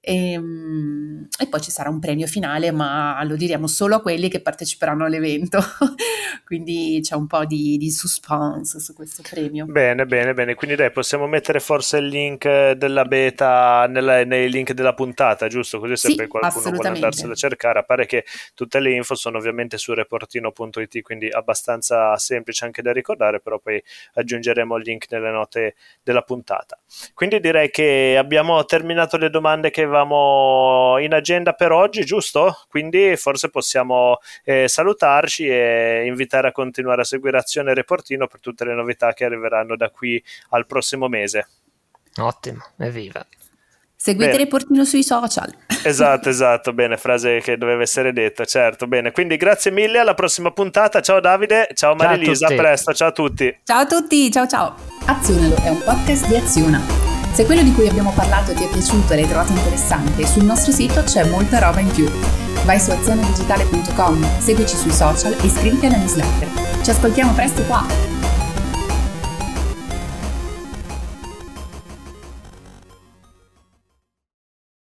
E, 0.00 0.32
ehm, 0.32 1.05
e 1.38 1.46
poi 1.48 1.60
ci 1.60 1.70
sarà 1.70 1.90
un 1.90 2.00
premio 2.00 2.26
finale, 2.26 2.70
ma 2.70 3.22
lo 3.24 3.36
diremo 3.36 3.66
solo 3.66 3.96
a 3.96 4.00
quelli 4.00 4.28
che 4.28 4.40
parteciperanno 4.40 5.04
all'evento. 5.04 5.58
Quindi 6.44 7.00
c'è 7.02 7.14
un 7.14 7.26
po' 7.26 7.44
di, 7.44 7.76
di 7.76 7.90
suspense 7.90 8.80
su 8.80 8.94
questo 8.94 9.22
premio. 9.28 9.66
Bene, 9.66 10.06
bene, 10.06 10.32
bene. 10.32 10.54
Quindi 10.54 10.76
dai, 10.76 10.90
possiamo 10.90 11.26
mettere 11.26 11.60
forse 11.60 11.98
il 11.98 12.06
link 12.06 12.72
della 12.72 13.04
beta 13.04 13.86
nella, 13.88 14.24
nei 14.24 14.50
link 14.50 14.72
della 14.72 14.94
puntata, 14.94 15.48
giusto? 15.48 15.78
Così 15.78 15.96
se 15.96 16.10
sì, 16.10 16.26
qualcuno 16.26 16.70
vuole 16.70 16.88
andarsela 16.88 17.32
a 17.32 17.36
cercare. 17.36 17.80
Appare 17.80 18.06
che 18.06 18.24
tutte 18.54 18.78
le 18.80 18.92
info 18.92 19.14
sono 19.14 19.38
ovviamente 19.38 19.76
su 19.76 19.92
reportino.it, 19.92 21.02
quindi 21.02 21.28
abbastanza 21.28 22.16
semplice 22.16 22.64
anche 22.64 22.80
da 22.80 22.92
ricordare, 22.92 23.40
però 23.40 23.58
poi 23.58 23.82
aggiungeremo 24.14 24.76
il 24.76 24.84
link 24.84 25.06
nelle 25.10 25.30
note 25.30 25.74
della 26.02 26.22
puntata. 26.22 26.78
Quindi 27.12 27.40
direi 27.40 27.70
che 27.70 28.16
abbiamo 28.16 28.64
terminato 28.64 29.16
le 29.16 29.30
domande 29.30 29.70
che 29.70 29.82
avevamo 29.82 30.96
in 30.98 31.12
agenda 31.26 31.52
per 31.54 31.72
oggi, 31.72 32.04
giusto? 32.04 32.60
Quindi 32.68 33.16
forse 33.16 33.50
possiamo 33.50 34.18
eh, 34.44 34.68
salutarci 34.68 35.48
e 35.48 36.04
invitare 36.06 36.48
a 36.48 36.52
continuare 36.52 37.00
a 37.00 37.04
seguire 37.04 37.38
Azione 37.38 37.74
Reportino 37.74 38.28
per 38.28 38.38
tutte 38.38 38.64
le 38.64 38.74
novità 38.74 39.12
che 39.12 39.24
arriveranno 39.24 39.76
da 39.76 39.90
qui 39.90 40.22
al 40.50 40.66
prossimo 40.66 41.08
mese. 41.08 41.48
Ottimo, 42.18 42.64
evviva. 42.78 43.26
Seguite 43.96 44.26
bene. 44.26 44.38
Reportino 44.44 44.84
sui 44.84 45.02
social. 45.02 45.52
Esatto, 45.82 46.28
esatto, 46.30 46.72
bene, 46.72 46.96
frase 46.96 47.40
che 47.40 47.56
doveva 47.58 47.82
essere 47.82 48.12
detta, 48.12 48.44
certo, 48.44 48.86
bene. 48.86 49.10
Quindi 49.10 49.36
grazie 49.36 49.72
mille, 49.72 49.98
alla 49.98 50.14
prossima 50.14 50.52
puntata. 50.52 51.00
Ciao 51.00 51.18
Davide, 51.18 51.70
ciao 51.74 51.96
Marilisa, 51.96 52.46
a, 52.46 52.52
a 52.52 52.56
presto, 52.56 52.94
ciao 52.94 53.08
a 53.08 53.12
tutti. 53.12 53.58
Ciao 53.64 53.80
a 53.80 53.86
tutti, 53.86 54.30
ciao 54.30 54.46
ciao. 54.46 54.74
Azionalo 55.06 55.56
è 55.56 55.68
un 55.70 55.82
podcast 55.82 56.28
di 56.28 56.36
Aziona 56.36 57.05
se 57.36 57.44
quello 57.44 57.62
di 57.62 57.74
cui 57.74 57.86
abbiamo 57.86 58.12
parlato 58.12 58.54
ti 58.54 58.64
è 58.64 58.68
piaciuto 58.70 59.12
e 59.12 59.16
l'hai 59.16 59.28
trovato 59.28 59.52
interessante, 59.52 60.26
sul 60.26 60.44
nostro 60.44 60.72
sito 60.72 61.02
c'è 61.02 61.28
molta 61.28 61.58
roba 61.58 61.80
in 61.80 61.88
più. 61.88 62.10
Vai 62.64 62.80
su 62.80 62.90
azionedigitale.com, 62.90 64.26
seguici 64.38 64.74
sui 64.74 64.90
social 64.90 65.36
e 65.42 65.44
iscriviti 65.44 65.84
alla 65.84 65.98
newsletter. 65.98 66.48
Ci 66.80 66.88
ascoltiamo 66.88 67.34
presto 67.34 67.60
qua! 67.64 68.25